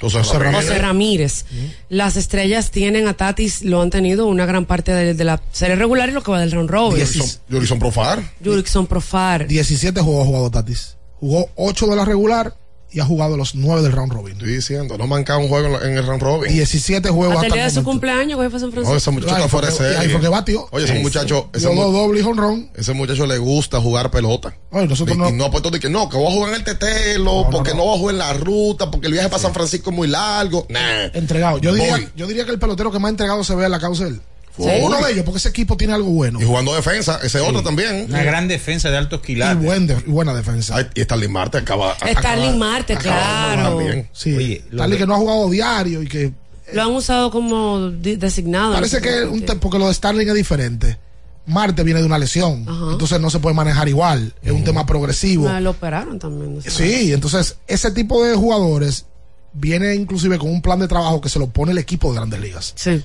[0.00, 0.78] José José Ramírez.
[0.80, 1.44] Ramírez.
[1.90, 5.76] Las estrellas tienen a Tatis, lo han tenido una gran parte de, de la serie
[5.76, 6.98] regular y lo que va del round robin.
[7.04, 8.22] Jorison- Jorison Profar.
[8.42, 9.46] Jurickson Profar.
[9.46, 10.96] 17 juegos ha jugado Tatis.
[11.20, 12.54] Jugó 8 de la regular
[12.92, 14.32] y ha jugado los 9 del round robin.
[14.34, 16.52] Estoy diciendo, no manca un juego en, el round robin.
[16.52, 18.96] 17 juegos Hasta el hasta día de el su cumpleaños fue a San No, Francisco.
[18.96, 20.06] ese muchacho está fuera de fue que- serie.
[20.06, 20.68] ay, fue que batió.
[20.70, 22.70] Oye, ese muchacho, ese, mu- dobles y honrón.
[22.74, 24.54] ese muchacho le gusta jugar pelota.
[24.70, 26.48] Ay, nosotros y, no- y no ha puesto de que no, que voy a jugar
[26.50, 27.84] en el tetelo, no, porque no, no.
[27.84, 30.66] voy a jugar en la ruta, porque el viaje para San Francisco es muy largo.
[30.68, 31.04] Nah.
[31.14, 31.58] Entregado.
[31.58, 32.08] Yo diría, Voy.
[32.16, 34.20] yo diría que el pelotero que más entregado se ve en la causa él.
[34.56, 34.64] Sí.
[34.82, 36.40] Uno de ellos, porque ese equipo tiene algo bueno.
[36.40, 38.04] Y jugando defensa, ese otro también.
[38.08, 39.56] Una gran defensa de alto Y, esquilar.
[39.56, 40.76] buen de- y buena defensa.
[40.76, 41.96] Ay, y Starling Marte acaba.
[41.98, 43.78] Starling Marte, claro.
[43.78, 44.08] bien.
[44.12, 44.36] Sí.
[44.36, 46.32] Oye, de- que no ha jugado diario y que
[46.74, 48.74] Lo han usado como designado.
[48.74, 50.98] parece no que un porque lo de Starling es diferente.
[51.46, 52.92] Marte viene de una lesión, Ajá.
[52.92, 54.32] entonces no se puede manejar igual.
[54.42, 55.48] Es un tema progresivo.
[55.48, 56.54] Ah, Lo operaron también.
[56.56, 56.60] no.
[56.60, 59.06] Sí, entonces ese tipo de jugadores
[59.54, 62.40] viene inclusive con un plan de trabajo que se lo pone el equipo de Grandes
[62.40, 62.72] Ligas.
[62.76, 63.02] Sí.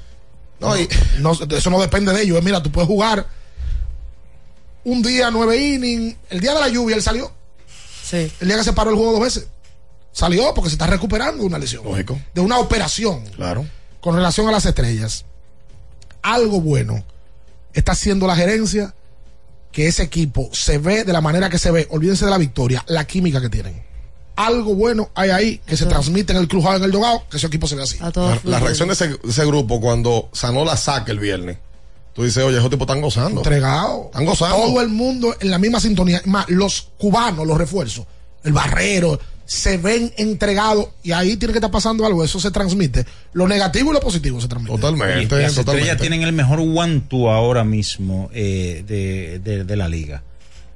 [0.59, 0.87] No, y-
[1.19, 2.41] No, eso no depende de ellos.
[2.43, 3.27] Mira, tú puedes jugar
[4.83, 6.15] un día nueve innings.
[6.29, 7.31] El día de la lluvia él salió.
[8.03, 8.31] Sí.
[8.39, 9.47] El día que se paró el juego dos veces.
[10.11, 11.83] Salió porque se está recuperando de una lesión.
[11.83, 12.19] Lógico.
[12.33, 13.23] De una operación.
[13.35, 13.65] Claro.
[14.01, 15.25] Con relación a las estrellas.
[16.21, 17.03] Algo bueno
[17.73, 18.93] está haciendo la gerencia
[19.71, 21.87] que ese equipo se ve de la manera que se ve.
[21.91, 23.83] Olvídense de la victoria, la química que tienen.
[24.37, 27.47] Algo bueno hay ahí que se transmite en el club en el dogado, que ese
[27.47, 27.97] equipo se ve así.
[27.99, 31.57] La, la reacción de ese, de ese grupo cuando sanó la saca el viernes.
[32.13, 33.41] Tú dices, oye, esos tipos están gozando.
[33.41, 34.05] Entregado.
[34.05, 34.55] Están gozando.
[34.57, 36.21] Todo el mundo en la misma sintonía.
[36.25, 38.05] Más, los cubanos, los refuerzos,
[38.43, 42.23] el barrero, se ven entregados y ahí tiene que estar pasando algo.
[42.23, 43.05] Eso se transmite.
[43.33, 44.75] Lo negativo y lo positivo se transmite.
[44.75, 45.13] Totalmente.
[45.35, 45.59] Y las totalmente.
[45.59, 50.21] estrellas tienen el mejor one-two ahora mismo eh, de, de- de la liga.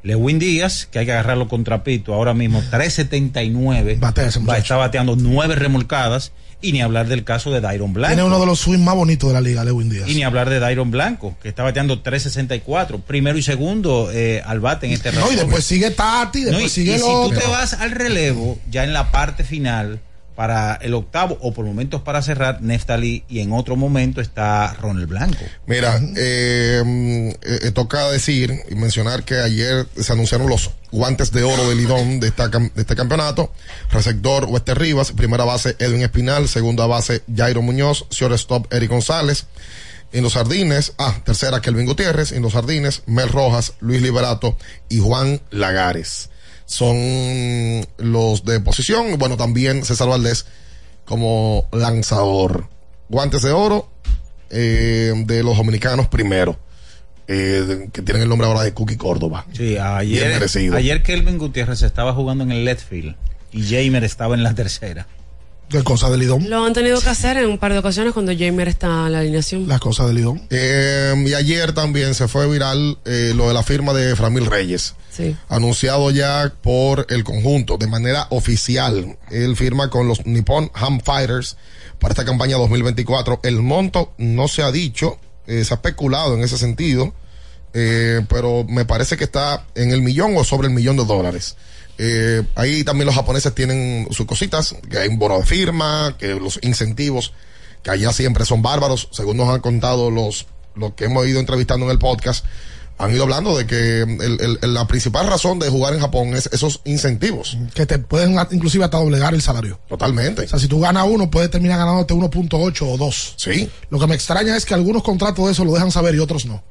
[0.04, 4.00] Lewin Díaz, que hay que agarrarlo con trapito, ahora mismo 3.79.
[4.48, 6.32] Va, está bateando nueve remolcadas.
[6.64, 8.14] Y ni hablar del caso de Dairon Blanco.
[8.14, 10.08] Tiene uno de los swings más bonitos de la liga, Lewin Díaz.
[10.08, 13.02] Y ni hablar de Dairon Blanco, que está bateando 3.64.
[13.02, 16.66] Primero y segundo eh, al bate en este No, y después sigue Tati, después No,
[16.68, 20.02] y- sigue y si tú te vas al relevo, ya en la parte final,
[20.36, 25.08] para el octavo o por momentos para cerrar, Neftali y en otro momento está Ronald
[25.08, 25.44] Blanco.
[25.66, 31.44] Mira, eh, mm, eh, toca decir y mencionar que ayer se anunciaron los guantes de
[31.44, 33.52] oro de Lidón de, esta de este campeonato.
[33.92, 39.46] Receptor Wester Rivas, primera base Edwin Espinal, segunda base Jairo Muñoz, shortstop Eric González.
[40.14, 44.58] En los jardines, ah, tercera Kelvin Gutiérrez, en los jardines Mel Rojas, Luis Liberato
[44.90, 46.31] y Juan Lagares.
[46.72, 49.18] Son los de posición.
[49.18, 50.46] Bueno, también César Valdés
[51.04, 52.70] como lanzador.
[53.10, 53.90] Guantes de oro
[54.50, 56.58] eh, de los dominicanos primero.
[57.28, 59.46] eh, que tienen el nombre ahora de Cookie Córdoba.
[59.54, 60.78] Sí, ayer, merecido.
[60.78, 63.16] ayer Kelvin Gutiérrez estaba jugando en el left field
[63.52, 65.08] y Jamer estaba en la tercera.
[65.72, 66.50] ¿Qué cosa de Lidón?
[66.50, 69.20] Lo han tenido que hacer en un par de ocasiones cuando Jamer está en la
[69.20, 69.68] alineación.
[69.68, 70.42] Las cosas de Lidón.
[70.50, 74.96] Eh, y ayer también se fue viral eh, lo de la firma de Framil Reyes.
[75.10, 75.36] Sí.
[75.48, 79.18] Anunciado ya por el conjunto de manera oficial.
[79.30, 81.56] Él firma con los Nippon Ham Fighters
[82.00, 83.40] para esta campaña 2024.
[83.44, 87.14] El monto no se ha dicho, eh, se ha especulado en ese sentido,
[87.74, 91.56] eh, pero me parece que está en el millón o sobre el millón de dólares.
[92.04, 96.30] Eh, ahí también los japoneses tienen sus cositas, que hay un bono de firma, que
[96.34, 97.32] los incentivos,
[97.84, 101.86] que allá siempre son bárbaros, según nos han contado los, los que hemos ido entrevistando
[101.86, 102.44] en el podcast,
[102.98, 106.48] han ido hablando de que el- el- la principal razón de jugar en Japón es
[106.52, 107.58] esos incentivos.
[107.76, 109.80] Que te pueden inclusive hasta doblegar el salario.
[109.88, 110.44] Totalmente.
[110.44, 113.34] O sea, si tú ganas uno, puedes terminar ganándote 1.8 o 2.
[113.38, 113.70] Sí.
[113.90, 116.46] Lo que me extraña es que algunos contratos de eso lo dejan saber y otros
[116.46, 116.64] no.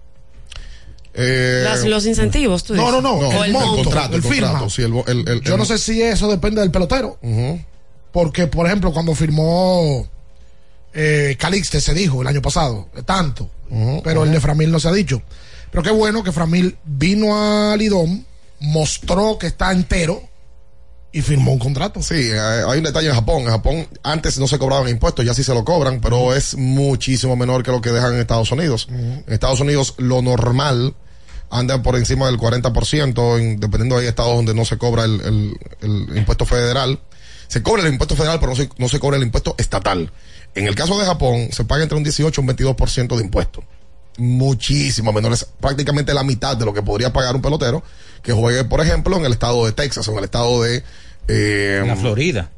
[1.21, 3.03] Eh, Las- los incentivos, tú No, dices.
[3.03, 3.29] no, no.
[3.29, 4.49] O el, el monto, contrato, el el firma.
[4.49, 7.19] contrato, sí, el- el- el- Yo el- no sé si eso depende del pelotero.
[8.13, 10.07] Porque, por ejemplo, cuando firmó
[10.93, 13.49] eh, Calixte se dijo el año pasado, tanto.
[14.03, 15.23] pero el de Framil no se ha dicho.
[15.71, 18.27] Pero qué bueno que Framil vino a Lidón,
[18.59, 20.21] mostró que está entero
[21.13, 22.03] y firmó un contrato.
[22.03, 23.43] Sí, eh, hay un detalle en Japón.
[23.43, 27.37] En Japón antes no se cobraban impuestos, ya sí se lo cobran, pero es muchísimo
[27.37, 28.89] menor que lo que dejan en Estados Unidos.
[28.91, 30.95] En Estados Unidos lo normal
[31.51, 35.21] anda por encima del 40%, en- dependiendo de estados donde no se cobra el,
[35.81, 37.01] el- impuesto federal.
[37.49, 40.13] Se cobra el impuesto federal, pero no se, no se cobra el impuesto estatal.
[40.55, 43.65] En el caso de Japón, se paga entre un 18 y un 22% de impuesto.
[44.19, 47.83] Muchísimo menor, es prácticamente la mitad de lo que podría pagar un pelotero
[48.23, 50.85] que juegue, por ejemplo, en el estado de Texas o en el estado de...
[51.29, 52.51] eh, La Florida.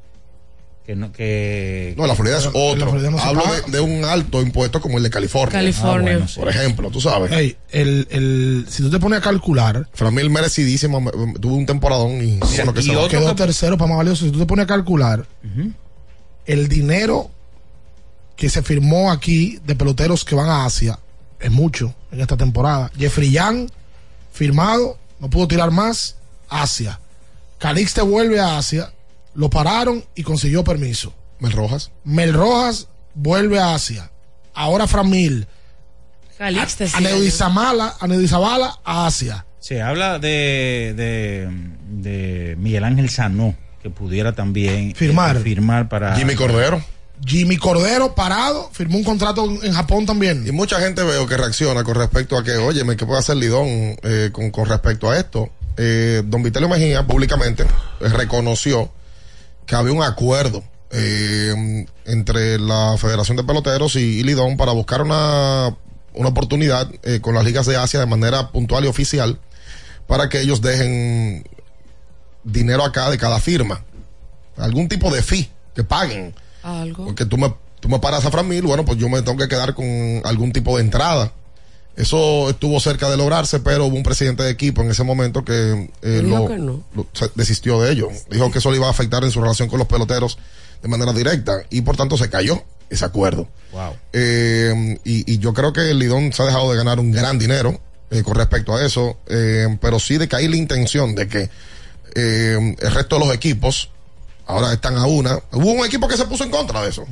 [0.85, 2.91] Que no, que, no, la Florida es otro.
[2.91, 5.53] Florida no se Hablo de, de un alto impuesto como el de California.
[5.53, 6.11] California.
[6.11, 6.41] Ah, bueno, sí.
[6.41, 7.31] Por ejemplo, tú sabes.
[7.71, 12.21] El, el, si tú te pones a calcular, Framil merecidísimo, me- me- tuvo un temporadón
[12.25, 14.25] y bueno que y se otro quedó que- tercero para más valioso.
[14.25, 15.25] Si tú te pones a calcular
[16.47, 17.31] el dinero
[18.35, 20.99] que se firmó aquí de peloteros que van a Asia,
[21.39, 22.91] es mucho en esta temporada.
[22.99, 23.69] Jeffrey Young,
[24.33, 26.17] firmado, no pudo tirar más,
[26.49, 26.99] Asia.
[27.59, 28.93] Calixte vuelve a Asia,
[29.35, 31.15] lo pararon y consiguió permiso.
[31.39, 31.91] Mel Rojas.
[32.05, 34.11] Mel Rojas vuelve a Asia.
[34.55, 35.47] Ahora Framil,
[36.39, 39.47] Calixte, sí, Aneudizamala, Aneudizabala a Asia.
[39.61, 41.49] Se habla de, de,
[41.89, 45.37] de Miguel Ángel Sanó, que pudiera también Firmar.
[45.37, 46.17] eh, firmar para.
[46.17, 46.83] Jimmy Cordero.
[47.25, 50.45] Jimmy Cordero parado, firmó un contrato en Japón también.
[50.45, 53.69] Y mucha gente veo que reacciona con respecto a que, oye, ¿qué puede hacer Lidón
[54.03, 55.49] eh, con, con respecto a esto?
[55.77, 57.65] Eh, don Vitelio Mejía públicamente
[58.01, 58.91] reconoció
[59.67, 65.03] que había un acuerdo eh, entre la Federación de Peloteros y, y Lidón para buscar
[65.03, 65.77] una,
[66.15, 69.39] una oportunidad eh, con las ligas de Asia de manera puntual y oficial
[70.07, 71.45] para que ellos dejen
[72.45, 73.85] dinero acá de cada firma.
[74.57, 76.35] Algún tipo de fee que paguen.
[76.63, 77.07] Algo.
[77.07, 79.75] Porque tú me, tú me paras a Framil, bueno, pues yo me tengo que quedar
[79.75, 79.87] con
[80.25, 81.33] algún tipo de entrada
[81.97, 85.91] Eso estuvo cerca de lograrse, pero hubo un presidente de equipo en ese momento que,
[86.03, 86.83] eh, lo- que no.
[86.95, 88.09] lo- se desistió de ello.
[88.31, 90.39] Dijo que eso le iba a afectar en su relación con los peloteros
[90.83, 93.47] de manera directa y por tanto se cayó ese acuerdo.
[93.73, 93.93] Wow.
[94.15, 97.39] Eh, y, y yo creo que el Lidón se ha dejado de ganar un gran
[97.39, 97.79] dinero
[98.11, 101.51] eh, con respecto a eso, eh, pero sí de que hay la intención de que
[102.15, 103.91] eh, el resto de los equipos
[104.47, 105.39] ahora están a una.
[105.53, 107.07] Hubo un equipo que se puso en contra de eso.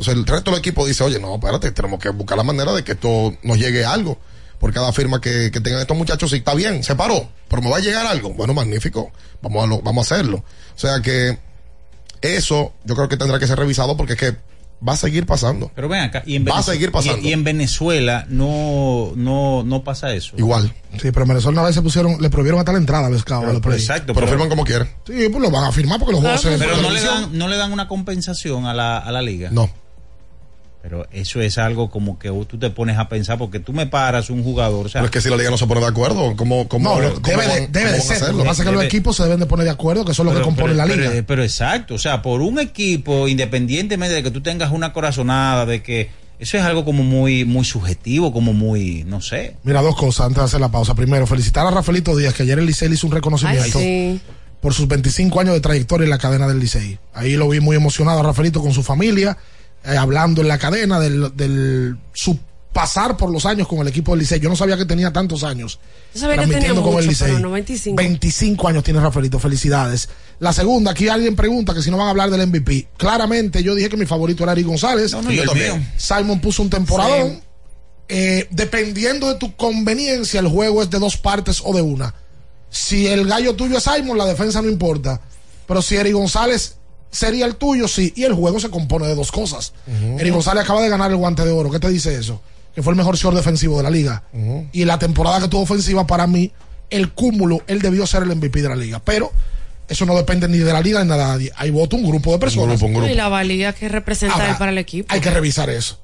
[0.00, 2.82] Entonces el resto del equipo dice, oye, no, espérate, tenemos que buscar la manera de
[2.82, 4.18] que esto nos llegue algo.
[4.58, 7.70] Por cada firma que, que tengan estos muchachos, sí, está bien, se paró, pero me
[7.70, 8.30] va a llegar algo.
[8.34, 9.10] Bueno, magnífico,
[9.42, 10.38] vamos a, lo- vamos a hacerlo.
[10.74, 11.38] O sea que
[12.22, 14.36] eso yo creo que tendrá que ser revisado porque es que
[14.86, 15.70] va a seguir pasando.
[15.74, 17.18] Pero ven acá, y en, Va a seguir pasando.
[17.22, 20.32] y- y en Venezuela no, no, no pasa eso.
[20.38, 20.72] Igual.
[20.92, 23.24] Sí, pero en Venezuela una vez se pusieron, le prohibieron hasta la entrada a los
[23.24, 23.52] cabos.
[23.52, 23.78] los play.
[23.78, 24.88] Exacto, Pero firman como quieren.
[25.06, 27.38] Sí, pues lo van a firmar porque los juegos se ven Pero no le, dan,
[27.38, 29.48] no le dan una compensación a la, a la liga.
[29.52, 29.70] No.
[30.82, 34.30] Pero eso es algo como que tú te pones a pensar porque tú me paras
[34.30, 34.86] un jugador.
[34.86, 36.94] O sea, Pero es que si la liga no se pone de acuerdo, ¿cómo, cómo,
[36.94, 38.08] No, lo- cómo debe, de, debe ser.
[38.20, 38.38] Lo hacerlo?
[38.38, 40.22] que pasa es que los Debe- equipos se deben de poner de acuerdo, que eso
[40.22, 41.24] es lo que Pero- compone pero- la pero- liga.
[41.26, 45.82] Pero, exacto, o sea, por un equipo, independientemente de que tú tengas una corazonada, de
[45.82, 46.08] que
[46.38, 49.56] eso es algo como muy, muy subjetivo, como muy, no sé.
[49.64, 50.94] Mira, dos cosas antes de hacer la pausa.
[50.94, 54.20] Primero, felicitar a Rafaelito Díaz, que ayer el Licey le hizo un reconocimiento Ay, sí.
[54.62, 56.98] por sus 25 años de trayectoria en la cadena del Licey.
[57.12, 59.36] Ahí lo vi muy emocionado a Rafaelito con su familia,
[59.84, 62.38] eh, hablando en la cadena del, del su
[62.72, 64.40] pasar por los años con el equipo del Licey.
[64.40, 65.80] Yo no sabía que tenía tantos años.
[66.14, 67.26] Yo sabía que tenía transmitiendo con el mucho, Licey.
[67.28, 67.96] pero no 25.
[67.96, 70.08] 25 años tiene Rafaelito, felicidades.
[70.38, 72.88] La segunda, aquí alguien pregunta que si no van a hablar del MVP.
[72.96, 75.12] Claramente yo dije que mi favorito era Ari González.
[75.12, 75.80] No, no, y el mío.
[75.96, 77.40] Simon puso un temporadón.
[78.08, 82.14] Eh, dependiendo de tu conveniencia, el juego es de dos partes o de una.
[82.68, 85.20] Si el gallo tuyo es Simon, la defensa no importa.
[85.66, 86.76] Pero si Eri González
[87.10, 88.12] sería el tuyo, sí.
[88.16, 89.72] Y el juego se compone de dos cosas.
[90.18, 91.70] Eri González acaba de ganar el guante de oro.
[91.70, 92.40] ¿Qué te dice eso?
[92.74, 94.22] Que fue el mejor short defensivo de la liga.
[94.72, 96.52] Y la temporada que tuvo ofensiva, para mí,
[96.90, 99.00] el cúmulo, él debió ser el MVP de la liga.
[99.04, 99.32] Pero
[99.88, 101.52] eso no depende ni de la liga ni de nadie.
[101.56, 102.80] Ahí vota un grupo de personas.
[102.80, 105.12] Y la valía que representa Ahora, él para el equipo.
[105.12, 105.98] Hay que revisar eso.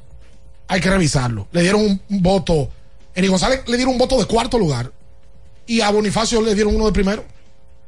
[0.68, 1.46] Hay que revisarlo.
[1.52, 2.68] Le dieron un, un voto.
[3.14, 4.90] Eri González le dieron un voto de cuarto lugar.
[5.68, 7.24] Y a Bonifacio le dieron uno de primero.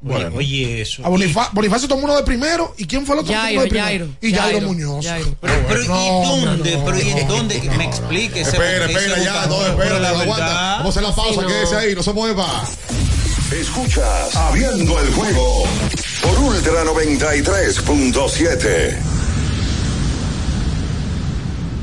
[0.06, 1.04] Oye, oye, eso.
[1.04, 2.72] A Bonifa- Bonifacio tomó uno de primero.
[2.78, 3.32] ¿Y quién fue el otro?
[3.32, 3.88] que tomó Yairo, de primero?
[3.88, 5.04] Yairo, Y Jairo, Yairo, Muñoz.
[5.04, 5.36] Yairo.
[5.40, 6.78] Pero, pero ¿y dónde?
[6.84, 7.60] pero ¿y en dónde?
[7.60, 10.36] Que me explique ese Espera, espera, ya, no, espera, la aguanta.
[10.46, 11.46] verdad- Vamos a hacer la pausa, Sí, no.
[11.48, 12.64] quédese ahí, no se mueva.
[13.50, 15.64] Escuchas Abriendo el juego
[16.22, 19.17] por Ultra 93.7.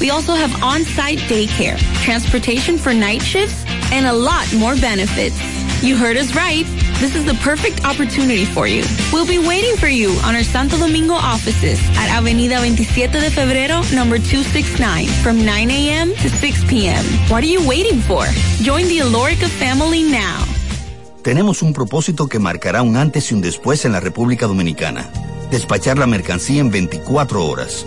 [0.00, 5.38] We also have on-site daycare, transportation for night shifts, and a lot more benefits.
[5.82, 6.64] You heard us right.
[7.00, 8.84] This is the perfect opportunity for you.
[9.12, 13.82] We'll be waiting for you on our Santo Domingo offices at Avenida 27 de Febrero,
[13.92, 16.14] number 269, from 9 a.m.
[16.14, 17.04] to 6 p.m.
[17.28, 18.24] What are you waiting for?
[18.62, 20.44] Join the Alorica family now.
[21.22, 25.08] Tenemos un propósito que marcará un antes y un después en la República Dominicana.
[25.50, 27.86] Despachar la mercancía en 24 horas.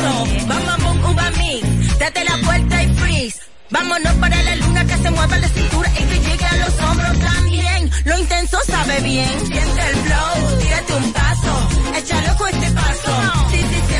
[0.00, 1.98] Bum, bum, uva mix.
[1.98, 3.40] Date la vuelta y freeze.
[3.70, 7.18] Vámonos para la luna que se mueva la cintura y que llegue a los hombros
[7.18, 7.90] también.
[8.04, 9.30] Lo intenso sabe bien.
[9.46, 13.12] Siente el flow, tírate un paso, échale ojo a este paso.
[13.50, 13.99] Sí, sí, siente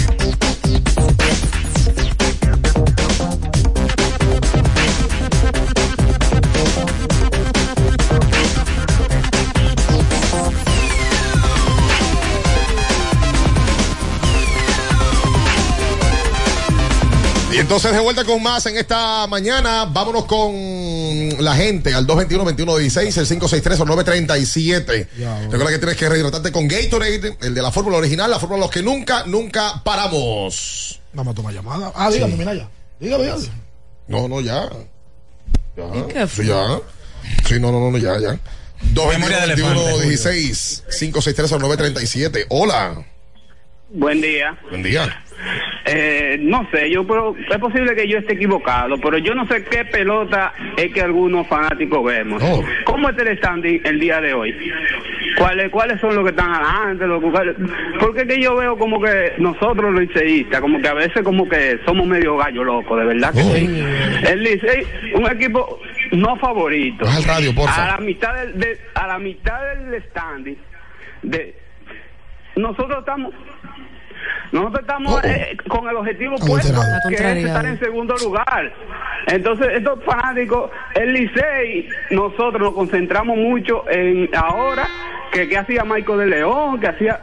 [17.71, 19.85] Entonces de vuelta con más en esta mañana.
[19.85, 20.51] Vámonos con
[21.39, 25.07] la gente al 221-2116, el 563-937.
[25.49, 28.61] Recuerda que tienes que rehidratarte con Gatorade, el de la fórmula original, la fórmula de
[28.63, 30.99] los que nunca, nunca paramos.
[31.13, 31.93] Vamos a tomar llamada.
[31.95, 32.39] Ah, dígame, Sí.
[32.39, 32.69] mira ya.
[32.99, 33.47] Dígame, dígame.
[34.09, 34.69] No, no, ya.
[35.77, 36.07] Ya.
[36.07, 36.77] qué Sí, ya.
[37.47, 38.37] Sí, no, no, no, ya, ya.
[39.07, 42.47] Memoria de elefante, 221-16, 563-937.
[42.49, 43.05] Hola.
[43.93, 44.55] Buen día.
[44.69, 45.01] Buen día.
[45.85, 49.63] Eh, no sé, yo pero es posible que yo esté equivocado, pero yo no sé
[49.65, 52.41] qué pelota es que algunos fanáticos vemos.
[52.45, 52.63] Oh.
[52.85, 54.55] ¿Cómo es el standing el día de hoy?
[55.37, 57.07] ¿Cuáles cuáles son los que están adelante?
[57.07, 57.21] Los,
[57.99, 61.49] porque es que yo veo como que nosotros los liceístas, como que a veces como
[61.49, 63.83] que somos medio gallo locos, de verdad que sí.
[64.29, 64.85] El Licey,
[65.15, 65.79] un equipo
[66.11, 67.05] no favorito.
[67.17, 67.83] El radio, porfa.
[67.85, 70.57] A la mitad del, de- a la mitad del standing
[71.23, 71.55] de
[72.55, 73.33] nosotros estamos
[74.51, 78.73] nosotros estamos eh, con el objetivo puesto La que es estar en segundo lugar.
[79.27, 84.87] Entonces, estos fanáticos, el Licey, nosotros nos concentramos mucho en ahora
[85.31, 87.19] que, que hacía Michael de León, que hacía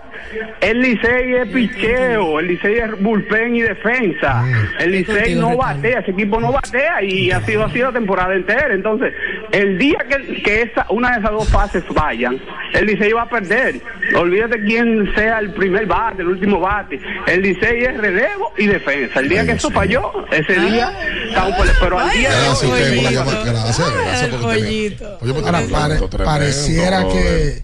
[0.60, 4.44] el Licey es picheo, el Licey es bullpen y defensa.
[4.78, 8.74] El Licey no batea, ese equipo no batea y ha sido así la temporada entera.
[8.74, 9.12] Entonces,
[9.52, 12.40] el día que, que esa, una de esas dos fases vayan,
[12.74, 13.76] el Licey va a perder.
[14.16, 17.00] Olvídate quién sea el primer bate, el último bate.
[17.26, 19.20] El Licey es relevo y defensa.
[19.20, 20.92] El día que eso falló, ese día
[21.28, 22.80] estamos por Pero al día de Gracias hoy.
[23.00, 27.62] Gracias, gracias por Ahora, pare- pareciera que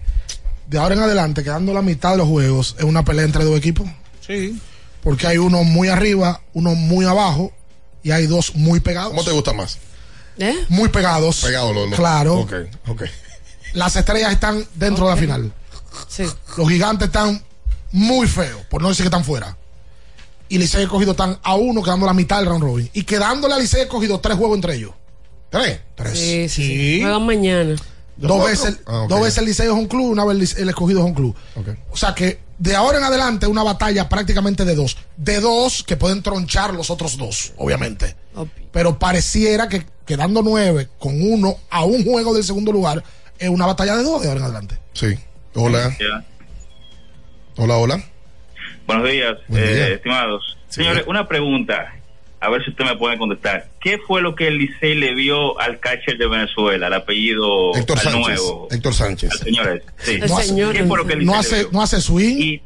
[0.67, 3.57] de ahora en adelante, quedando la mitad de los juegos, es una pelea entre dos
[3.57, 3.87] equipos.
[4.25, 4.59] Sí.
[5.01, 7.51] Porque hay uno muy arriba, uno muy abajo
[8.03, 9.09] y hay dos muy pegados.
[9.11, 9.77] ¿Cómo te gusta más?
[10.37, 10.55] ¿Eh?
[10.69, 11.41] Muy pegados.
[11.41, 11.99] Pegado los dos.
[11.99, 12.39] Claro.
[12.39, 12.53] Ok,
[12.87, 13.03] ok.
[13.73, 15.51] Las estrellas están dentro de la final.
[16.57, 17.41] Los gigantes están
[17.95, 19.57] muy feos, por no decir que están fuera.
[20.49, 22.89] Y Licey escogido están a uno quedando la mitad del round robin.
[22.93, 24.91] Y quedándole a Licey escogido tres juegos entre ellos.
[25.49, 25.79] ¿Tres?
[25.95, 26.19] Tres.
[26.19, 26.67] Sí, sí.
[26.67, 27.01] sí.
[27.01, 27.75] Juegan mañana.
[28.17, 31.05] Dos veces, Ah, dos veces el Liceo es un club, una vez el escogido es
[31.05, 31.35] un club.
[31.89, 34.97] O sea que de ahora en adelante una batalla prácticamente de dos.
[35.17, 38.15] De dos que pueden tronchar los otros dos, obviamente.
[38.71, 43.03] Pero pareciera que quedando nueve con uno a un juego del segundo lugar
[43.39, 44.79] es una batalla de dos de ahora en adelante.
[44.93, 45.17] Sí.
[45.55, 45.95] Hola.
[47.57, 48.03] Hola, hola.
[48.87, 49.87] Buenos días, Buen eh, día.
[49.89, 50.57] estimados.
[50.67, 51.95] Señores, una pregunta,
[52.39, 53.67] a ver si usted me puede contestar.
[53.79, 57.97] ¿Qué fue lo que el Licey le vio al catcher de Venezuela, el apellido Héctor
[57.97, 58.21] al Sánchez.
[58.41, 58.67] nuevo?
[58.71, 59.31] Héctor Sánchez.
[59.31, 59.85] Al señor ese.
[59.97, 60.19] Sí.
[60.27, 61.69] No hace- ¿Qué fue lo que el no le hace, vio?
[61.71, 62.37] no hace swing.
[62.37, 62.61] Y,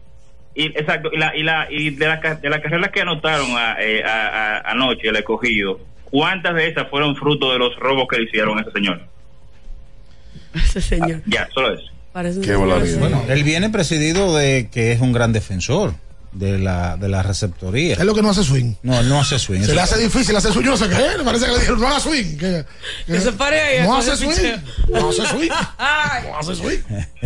[0.56, 3.76] y- exacto, y, la, y, la, y de, la, de las carreras que anotaron a,
[3.80, 8.18] eh, a- a- anoche el escogido, ¿cuántas de esas fueron fruto de los robos que
[8.18, 9.02] le hicieron a ese señor?
[10.56, 11.22] Ese señor.
[11.28, 11.84] Ya, solo eso.
[12.14, 12.56] Parece Qué.
[12.56, 15.94] Bueno, él viene presidido de que es un gran defensor
[16.32, 17.94] de la, de la receptoría.
[17.94, 18.74] Es lo que no hace swing.
[18.84, 19.62] No, él no hace swing.
[19.62, 20.66] Se le hace difícil hacer swing.
[20.66, 21.18] Yo no sé qué.
[21.18, 22.38] Me parece que le dijeron no haga swing.
[22.38, 22.66] Que,
[23.06, 24.30] Que se pare ahí, No coge hace swing.
[24.36, 24.58] picheo.
[24.90, 25.50] No hace swing.
[26.30, 26.80] No hace swing.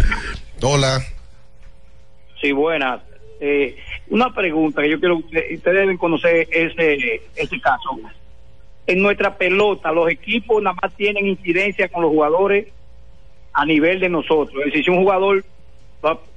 [0.61, 1.01] Hola.
[2.41, 3.01] Sí, buenas.
[3.39, 3.75] Eh,
[4.09, 7.99] una pregunta que yo quiero, ustedes ustedes deben conocer ese, ese caso.
[8.85, 12.67] En nuestra pelota, los equipos nada más tienen incidencia con los jugadores
[13.53, 14.55] a nivel de nosotros.
[14.59, 15.43] Es decir, si un jugador,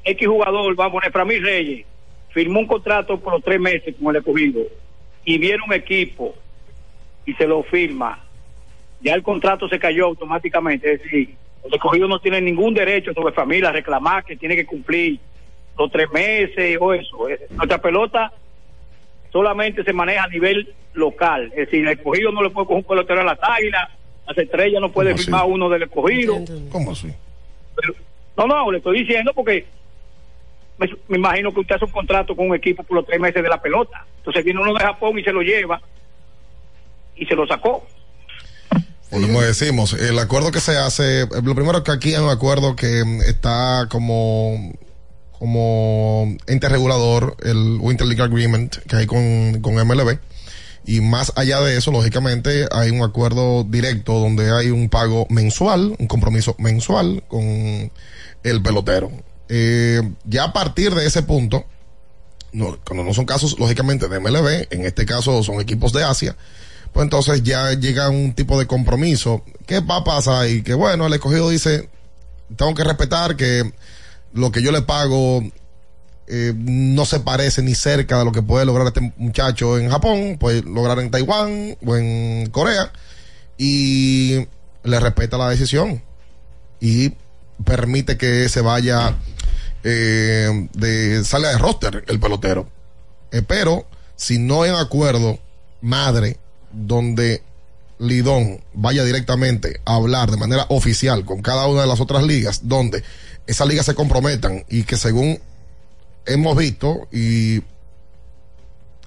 [0.05, 1.87] X jugador, va a poner Framil Reyes,
[2.31, 4.63] firmó un contrato por los tres meses con el escogido
[5.25, 6.35] y viene un equipo
[7.25, 8.23] y se lo firma,
[9.01, 10.93] ya el contrato se cayó automáticamente.
[10.93, 11.35] Es decir,
[11.65, 15.19] el escogido no tiene ningún derecho sobre familia a reclamar que tiene que cumplir
[15.79, 17.29] los tres meses o eso.
[17.29, 18.33] Es- Nuestra pelota
[19.33, 21.47] solamente se maneja a nivel local.
[21.57, 23.89] Es decir, el escogido no le puede coger un pelotero a las águilas,
[24.27, 25.51] las estrellas no puede ¿Cómo firmar así?
[25.51, 26.45] uno del escogido.
[26.71, 27.13] ¿Cómo así?
[28.37, 29.67] No, no, le estoy diciendo porque
[30.79, 33.43] me, me imagino que usted hace un contrato con un equipo por los tres meses
[33.43, 34.05] de la pelota.
[34.19, 35.81] Entonces viene uno de Japón y se lo lleva
[37.17, 37.87] y se lo sacó.
[39.11, 43.05] Como decimos, el acuerdo que se hace, lo primero que aquí hay un acuerdo que
[43.05, 44.73] mm, está como
[45.39, 50.19] como ente regulador, el Winter League Agreement que hay con, con MLB.
[50.87, 55.97] Y más allá de eso, lógicamente, hay un acuerdo directo donde hay un pago mensual,
[55.99, 57.91] un compromiso mensual con
[58.45, 59.11] el pelotero.
[59.49, 61.65] Eh, ya a partir de ese punto,
[62.53, 66.37] no, cuando no son casos, lógicamente, de MLB, en este caso son equipos de Asia,
[66.93, 69.43] pues entonces ya llega un tipo de compromiso.
[69.67, 70.63] ¿Qué va a pasar ahí?
[70.63, 71.89] Que bueno, el escogido dice,
[72.57, 73.73] tengo que respetar que
[74.33, 75.43] lo que yo le pago
[76.29, 80.37] eh, no se parece ni cerca de lo que puede lograr este muchacho en Japón,
[80.39, 82.93] puede lograr en Taiwán o en Corea,
[83.59, 84.47] y
[84.83, 86.03] le respeta la decisión
[86.81, 87.13] y
[87.65, 89.17] permite que se vaya
[89.83, 92.69] eh, de sale de roster el pelotero.
[93.31, 93.87] Eh, pero
[94.17, 95.39] si no hay acuerdo
[95.81, 96.39] madre
[96.73, 97.43] donde
[97.99, 102.61] Lidón vaya directamente a hablar de manera oficial con cada una de las otras ligas,
[102.65, 103.03] donde
[103.47, 105.41] esas ligas se comprometan y que según
[106.27, 107.61] hemos visto y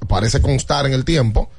[0.07, 1.49] parece constar en el tiempo,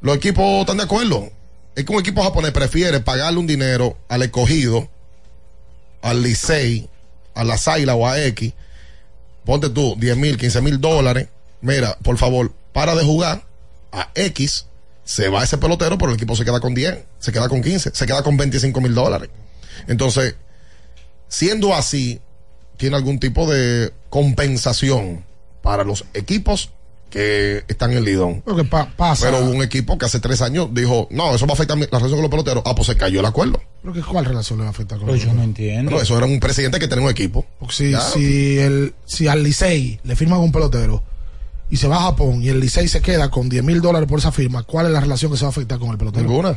[0.00, 1.30] los equipos están de acuerdo.
[1.74, 4.88] Es que un equipo japonés prefiere pagarle un dinero al escogido,
[6.02, 6.88] al Licey,
[7.34, 8.52] a la Zaila o a X,
[9.44, 11.28] ponte tú 10 mil, 15 mil dólares.
[11.60, 13.44] Mira, por favor, para de jugar
[13.92, 14.66] a X,
[15.04, 17.90] se va ese pelotero, pero el equipo se queda con 10, se queda con 15,
[17.94, 19.30] se queda con 25 mil dólares.
[19.86, 20.36] Entonces,
[21.28, 22.20] siendo así,
[22.80, 25.22] tiene algún tipo de compensación
[25.62, 26.70] para los equipos
[27.10, 28.40] que están en Lidón.
[28.42, 29.26] Que pa- pasa.
[29.26, 31.86] Pero hubo un equipo que hace tres años dijo, no, eso va a afectar la
[31.86, 32.62] relación con los peloteros.
[32.66, 33.60] Ah, pues se cayó el acuerdo.
[33.82, 35.90] Creo que ¿Cuál relación le va a afectar con Pues el yo no entiendo.
[35.90, 37.44] Pero eso era un presidente que tenía un equipo.
[37.58, 38.00] Porque si, Ya.
[38.00, 41.02] si, el, si al Licey le firman un pelotero
[41.68, 44.20] y se va a Japón y el Licey se queda con 10 mil dólares por
[44.20, 46.26] esa firma, ¿cuál es la relación que se va a afectar con el pelotero?
[46.28, 46.56] Ninguna.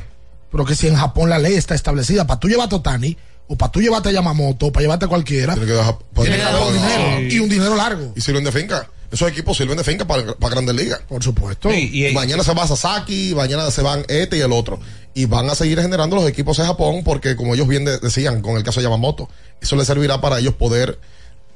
[0.51, 3.17] Pero que si en Japón la ley está establecida para tú llevarte a Otani
[3.47, 6.37] o para tú llevarte a Yamamoto o para llevarte a cualquiera, Tiene que dejar- tiene
[6.37, 6.79] que un Sí.
[6.79, 8.13] dinero y un dinero largo.
[8.15, 8.89] Y sirven de finca.
[9.11, 11.01] Esos equipos sirven de finca para, para grandes ligas.
[11.07, 11.71] Por supuesto.
[11.71, 14.79] Y, mañana se va Sasaki, mañana se van este y el otro.
[15.13, 18.41] Y van a seguir generando los equipos de Japón porque, como ellos bien de- decían
[18.41, 19.29] con el caso de Yamamoto,
[19.61, 20.97] eso les servirá para ellos poder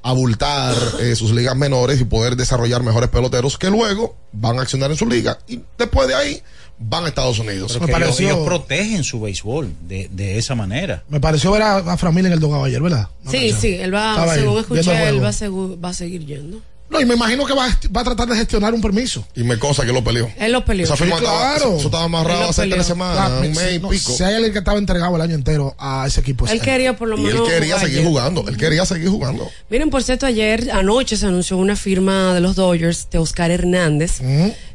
[0.04, 4.92] abultar eh, sus ligas menores y poder desarrollar mejores peloteros que luego van a accionar
[4.92, 6.44] en su liga y después de ahí
[6.80, 7.78] van a Estados Unidos.
[7.80, 11.04] Pero que ellos, ellos protegen su béisbol de, de esa manera.
[11.10, 13.10] Me pareció ver a, a Framil en el dogado ayer, ¿verdad?
[13.30, 16.62] Sí, sí, él va, Estaba según escuché, él va a seguir yendo.
[16.90, 19.28] No, y me imagino que va, a- va a tratar de gestionar un permiso.
[19.36, 20.30] Y me cosa que lo peleó.
[20.38, 20.86] Él lo peleó.
[20.86, 21.68] Esa firma Sí, estaba, claro.
[21.68, 22.76] eso, eso estaba amarrado hace peleó.
[22.76, 24.12] tres semanas, Ah, un mes y no, pico.
[24.14, 26.48] Si hay alguien que estaba entregado el año entero a ese equipo.
[26.48, 27.50] Él quería por lo Y él menos.
[27.50, 28.08] quería jugar seguir ayer.
[28.10, 28.46] jugando.
[28.48, 29.50] Él quería seguir jugando.
[29.70, 34.22] Miren, por cierto, ayer, anoche se anunció una firma de los Dodgers de Oscar Hernández.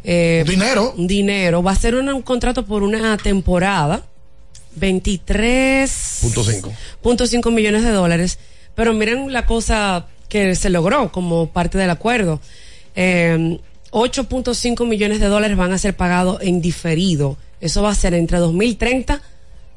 [0.04, 0.94] Eh, dinero.
[0.98, 1.62] Dinero.
[1.62, 4.02] Va a ser un, un contrato por una temporada.
[4.78, 6.70] 23.5
[7.02, 7.50] Punto cinco.
[7.50, 8.38] millones de dólares.
[8.74, 12.40] Pero miren la cosa que se logró como parte del acuerdo.
[12.96, 13.58] Eh,
[13.90, 17.36] 8.5 millones de dólares van a ser pagados en diferido.
[17.60, 19.20] Eso va a ser entre 2030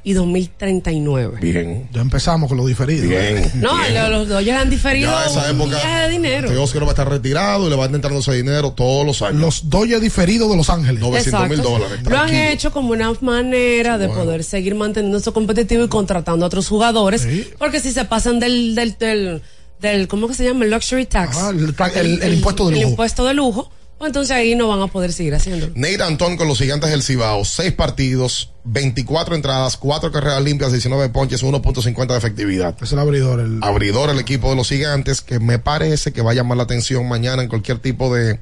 [0.06, 1.40] y 2039.
[1.42, 1.90] Bien.
[1.92, 3.10] Ya empezamos con lo diferido.
[3.10, 3.52] Bien.
[3.56, 3.94] No, bien.
[3.96, 6.04] lo- los Dodgers han diferido Ya esa época.
[6.06, 6.48] de dinero.
[6.48, 9.42] Este Oscar va a estar retirado y le van entrando ese dinero todos los años.
[9.42, 11.02] Los Dodgers diferidos de Los Ángeles.
[11.02, 11.70] 900 mil Exacto.
[11.80, 12.00] dólares.
[12.04, 16.68] Lo han hecho como una manera de poder seguir manteniéndose competitivo y contratando a otros
[16.70, 17.28] jugadores.
[17.60, 19.42] Porque si se pasan del, del, del,
[19.92, 20.66] del ¿cómo que se llama?
[20.66, 21.38] El luxury tax.
[21.38, 22.90] Ah, el el- el impuesto de el lujo.
[22.92, 23.72] impuesto de lujo.
[23.98, 25.72] Pues entonces ahí no van a poder seguir haciéndolo.
[25.74, 31.08] Nate Antón con los gigantes del Cibao, 6 partidos, 24 entradas, 4 carreras limpias, 19
[31.10, 32.76] ponches, 1.50 de efectividad.
[32.84, 33.40] Es el abridor.
[33.40, 33.60] El...
[33.62, 37.08] Abridor el equipo de los gigantes, que me parece que va a llamar la atención
[37.08, 38.42] mañana en cualquier tipo de,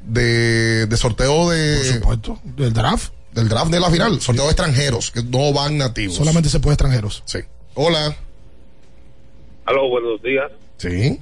[0.00, 2.40] de, de sorteo de, Por supuesto.
[2.56, 3.12] Del draft.
[3.32, 6.16] del draft de la final, sorteo de extranjeros, que no van nativos.
[6.16, 7.22] Solamente se puede extranjeros.
[7.26, 7.38] Sí.
[7.74, 8.16] Hola.
[9.64, 10.50] Aló, buenos días.
[10.78, 11.18] Sí.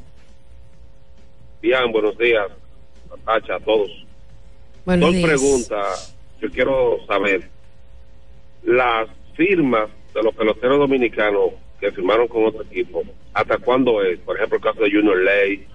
[1.60, 2.46] Bien, buenos días.
[3.10, 3.90] Natacha, a todos.
[4.84, 5.28] Buenos Dos días.
[5.28, 6.16] preguntas.
[6.40, 7.48] Yo quiero saber.
[8.64, 11.50] Las firmas de los peloteros dominicanos
[11.80, 13.02] que firmaron con otro equipo,
[13.32, 14.18] ¿hasta cuándo es?
[14.20, 15.66] Por ejemplo, el caso de Junior Ley,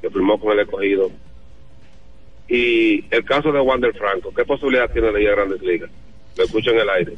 [0.00, 1.10] que firmó con el escogido.
[2.48, 5.90] Y el caso de Wander Franco, ¿qué posibilidad tiene de ir a Grandes Ligas?
[6.36, 7.12] Lo escucho en el aire.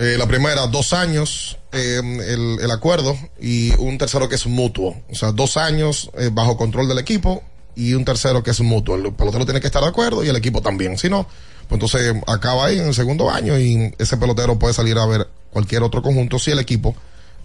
[0.00, 4.96] Eh, la primera, dos años eh, el, el acuerdo y un tercero que es mutuo.
[5.10, 7.42] O sea, dos años eh, bajo control del equipo
[7.76, 8.94] y un tercero que es mutuo.
[8.96, 10.96] El pelotero tiene que estar de acuerdo y el equipo también.
[10.96, 11.24] Si no,
[11.68, 15.28] pues entonces acaba ahí en el segundo año y ese pelotero puede salir a ver
[15.52, 16.96] cualquier otro conjunto si el equipo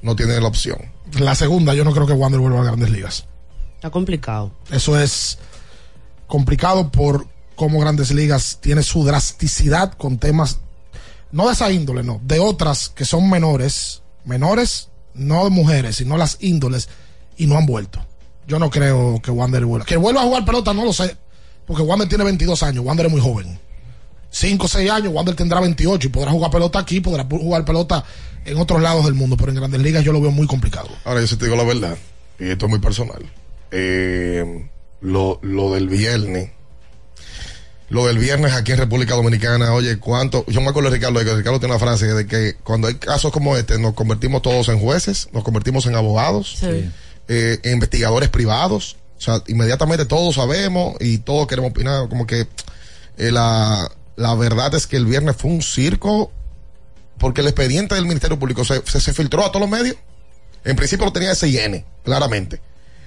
[0.02, 0.78] no tiene la opción.
[1.20, 3.26] La segunda, yo no creo que Wander vuelva a grandes ligas.
[3.76, 4.54] Está complicado.
[4.72, 5.40] Eso es
[6.28, 10.60] complicado por cómo Grandes Ligas tiene su drasticidad con temas,
[11.36, 16.38] no de esa índole, no, de otras que son menores, menores, no mujeres, sino las
[16.40, 16.88] índoles,
[17.36, 18.00] y no han vuelto.
[18.48, 19.86] Yo no creo que Wander vuelva.
[19.86, 21.18] Que vuelva a jugar pelota, no lo sé,
[21.68, 23.60] porque Wander tiene 22 años, Wander es muy joven.
[24.30, 28.06] 5 o 6 años, Wander tendrá 28 y podrá jugar pelota aquí, podrá jugar pelota
[28.46, 30.88] en otros lados del mundo, pero en Grandes Ligas yo lo veo muy complicado.
[31.04, 31.98] Ahora, yo sí te digo la verdad,
[32.40, 33.30] y esto es muy personal.
[33.72, 34.70] Eh,
[35.02, 36.52] lo, lo del viernes,
[37.90, 41.26] lo del viernes aquí en República Dominicana, oye, cuánto, yo me acuerdo de Ricardo, de
[41.26, 44.70] que Ricardo tiene una frase de que cuando hay casos como este, nos convertimos todos
[44.70, 50.96] en jueces, nos convertimos en abogados, eh, en investigadores privados, o sea, inmediatamente todos sabemos
[51.00, 52.48] y todos queremos opinar, como que
[53.18, 56.32] eh, la, la verdad es que el viernes fue un circo
[57.18, 59.96] porque el expediente del Ministerio Público se, se, se filtró a todos los medios.
[60.66, 62.60] En principio lo tenía SIN, claramente.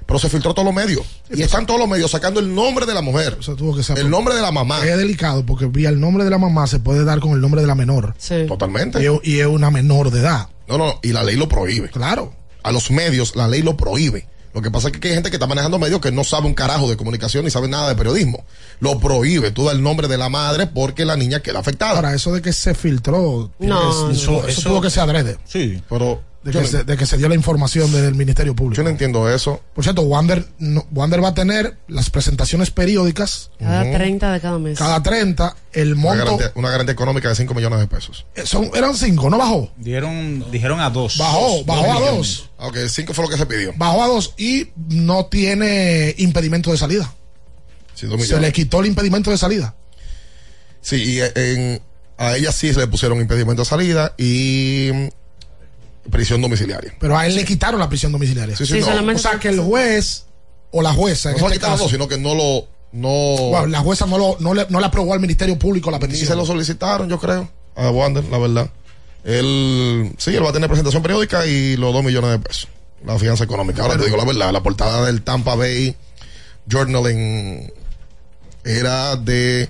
[0.09, 1.03] Pero se filtró todos los medios.
[1.31, 3.37] Y están todos los medios sacando el nombre de la mujer.
[3.59, 4.83] tuvo que ser el nombre de la mamá.
[4.83, 7.61] Es delicado porque vía el nombre de la mamá se puede dar con el nombre
[7.61, 8.15] de la menor.
[8.49, 9.03] Totalmente.
[9.03, 10.49] Y, es- y es una menor de edad.
[10.67, 11.91] No, no, y la ley lo prohíbe.
[11.91, 12.33] Claro.
[12.63, 14.27] A los medios la ley lo prohíbe.
[14.55, 16.55] Lo que pasa es que hay gente que está manejando medios que no sabe un
[16.55, 18.45] carajo de comunicación ni sabe nada de periodismo.
[18.81, 19.51] Lo prohíbe.
[19.51, 21.97] Tú das el nombre de la madre porque la niña queda afectada.
[21.97, 25.37] Ahora, eso de que se filtró, eso, no, eso eso- tuvo que ser adrede.
[25.45, 26.23] Sí, pero.
[26.53, 28.77] De que, no- se, de que se dio la información del Ministerio Público.
[28.79, 29.61] Yo no entiendo eso.
[29.75, 34.59] Por cierto, Wander, no- Wander va a tener las presentaciones periódicas Cada 30 de cada
[34.59, 34.79] mes.
[34.79, 35.57] cada 30.
[35.73, 38.25] El Una monto garantía, una garantía económica de 5 millones de pesos.
[38.35, 39.71] eh, son, eran 5, ¿no bajó?
[39.77, 41.19] Dieron, dijeron a dos.
[41.19, 42.45] Bajó, bajó a millones.
[42.59, 42.69] 2.
[42.69, 43.73] Ok, 5 fue lo que se pidió.
[43.77, 47.13] Bajó a 2 y no tiene impedimento de salida.
[47.95, 49.75] Sí, dos Se le quitó el impedimento de salida.
[50.81, 51.83] Sí, y en,
[52.17, 54.91] a ella sí se le pusieron impedimento de salida y
[56.11, 56.95] prisión domiciliaria.
[56.99, 58.57] Pero a él le quitaron la prisión domiciliaria.
[58.57, 58.87] Sí, sí, Sí, no.
[58.87, 60.25] solamente- O sea, que el juez
[60.71, 61.31] o la jueza.
[61.33, 62.67] No se lo este caso- sino que no lo.
[62.91, 63.09] No,
[63.51, 66.03] Bueno, la jueza no, lo, no, le, no le aprobó al Ministerio Público la ni
[66.07, 66.29] petición.
[66.29, 68.71] se lo solicitaron, yo creo, a Wander, la verdad.
[69.25, 72.69] Él, sí, él va a tener presentación periódica y los 2 millones de pesos.
[73.05, 73.83] La fianza económica.
[73.83, 75.95] Ahora te digo la verdad, la portada del Tampa Bay
[76.67, 77.71] Journal en-
[78.65, 79.69] era de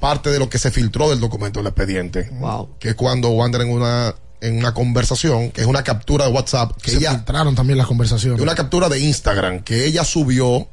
[0.00, 2.30] parte de lo que se filtró del documento del expediente.
[2.78, 6.76] Que es cuando Wander en una, en una conversación, que es una captura de WhatsApp,
[6.80, 8.40] que se ella, filtraron también las conversaciones.
[8.40, 10.68] una captura de Instagram que ella subió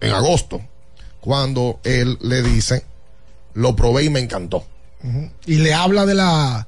[0.00, 0.60] en agosto,
[1.20, 2.84] cuando él le dice,
[3.54, 4.66] lo probé y me encantó.
[5.46, 6.66] Y le habla de la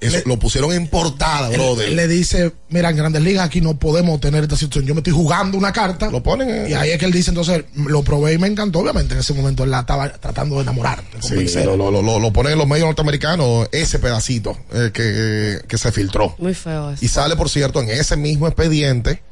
[0.00, 1.88] Eso, Le- lo pusieron en portada, brother.
[1.88, 4.86] él le dice, mira, en Grandes Ligas aquí no podemos tener esta situación.
[4.86, 6.10] Yo me estoy jugando una carta.
[6.10, 8.78] Lo ponen en- Y ahí es que él dice, entonces, lo probé y me encantó.
[8.78, 11.02] Obviamente, en ese momento él la estaba tratando de enamorar.
[11.12, 15.58] de Sí, lo, lo, lo, lo ponen en los medios norteamericanos, ese pedacito eh, que,
[15.68, 16.34] que se filtró.
[16.38, 17.04] Muy feo eso.
[17.04, 19.22] Y sale, por cierto, en ese mismo expediente,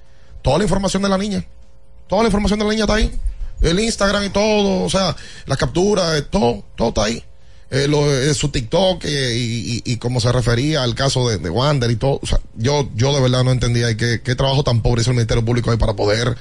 [0.43, 1.45] toda la información de la niña.
[2.09, 3.11] Toda la información de la niña está ahí.
[3.61, 5.16] El Instagram y todo, o sea,
[5.47, 7.24] la captura, eh, todo, todo está ahí.
[7.70, 11.36] Eh, lo, eh, su TikTok eh, y, y, y cómo se refería al caso de,
[11.39, 12.19] de Wander y todo.
[12.23, 15.16] O sea, yo, yo de verdad no entendía qué, qué trabajo tan pobre hizo el
[15.16, 16.35] Ministerio Público ahí para poder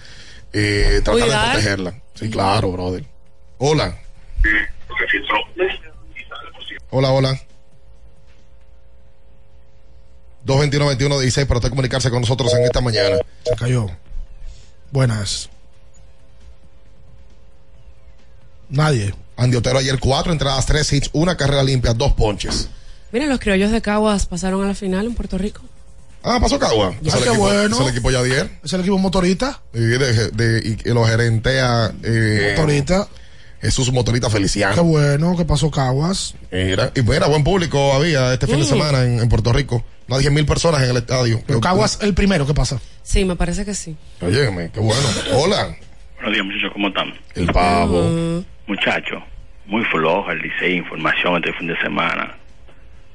[0.54, 1.46] eh, tratar Cuidar.
[1.48, 2.02] de protegerla.
[2.16, 3.04] Sí, claro, brother.
[3.58, 4.00] Hola.
[6.90, 7.42] Hola, hola.
[10.46, 13.18] 221-2116 para usted comunicarse con nosotros en esta mañana.
[13.44, 13.88] Se cayó.
[14.92, 15.50] Buenas.
[18.70, 19.14] Nadie.
[19.38, 22.70] Andy Otero ayer cuatro entradas, tres hits, una carrera limpia, dos ponches.
[23.12, 25.62] Mira, los criollos de Caguas pasaron a la final en Puerto Rico.
[26.24, 26.94] Ah, pasó Cagua.
[27.02, 27.76] Ya, Es el qué equipo- bueno.
[27.76, 28.50] es el equipo ya ayer.
[28.64, 29.62] Es el equipo motorista.
[29.74, 33.08] Y, de- de- y lo gerentea eh, Motorista.
[33.62, 34.84] Jesús Motorita Qué Feliciano.
[34.84, 36.36] bueno que pasó Caguas.
[36.52, 39.84] Mira, y mira, buen público había este fin de semana en, en Puerto Rico.
[40.08, 41.42] Más de 10 mil personas en el estadio.
[41.48, 42.80] Pero Caguas el primero que pasa.
[43.04, 43.96] Sí, me parece que sí.
[44.22, 45.02] Óyeme, qué bueno.
[45.34, 45.76] Hola.
[46.16, 47.14] Buenos días, muchachos, ¿cómo están?
[47.36, 48.44] El pavo.
[48.68, 49.24] Muchachos,
[49.66, 52.36] muy flojo el Licey, información este fin de semana.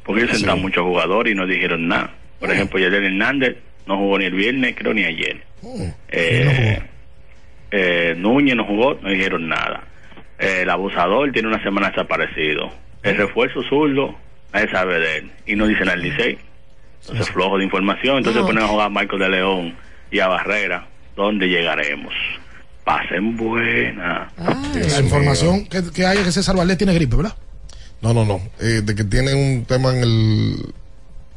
[0.05, 2.11] Porque ellos sentaron muchos jugadores y no dijeron nada.
[2.41, 3.57] Por ejemplo, Yadier Hernández
[3.87, 5.43] no jugó ni el viernes, creo, ni ayer.
[6.09, 6.81] Eh,
[7.71, 9.85] eh, Núñez no jugó, no dijeron nada.
[10.39, 12.73] Eh, el abusador tiene una semana desaparecido.
[13.03, 14.17] El refuerzo zurdo,
[14.53, 15.31] nadie sabe de él.
[15.47, 16.39] Y no dicen al Licey.
[17.03, 18.19] Entonces, flojo de información.
[18.19, 18.49] Entonces No.
[18.49, 19.75] ponen a jugar a Michael de León
[20.11, 20.87] y a Barrera.
[21.15, 22.15] ¿Dónde llegaremos?
[22.85, 24.33] Pasen buena.
[24.37, 27.37] La información que, que hay es que César Valdés tiene gripe, ¿verdad?
[28.01, 28.41] No, no, no.
[28.61, 30.75] Eh, de que tiene un tema en el,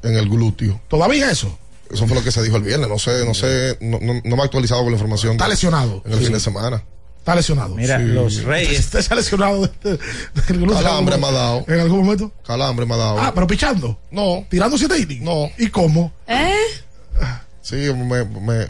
[0.04, 0.82] en el glúteo.
[0.88, 1.58] ¿Todavía eso?
[1.92, 2.90] Eso fue lo que se dijo el viernes.
[2.90, 5.34] No sé, no sé, no, no, no me he actualizado con la información.
[5.34, 6.02] Está lesionado.
[6.06, 6.84] En el fin de semana.
[7.20, 7.76] Está lesionado.
[7.76, 9.12] Mira, los Reyes.
[9.12, 10.00] Ha lesionado de- de-
[10.74, 11.66] Calambre me ha dado.
[11.68, 12.32] En algún momento.
[12.46, 13.20] Calambre me ha dado.
[13.20, 14.00] Ah, pero pichando.
[14.10, 14.46] No.
[14.50, 15.22] Tirando siete innings.
[15.22, 15.50] No.
[15.60, 16.12] ¿Y cómo?
[16.28, 16.54] ¿Eh?
[17.62, 18.64] Sí, me, me,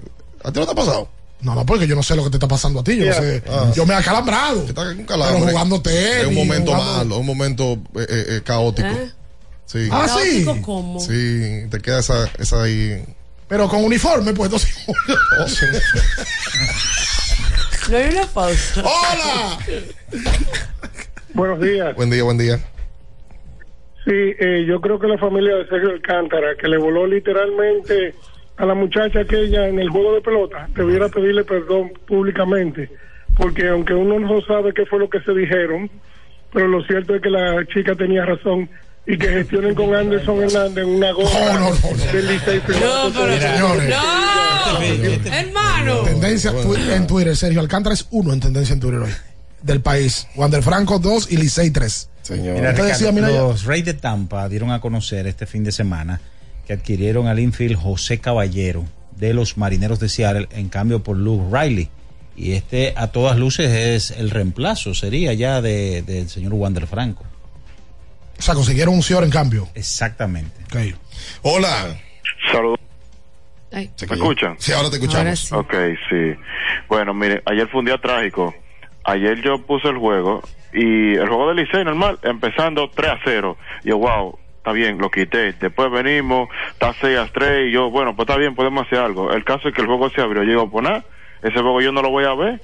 [0.44, 1.10] ¿A ti no te ha pasado?
[1.46, 2.98] No, no, porque yo no sé lo que te está pasando a ti.
[2.98, 3.44] Yo no sé.
[3.48, 3.72] Ah.
[3.76, 4.66] Yo me he acalambrado.
[4.68, 5.40] Está calambre.
[5.42, 6.00] Pero jugando tenis.
[6.02, 8.88] Es un momento jugando- malo, un momento eh, eh, eh, caótico.
[8.88, 9.12] ¿Eh?
[9.68, 9.88] Sí.
[9.92, 10.44] Ah, sí.
[10.44, 11.00] ¿Caótico cómo?
[11.00, 13.06] Sí, te queda esa, esa ahí.
[13.48, 14.76] Pero con uniforme, pues entonces.
[15.40, 15.66] Oh, sí.
[17.92, 18.82] No hay una pausa.
[18.84, 19.60] ¡Hola!
[21.36, 21.96] Buenos días.
[21.96, 22.58] Buen día, buen día.
[24.04, 28.16] Sí, eh, yo creo que la familia de Sergio Alcántara, que le voló literalmente
[28.58, 32.90] a la muchacha aquella en el juego de pelota, debiera pedirle perdón públicamente,
[33.38, 35.90] porque aunque uno no sabe qué fue lo que se dijeron,
[36.54, 38.70] pero lo cierto es que la chica tenía razón
[39.06, 41.72] y que gestionen con Anderson Hernández en una gorra
[42.12, 43.40] del Licey No, pero.
[43.40, 43.90] Señores.
[43.90, 45.32] ¡No!
[45.32, 46.00] ¡Hermano!
[46.06, 46.52] Tendencia
[46.96, 47.36] en Twitter.
[47.36, 49.12] Sergio Alcántara es uno en tendencia en Twitter hoy.
[49.62, 50.28] Del país.
[50.36, 52.10] Wander Franco, dos y Licey, tres.
[52.22, 52.56] Señor.
[52.56, 56.20] Mira, Ricardo, decía, mira, los Reyes de Tampa dieron a conocer este fin de semana
[56.66, 58.86] que adquirieron al infield José Caballero
[59.16, 61.90] de los Marineros de Seattle en cambio por Luke Riley.
[62.38, 67.24] Y este a todas luces es el reemplazo, sería ya de- del señor Wander Franco.
[68.38, 69.70] O sea, consiguieron un señor en cambio.
[69.76, 70.52] Exactamente.
[70.66, 70.96] Ok.
[71.44, 71.96] Hola.
[72.52, 72.80] Saludos.
[73.72, 74.56] ¿Me escuchan?
[74.60, 75.52] Sí, ahora te escuchamos.
[75.52, 75.96] Ahora sí.
[75.96, 76.40] Ok, sí.
[76.88, 78.54] Bueno, mire, ayer fue un día trágico.
[79.06, 80.42] Ayer yo puse el juego
[80.74, 83.58] y el juego del Licey normal, empezando 3 a 0.
[83.84, 85.54] Yo, wow, está bien, lo quité.
[85.54, 89.32] Después venimos, está 6 a 3 y yo, bueno, pues está bien, podemos hacer algo.
[89.32, 90.42] El caso es que el juego se abrió.
[90.42, 91.06] Yo digo, pues nada,
[91.44, 92.60] ese juego yo no lo voy a ver.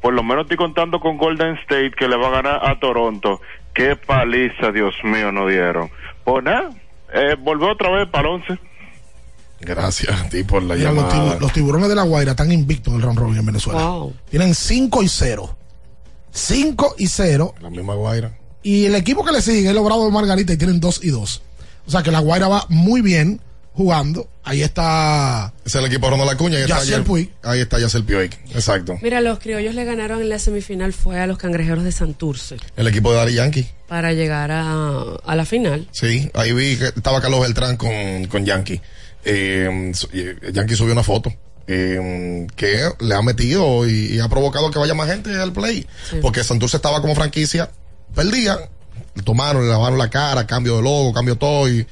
[0.00, 3.40] Por lo menos estoy contando con Golden State que le va a ganar a Toronto.
[3.74, 5.90] Qué paliza, Dios mío, no dieron.
[6.22, 6.70] Pues nada,
[7.12, 8.58] eh, volvió otra vez para el 11.
[9.58, 11.40] Gracias a ti por la Mira, los, llamada.
[11.40, 13.80] los tiburones de la Guaira están invictos en el round robin en Venezuela.
[13.80, 14.14] Wow.
[14.30, 15.56] Tienen 5 y 0.
[16.30, 17.54] 5 y 0.
[17.60, 18.39] La misma Guaira.
[18.62, 21.42] Y el equipo que le sigue es Logrado de Margarita y tienen 2 y 2.
[21.86, 23.40] O sea que la Guaira va muy bien
[23.72, 24.28] jugando.
[24.44, 25.52] Ahí está.
[25.64, 26.56] Es el equipo de Ronald Acuña.
[26.56, 27.30] Ahí está, Yacel Yel- Puig.
[27.42, 28.30] ahí está Yacel Puig.
[28.54, 28.98] Exacto.
[29.02, 32.86] Mira, los criollos le ganaron en la semifinal fue a los cangrejeros de Santurce El
[32.88, 33.66] equipo de Dari Yankee.
[33.88, 35.88] para llegar a, a la final.
[35.92, 38.80] Sí, ahí vi que estaba Carlos Beltrán con, con Yankee.
[39.24, 41.32] Eh, y- Yankee subió una foto.
[41.66, 45.86] eh, que le ha metido y, y ha provocado que vaya más gente al play.
[46.10, 46.16] Sí.
[46.20, 47.70] Porque Santurce estaba como franquicia,
[48.14, 48.58] perdía,
[49.24, 51.86] tomaron, le lavaron la cara, cambio de logo, cambio todo y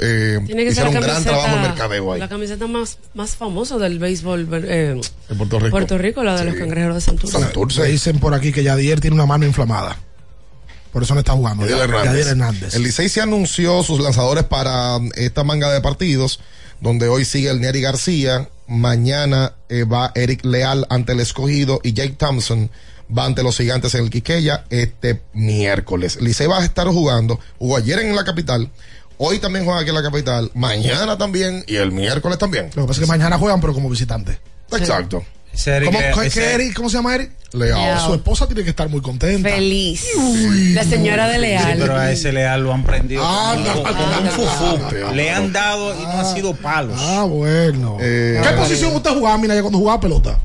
[0.00, 2.66] eh, Tiene que ser hicieron la un gran camiseta, trabajo de mercadeo ahí la camiseta
[2.66, 5.70] más, más famosa del béisbol eh, en Puerto Rico.
[5.70, 7.82] Puerto Rico, la de los cangrejeros de Santurce.
[7.82, 9.96] Se dicen por aquí que Yadier tiene una mano inflamada.
[10.92, 11.66] Por eso no está jugando.
[11.66, 12.26] Yadier Yadier Hernández.
[12.28, 12.74] Hernández.
[12.74, 16.40] El Licey se anunció sus lanzadores para esta manga de partidos,
[16.80, 21.92] donde hoy sigue el Neri García, mañana eh, va Eric Leal ante el escogido y
[21.92, 22.70] Jake Thompson
[23.16, 26.16] va ante los gigantes en el Quiqueya este miércoles.
[26.16, 28.70] El Licey va a estar jugando, jugó ayer en la capital,
[29.18, 32.70] hoy también juega aquí en la capital, mañana también y el miércoles también.
[32.74, 34.38] Lo que pasa es que mañana juegan, pero como visitantes.
[34.72, 35.24] Exacto.
[35.84, 35.98] ¿Cómo,
[36.32, 36.74] qué Eric?
[36.74, 37.30] ¿Cómo se llama Eric?
[37.52, 38.00] Leal.
[38.00, 39.48] Su esposa tiene que estar muy contenta.
[39.48, 40.04] Feliz.
[40.74, 41.72] La señora de Leal.
[41.72, 45.12] Sí, pero a ese Leal lo han prendido Ah, no, como no, un no.
[45.14, 46.96] Le han dado y no han sido palos.
[47.00, 47.96] Ah, bueno.
[48.00, 50.38] Eh, ¿Qué posición usted jugaba, mira, cuando jugaba pelota?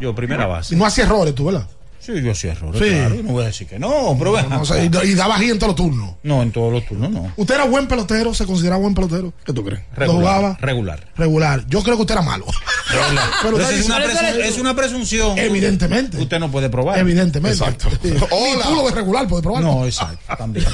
[0.00, 0.74] Yo, primera base.
[0.74, 1.66] Y no hacía errores, tú, ¿verdad?
[2.04, 2.88] Sí, yo sí errores, Sí.
[2.90, 3.14] claro.
[3.22, 5.58] No voy a decir que no, pero No, o sea, y, y daba aquí en
[5.60, 6.16] todos los turnos.
[6.24, 7.32] No, en todos los turnos no.
[7.36, 8.34] ¿Usted era buen pelotero?
[8.34, 9.32] ¿Se consideraba buen pelotero?
[9.44, 9.82] ¿Qué tú crees?
[9.96, 10.58] ¿No jugaba?
[10.60, 11.06] Regular.
[11.16, 11.64] Regular.
[11.68, 12.44] Yo creo que usted era malo.
[12.90, 13.24] Regular.
[13.42, 15.38] Pero Pero usted es, una es presunción.
[15.38, 16.18] Evidentemente.
[16.18, 16.98] Usted no puede probar.
[16.98, 17.56] Evidentemente.
[17.56, 17.88] Exacto.
[18.02, 18.10] Sí.
[18.10, 19.62] Ni tú lo de regular puede probar.
[19.62, 20.18] No, exacto.
[20.36, 20.66] También.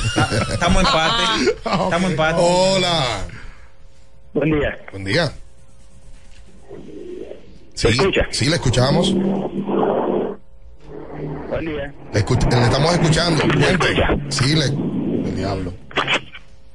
[0.50, 1.50] Estamos en empate.
[1.56, 2.40] Estamos en empate.
[2.40, 3.04] Hola.
[4.32, 4.78] Buen día.
[4.92, 5.32] Buen día.
[7.74, 7.88] Sí,
[8.30, 9.14] sí, le escuchamos.
[11.58, 11.92] Buen día.
[12.12, 13.42] Le, estamos escuchando.
[13.42, 13.96] Cuente.
[14.28, 14.66] Sí, le.
[14.66, 15.74] El diablo.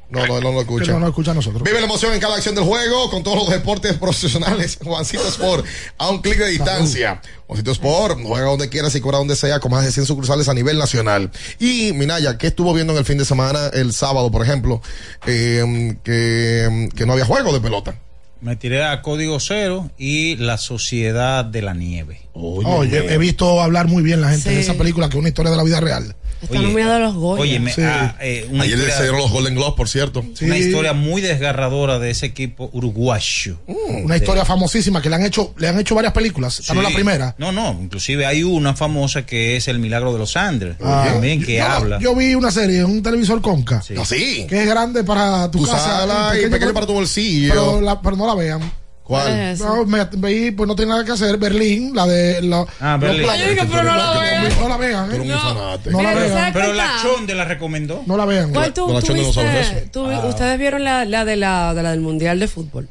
[0.10, 0.86] No, no, él no lo escucha.
[0.88, 1.64] Que no nos escucha a nosotros.
[1.64, 4.78] Vive la emoción en cada acción del juego con todos los deportes profesionales.
[4.84, 5.66] Juancito Sport,
[5.98, 7.22] a un clic de distancia.
[7.48, 10.54] Juancito Sport, juega donde quieras y cobra donde sea, con más de 100 sucursales a
[10.54, 11.32] nivel nacional.
[11.60, 14.82] Y Minaya, ¿qué estuvo viendo en el fin de semana, el sábado, por ejemplo?
[15.26, 17.96] Eh, que, que no había juego de pelota.
[18.44, 22.20] Me tiré a Código Cero y La Sociedad de la Nieve.
[22.34, 25.50] Oye, he visto hablar muy bien la gente de esa película, que es una historia
[25.50, 26.14] de la vida real.
[26.44, 27.42] Está nominado a los Goya.
[27.42, 27.82] Oye, me- Sí.
[27.84, 30.24] ah, eh, Ayer le dieron los Golden Globes, por cierto.
[30.42, 33.58] Una historia muy desgarradora de ese equipo uruguayo.
[33.68, 36.60] Una historia famosísima que le han hecho, le han hecho varias películas.
[36.60, 36.96] Esta no es la Sí.
[36.96, 37.36] primera.
[37.38, 41.06] No, no, inclusive hay una famosa que es El Milagro de los Andes, Ah.
[41.12, 42.00] también que Yo- habla.
[42.00, 43.82] Yo vi una serie en un televisor Conca.
[44.00, 44.46] Así.
[44.48, 45.80] Que es grande para tu, Tu casa.
[46.08, 47.50] sala y pequeño para tu bolsillo.
[47.54, 48.62] Pero, la- pero no la vean.
[49.04, 49.24] ¿Cuál?
[49.28, 49.60] ¿Cuál es?
[49.60, 51.38] No, me veí, pues no tiene nada que hacer.
[51.38, 52.42] Berlín, la de.
[52.42, 53.28] La, Ah, los Berlín.
[53.50, 54.48] dije, pero no la vean.
[54.60, 55.08] No la vean, ¿eh?
[55.12, 55.92] Pero muy fanático.
[55.92, 56.30] No la vean.
[56.30, 56.92] ¿sabes Pero la?
[57.02, 58.04] Chonde la recomendó.
[58.06, 58.52] No la vean.
[58.54, 59.60] ¿Cuál tú, la tú Chonde no viste?
[59.60, 59.74] eso.
[59.92, 62.88] Tú- Ustedes vieron la, la, de la, de la del Mundial de Fútbol.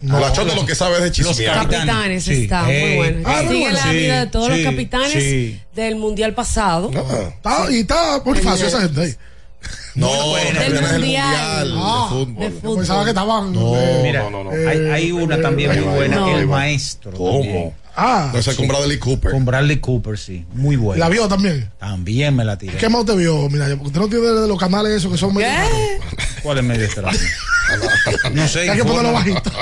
[0.00, 1.56] No, la chota lo que sabe es de chismear.
[1.56, 1.86] capitanes.
[1.86, 2.42] Capitanes Sí.
[2.44, 2.96] está muy Ey.
[2.96, 3.20] buena.
[3.26, 3.76] Ah, muy Sigue buena.
[3.84, 5.60] la Sí, vida de todos sí, los capitanes sí.
[5.74, 6.90] del Mundial pasado.
[6.90, 9.14] Está, y está muy fácil esa gente ahí.
[9.94, 10.92] No, Del Mundial.
[10.92, 12.34] mundial Ah, de fútbol.
[12.36, 12.76] de Yo fútbol.
[12.78, 13.52] pensaba que estaban.
[13.52, 14.50] No, eh, Mira, no, no, no.
[14.50, 16.38] Hay, hay una también muy buena, no.
[16.38, 17.12] El Maestro.
[17.12, 17.40] ¿Cómo?
[17.40, 17.74] también.
[17.96, 19.30] Ah, No es con Bradley Cooper.
[19.32, 20.46] Con Bradley Cooper, sí.
[20.54, 21.04] Muy buena.
[21.04, 21.70] la vio también.
[21.78, 22.76] También me la tiré.
[22.78, 23.48] ¿Qué más usted vio?
[23.50, 25.70] Mira, porque usted no tiene de los canales esos que son medio raros.
[26.42, 27.18] ¿Cuál es medio extraño?
[28.32, 29.32] No sé, Hay que ponerlo infórmame.
[29.34, 29.52] bajito.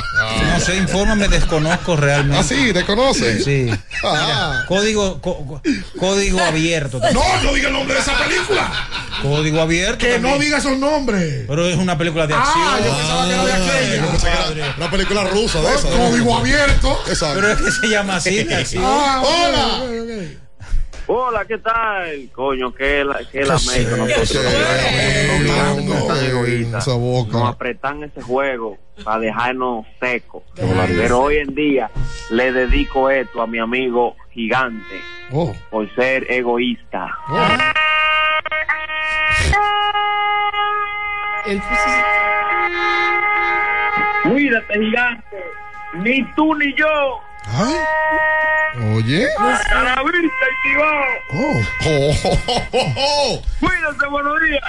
[0.45, 2.39] No sé, infórmame, desconozco realmente.
[2.39, 3.43] Ah, sí, ¿te conoce?
[3.43, 3.71] Sí.
[4.05, 4.65] Ah.
[4.69, 5.61] Código, co-
[5.99, 7.01] código abierto.
[7.13, 8.71] No, no diga el nombre de esa película.
[9.23, 9.99] Código abierto.
[9.99, 11.45] Que no diga esos nombres.
[11.49, 12.57] Pero es una película de acción.
[12.67, 13.97] Ah, yo pensaba que era de aquella.
[13.97, 15.89] Yo pensé que era una película rusa de esa.
[15.89, 16.99] Código abierto.
[17.09, 17.35] Exacto.
[17.41, 18.41] Pero es que se llama así.
[18.53, 18.79] así.
[18.83, 19.85] Ah, Hola.
[21.11, 22.29] Hola, ¿qué tal?
[22.35, 24.29] Coño, qué la, qué la sé, nosotros.
[24.29, 24.39] sé.
[27.39, 30.43] Nos apretan ese juego para dejarnos secos.
[30.55, 31.91] Pero hoy en día
[32.31, 35.01] le dedico esto a mi amigo gigante
[35.33, 35.55] Oh.
[35.71, 37.17] por ser egoísta.
[44.25, 45.37] Puso- Cuídate, gigante.
[45.95, 47.21] Ni tú ni yo.
[47.47, 47.75] Ay.
[48.95, 49.27] Oye.
[49.39, 51.05] A la vista y tibao.
[51.33, 51.61] Oh.
[51.87, 53.43] Oh, oh, oh, oh, oh.
[53.61, 54.61] Cuídate, buenos días.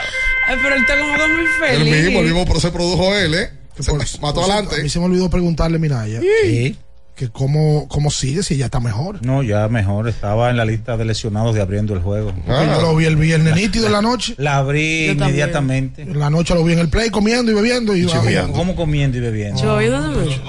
[0.48, 2.04] Ay, pero él está como que muy El feliz.
[2.06, 3.50] mismo, el mismo, pero se produjo él, ¿eh?
[3.80, 4.84] Se mató Por cierto, A adelante.
[4.84, 6.76] mí se me olvidó preguntarle, Minaya, Sí.
[7.16, 9.24] que cómo, cómo sigue si ya está mejor.
[9.26, 10.08] No, ya mejor.
[10.10, 12.34] Estaba en la lista de lesionados de abriendo el juego.
[12.48, 12.66] Ah.
[12.76, 14.36] Yo lo vi el viernes nítido en la noche.
[14.38, 15.30] La abrí Yo también.
[15.30, 16.02] inmediatamente.
[16.04, 17.96] En la noche lo vi en el play comiendo y bebiendo.
[17.96, 18.54] Y, chimeando.
[18.54, 19.62] ¿Cómo comiendo y bebiendo?
[19.62, 20.42] Yo también.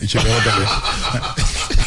[0.00, 0.68] Y Chimeno también.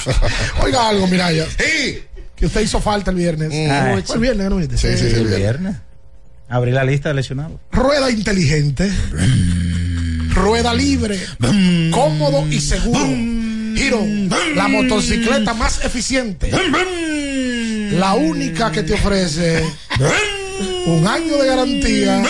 [0.63, 1.99] Oiga algo, Minaya, Sí.
[2.35, 3.51] que usted hizo falta el viernes.
[3.69, 4.77] Ah, Fue el viernes, no viniste?
[4.77, 5.15] Sí, sí, sí.
[5.15, 5.39] el el viernes.
[5.39, 5.75] viernes.
[6.49, 7.59] Abrí la lista de lesionados.
[7.71, 8.91] Rueda inteligente.
[10.33, 11.19] Rueda libre.
[11.91, 12.99] Cómodo y seguro.
[13.75, 14.05] Giro.
[14.55, 16.51] La motocicleta más eficiente.
[17.91, 19.63] La única que te ofrece
[20.85, 22.23] un año de garantía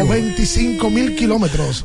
[0.00, 1.84] o 25 mil kilómetros.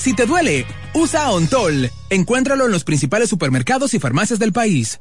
[0.00, 0.64] Si te duele,
[0.94, 1.90] usa Ontol.
[2.08, 4.98] Encuéntralo en los principales supermercados y farmacias del país.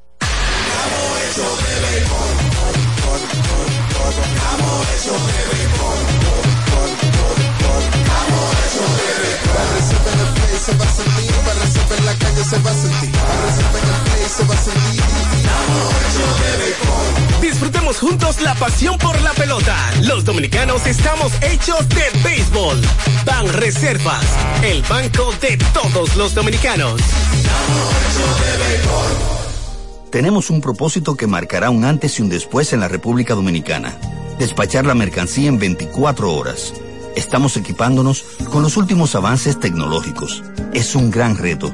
[10.60, 13.84] se va a sentir, para resolver en la calle se va a sentir, para resolver
[13.84, 14.09] en el
[14.50, 14.60] va a.
[17.42, 19.76] Disfrutemos juntos la pasión por la pelota.
[20.04, 22.80] Los dominicanos estamos hechos de béisbol.
[23.26, 24.26] Ban Reservas,
[24.64, 27.02] el banco de todos los dominicanos.
[30.12, 33.98] Tenemos un propósito que marcará un antes y un después en la República Dominicana.
[34.38, 36.74] Despachar la mercancía en 24 horas
[37.16, 40.44] Estamos equipándonos con los últimos avances tecnológicos.
[40.74, 41.74] Es un gran reto,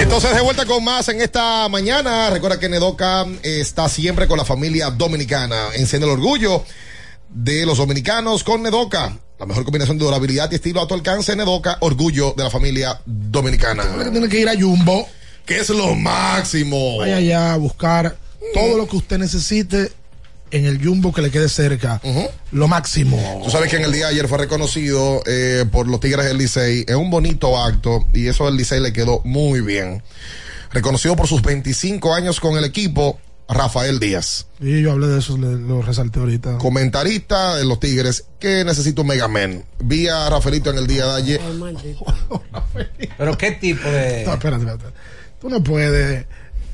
[0.00, 2.30] Entonces, de vuelta con más en esta mañana.
[2.30, 5.70] Recuerda que Nedoca eh, está siempre con la familia dominicana.
[5.74, 6.64] Enciende el orgullo
[7.28, 9.18] de los dominicanos con Nedoca.
[9.40, 11.34] La mejor combinación de durabilidad y estilo a tu alcance.
[11.34, 13.84] Nedoca, orgullo de la familia dominicana.
[14.10, 15.08] Tiene que ir a Jumbo.
[15.44, 16.98] Que es lo máximo.
[16.98, 18.16] Vaya allá a buscar
[18.54, 19.90] todo lo que usted necesite
[20.50, 22.00] en el Jumbo que le quede cerca.
[22.52, 23.40] Lo máximo.
[23.44, 26.38] Tú sabes que en el día de ayer fue reconocido eh, por los Tigres del
[26.38, 26.84] Licey.
[26.86, 30.02] Es un bonito acto y eso del Licey le quedó muy bien.
[30.72, 33.18] Reconocido por sus 25 años con el equipo,
[33.48, 34.46] Rafael Díaz.
[34.60, 36.58] Y yo hablé de eso, le- lo resalté ahorita.
[36.58, 39.64] Comentarista de los Tigres que necesita un Mega Man.
[39.78, 41.40] Vi a Rafaelito en el día de ayer.
[43.16, 44.24] Pero qué tipo de.
[44.26, 44.84] No, espérate, espérate.
[45.40, 46.26] Tú no puedes.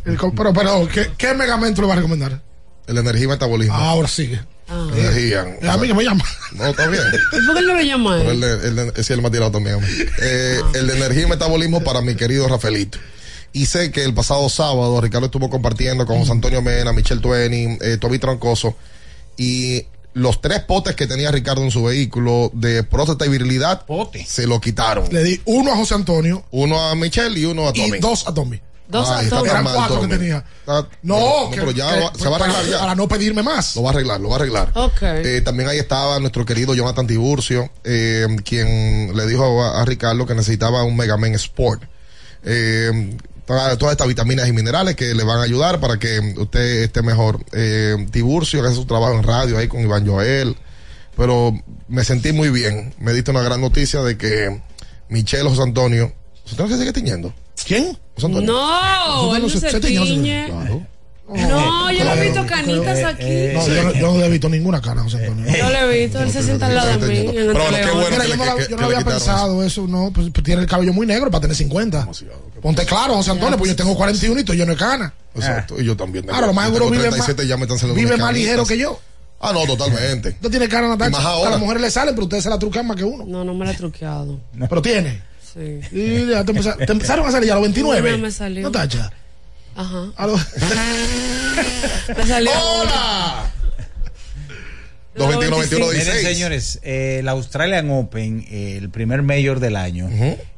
[0.05, 2.43] El pero, pero, ¿qué, qué megamento le va a recomendar?
[2.86, 3.74] El energía y metabolismo.
[3.74, 4.40] Ahora sigue.
[4.69, 5.56] Energía.
[5.61, 6.24] Es a mí que me llama.
[6.52, 7.02] No, está bien.
[7.32, 8.28] ¿Y por qué no lo llama él?
[8.28, 9.78] el de, el de- ese es el más tirado también.
[10.23, 12.98] Eh, El de energía y metabolismo para mi querido Rafaelito.
[13.52, 17.78] Y sé que el pasado sábado Ricardo estuvo compartiendo con José Antonio Mena, Michelle Tueni,
[17.81, 18.77] eh, Toby Troncoso.
[19.36, 23.85] Y los tres potes que tenía Ricardo en su vehículo de próstata y virilidad
[24.27, 25.06] se lo quitaron.
[25.12, 27.98] Le di uno a José Antonio Uno a Michelle y uno a Tommy.
[27.98, 28.61] y dos a Tommy.
[28.86, 30.44] Dos tan Eran cuatro que tenía.
[30.61, 32.78] Está- No, que- pero ya que- va- se va a arreglar para, ya.
[32.81, 33.74] para no pedirme más.
[33.77, 34.70] Lo va a arreglar, lo va a arreglar.
[34.74, 35.02] Ok.
[35.02, 40.27] Eh, también ahí estaba nuestro querido Jonathan Tiburcio, eh, quien le dijo a, a Ricardo
[40.27, 41.82] que necesitaba un Mega Man Sport.
[42.44, 43.16] Eh,
[43.47, 47.02] toda- todas estas vitaminas y minerales que le van a ayudar para que usted esté
[47.02, 47.40] mejor.
[47.52, 50.56] Eh, Tiburcio, que hace su trabajo en radio ahí con Iván Joel.
[51.16, 51.52] Pero
[51.89, 52.93] me sentí muy bien.
[52.98, 54.61] Me diste una gran noticia de que
[55.09, 56.12] Michelle José Antonio.
[56.43, 57.32] ¿José Antonio se sigue tiñendo?
[57.66, 57.97] ¿Quién?
[58.14, 58.52] José Antonio.
[58.52, 60.48] No, él no se tiñe.
[61.26, 63.24] No, yo lo he visto canitas aquí.
[63.55, 65.56] No, yo, no- yo no le he visto ninguna cara, José Antonio.
[65.56, 67.31] Yo lo he visto, él se sienta al lado de mí.
[67.32, 70.10] Pero bueno, qué bueno Mira, yo no, la- yo no había pensado eso, no.
[70.14, 72.09] Pues, pues tiene el cabello muy negro para tener 50.
[72.60, 75.14] Ponte claro, José Antonio, pues yo tengo 41 y estoy lleno de cana.
[75.35, 75.81] Exacto.
[75.81, 76.28] Y yo también.
[76.31, 78.76] Ahora, lo más seguro vive más, 37 ya me están saliendo vive más ligero que
[78.78, 79.01] yo.
[79.40, 80.31] Ah, no, totalmente.
[80.31, 81.48] Usted tiene cara, Y ahora.
[81.48, 83.24] A las mujeres le salen, pero ustedes se la trucan más que uno.
[83.26, 84.40] No, no me la he truqueado.
[84.68, 85.22] Pero tiene.
[85.55, 85.81] Sí.
[85.93, 88.09] Y ya te, empeza- te empezaron a salir a los 29.
[88.14, 88.62] Una me salió.
[88.70, 89.10] Natacha.
[89.76, 90.06] Ajá.
[90.16, 90.40] A los...
[92.16, 92.51] Me salió.
[92.52, 93.51] ¡Hola!
[95.16, 96.26] 221 21 Miren, 16.
[96.36, 100.09] señores, eh, el Australian Open, eh, el primer mayor del año,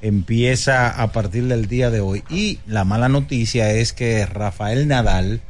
[0.00, 2.24] empieza a partir del día de hoy.
[2.30, 5.40] Y la mala noticia es que Rafael Nadal,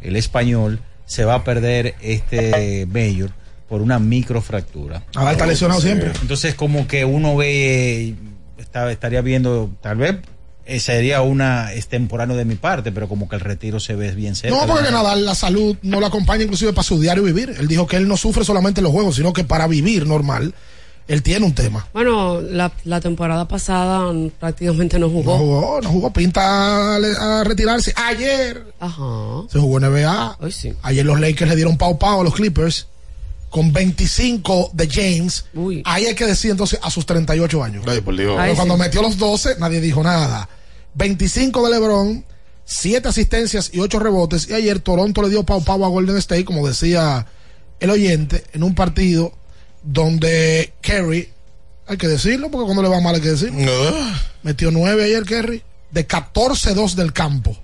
[0.00, 3.30] el español, se va a perder este mayor
[3.68, 5.04] por una microfractura.
[5.14, 6.12] Nadal está lesionado siempre.
[6.22, 8.14] Entonces, como que uno ve,
[8.58, 10.16] está- estaría viendo, tal vez
[10.64, 14.34] eh, sería una extemporáneo de mi parte, pero como que el retiro se ve bien
[14.34, 14.56] cerca.
[14.56, 17.54] No, porque Nadal la salud no lo acompaña inclusive para su diario vivir.
[17.58, 20.54] Él dijo que él no sufre solamente en los juegos, sino que para vivir normal,
[21.06, 21.86] él tiene un tema.
[21.92, 25.34] Bueno, la, la temporada pasada mm, prácticamente no jugó.
[25.34, 27.92] No jugó, no jugó, pinta a, retirarse.
[27.94, 29.42] Ayer Ajá.
[29.48, 30.38] se jugó NBA.
[30.40, 30.74] Hoy sí.
[30.82, 32.88] Ayer los Lakers le dieron pau pau a los Clippers
[33.56, 35.46] con 25 de James.
[35.86, 37.86] Ahí hay que decir entonces a sus 38 años.
[37.88, 38.36] Ay, por Dios.
[38.38, 38.80] Pero cuando sí.
[38.80, 40.46] metió los 12, nadie dijo nada.
[40.92, 42.24] 25 de LeBron,
[42.66, 44.50] 7 asistencias y 8 rebotes.
[44.50, 47.24] Y ayer Toronto le dio pau pau a Golden State, como decía
[47.80, 49.32] el oyente, en un partido
[49.82, 51.30] donde Kerry,
[51.86, 53.72] hay que decirlo, porque cuando le va mal hay que decirlo.
[54.42, 55.62] Metió 9 ayer Kerry,
[55.92, 57.56] de 14-2 del campo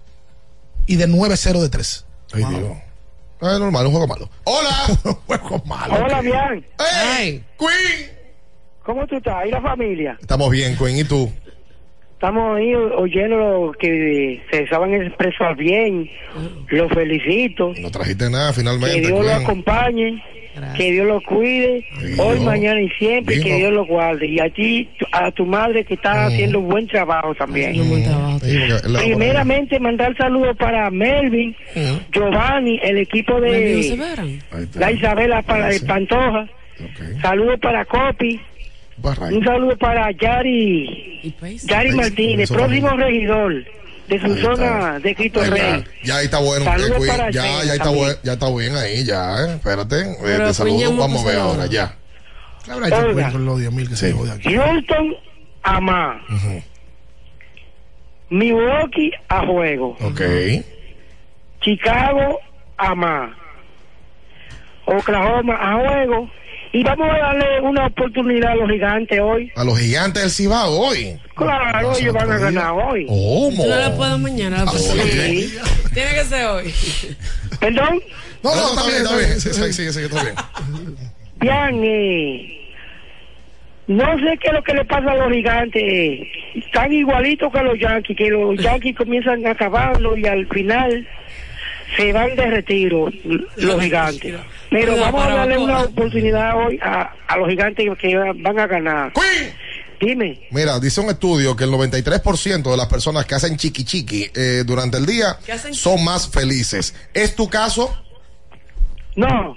[0.86, 2.04] y de 9-0 de 3.
[2.32, 2.78] Ay, Dios.
[3.42, 4.28] Es normal, un juego malo.
[4.44, 4.70] ¡Hola!
[5.26, 5.94] juego malo.
[5.94, 6.64] Hola, bien.
[6.78, 7.44] ¡Hey!
[7.58, 8.10] ¡Queen!
[8.84, 9.46] ¿Cómo tú estás?
[9.46, 10.16] ¿Y la familia?
[10.20, 10.98] Estamos bien, Queen.
[10.98, 11.32] ¿Y tú?
[12.22, 16.08] Estamos ahí oyendo lo que se saben expresar bien.
[16.68, 17.72] Los felicito.
[17.80, 20.22] No trajiste nada Que finalmente, Dios lo acompañe.
[20.76, 21.84] Que Dios lo cuide.
[22.18, 23.34] Hoy, mañana y siempre.
[23.34, 23.48] Digo.
[23.48, 24.28] Que Dios lo guarde.
[24.28, 27.72] Y a ti, a tu madre que está haciendo un buen trabajo también.
[28.84, 31.56] La- Primeramente, mandar saludos para Melvin,
[32.12, 33.96] Giovanni, el equipo de
[34.76, 36.46] la Isabela para de Pantoja.
[37.20, 38.40] Saludos para Copi.
[39.02, 41.34] Un saludo para Yari,
[41.64, 43.64] Yari Ahí- Martínez, próximo regidor
[44.08, 45.60] de su zona de Cristo Ahí Rey.
[45.60, 45.90] está.
[46.04, 46.64] Ya ahí está bueno.
[46.64, 49.54] Eh, ya, Sheila ya está bueno, ya está bien ahí, ya, eh.
[49.56, 50.00] Espérate.
[50.00, 50.78] Eh, Pero te saludo.
[50.80, 51.96] ya Vamos a ver ahora, ya.
[52.64, 53.32] ¿Qué habrá hecho Oiga.
[53.32, 54.54] Con los 10 mil que se jode aquí?
[54.54, 55.16] Houston,
[55.64, 56.20] Amá.
[58.30, 59.96] Milwaukee, a juego.
[60.00, 60.20] Ok.
[61.60, 62.38] Chicago,
[62.76, 63.36] Amá.
[64.86, 66.30] Oklahoma, a juego.
[66.74, 69.52] Y vamos a darle una oportunidad a los gigantes hoy.
[69.56, 71.18] A los gigantes del Cibao hoy.
[71.34, 73.04] Claro, ellos van a ganar hoy.
[73.06, 73.66] ¿Cómo?
[73.66, 74.64] No la puedo mañana.
[74.64, 75.54] la puedo Sí.
[75.94, 76.74] Tiene que ser hoy.
[77.60, 78.00] ¿Perdón?
[78.42, 79.40] No, no, está bien, está bien.
[79.40, 80.34] Sí, sí, sí, sí, está bien.
[81.40, 82.58] Bien, eh,
[83.88, 86.26] No sé qué es lo que le pasa a los gigantes.
[86.54, 91.06] Están igualitos que los Yankees, que los Yankees comienzan a acabarlo y al final
[91.96, 93.08] se van de retiro
[93.56, 94.34] los gigantes.
[94.70, 99.12] Pero vamos a darle una oportunidad hoy a, a los gigantes que van a ganar.
[100.00, 100.40] Dime.
[100.50, 104.64] Mira, dice un estudio que el 93% de las personas que hacen chiqui chiqui eh,
[104.66, 106.92] durante el día ¿Qué hacen son más felices.
[107.14, 107.96] ¿Es tu caso?
[109.14, 109.56] No.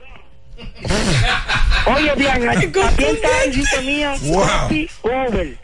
[1.95, 4.87] Oye, Diana, aquí está en sintonía Wow.
[5.01, 5.57] Over.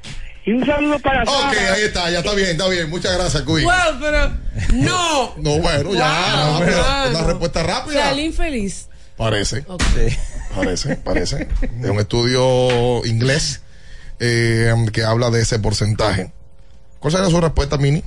[0.45, 1.73] Y un saludo para Ok, Sara.
[1.73, 2.89] ahí está, ya está bien, está bien.
[2.89, 3.63] Muchas gracias, Cuy.
[3.63, 4.30] Wow, pero
[4.73, 5.34] no.
[5.38, 6.47] No, bueno, ya.
[6.49, 7.09] Wow, pero mano.
[7.19, 8.05] una respuesta rápida.
[8.09, 8.88] Salí infeliz.
[9.18, 9.63] Parece.
[9.68, 9.84] Ok.
[10.55, 11.47] Parece, parece.
[11.81, 13.61] Es un estudio inglés
[14.19, 16.31] eh, que habla de ese porcentaje.
[16.99, 18.03] ¿Cuál sería su respuesta, Mini?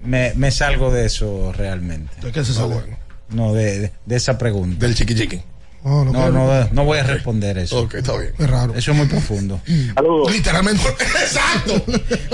[0.00, 2.12] Me, me salgo de eso realmente.
[2.22, 2.96] ¿De qué se sale?
[3.28, 4.84] No, de, de, de esa pregunta.
[4.86, 5.42] Del chiqui chiqui.
[5.88, 7.80] No, no, No, no, no voy a responder eso.
[7.80, 8.32] Ok, está bien.
[8.38, 8.74] Es raro.
[8.74, 9.60] Eso es muy profundo.
[10.30, 10.82] Literalmente.
[11.00, 11.82] Exacto.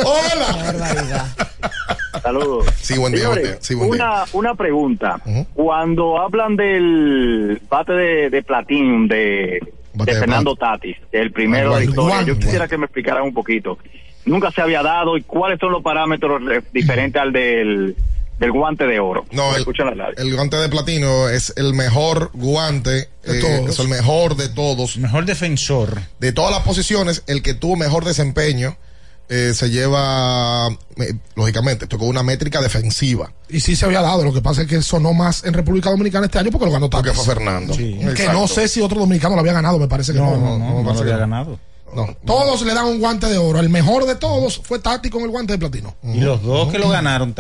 [0.04, 1.26] Hola.
[2.22, 2.66] Saludos.
[2.80, 3.58] Sí, buen día, Señores, buen día.
[3.62, 4.04] Sí, buen día.
[4.04, 5.20] una, una pregunta.
[5.54, 9.60] Cuando hablan del bate de, de Platinum de,
[9.94, 13.22] Bate de de Fernando Tatis, el primero Ah, de historia, yo quisiera que me explicaran
[13.24, 13.78] un poquito.
[14.24, 17.94] Nunca se había dado y cuáles son los parámetros eh, diferentes al del,
[18.38, 19.24] del guante de oro.
[19.30, 20.14] No, ¿Me el, escuchan la radio?
[20.18, 23.70] el guante de platino es el mejor guante, De eh, todos.
[23.70, 24.96] es el mejor de todos.
[24.98, 26.00] Mejor defensor.
[26.18, 28.76] De todas las posiciones, el que tuvo mejor desempeño
[29.30, 33.32] eh, se lleva, eh, lógicamente, esto con una métrica defensiva.
[33.48, 36.26] Y sí se había dado, lo que pasa es que sonó más en República Dominicana
[36.26, 37.24] este año porque lo ganó Porque Tatis.
[37.24, 37.74] fue Fernando.
[37.74, 38.32] Que Exacto.
[38.32, 40.36] no sé si otro dominicano lo había ganado, me parece que no.
[40.36, 41.18] No, no, no, no, lo que había no.
[41.20, 41.58] ganado.
[41.94, 42.08] No.
[42.26, 43.60] Todos le dan un guante de oro.
[43.60, 45.94] El mejor de todos fue Tati con el guante de platino.
[46.02, 47.32] Y los dos que lo ganaron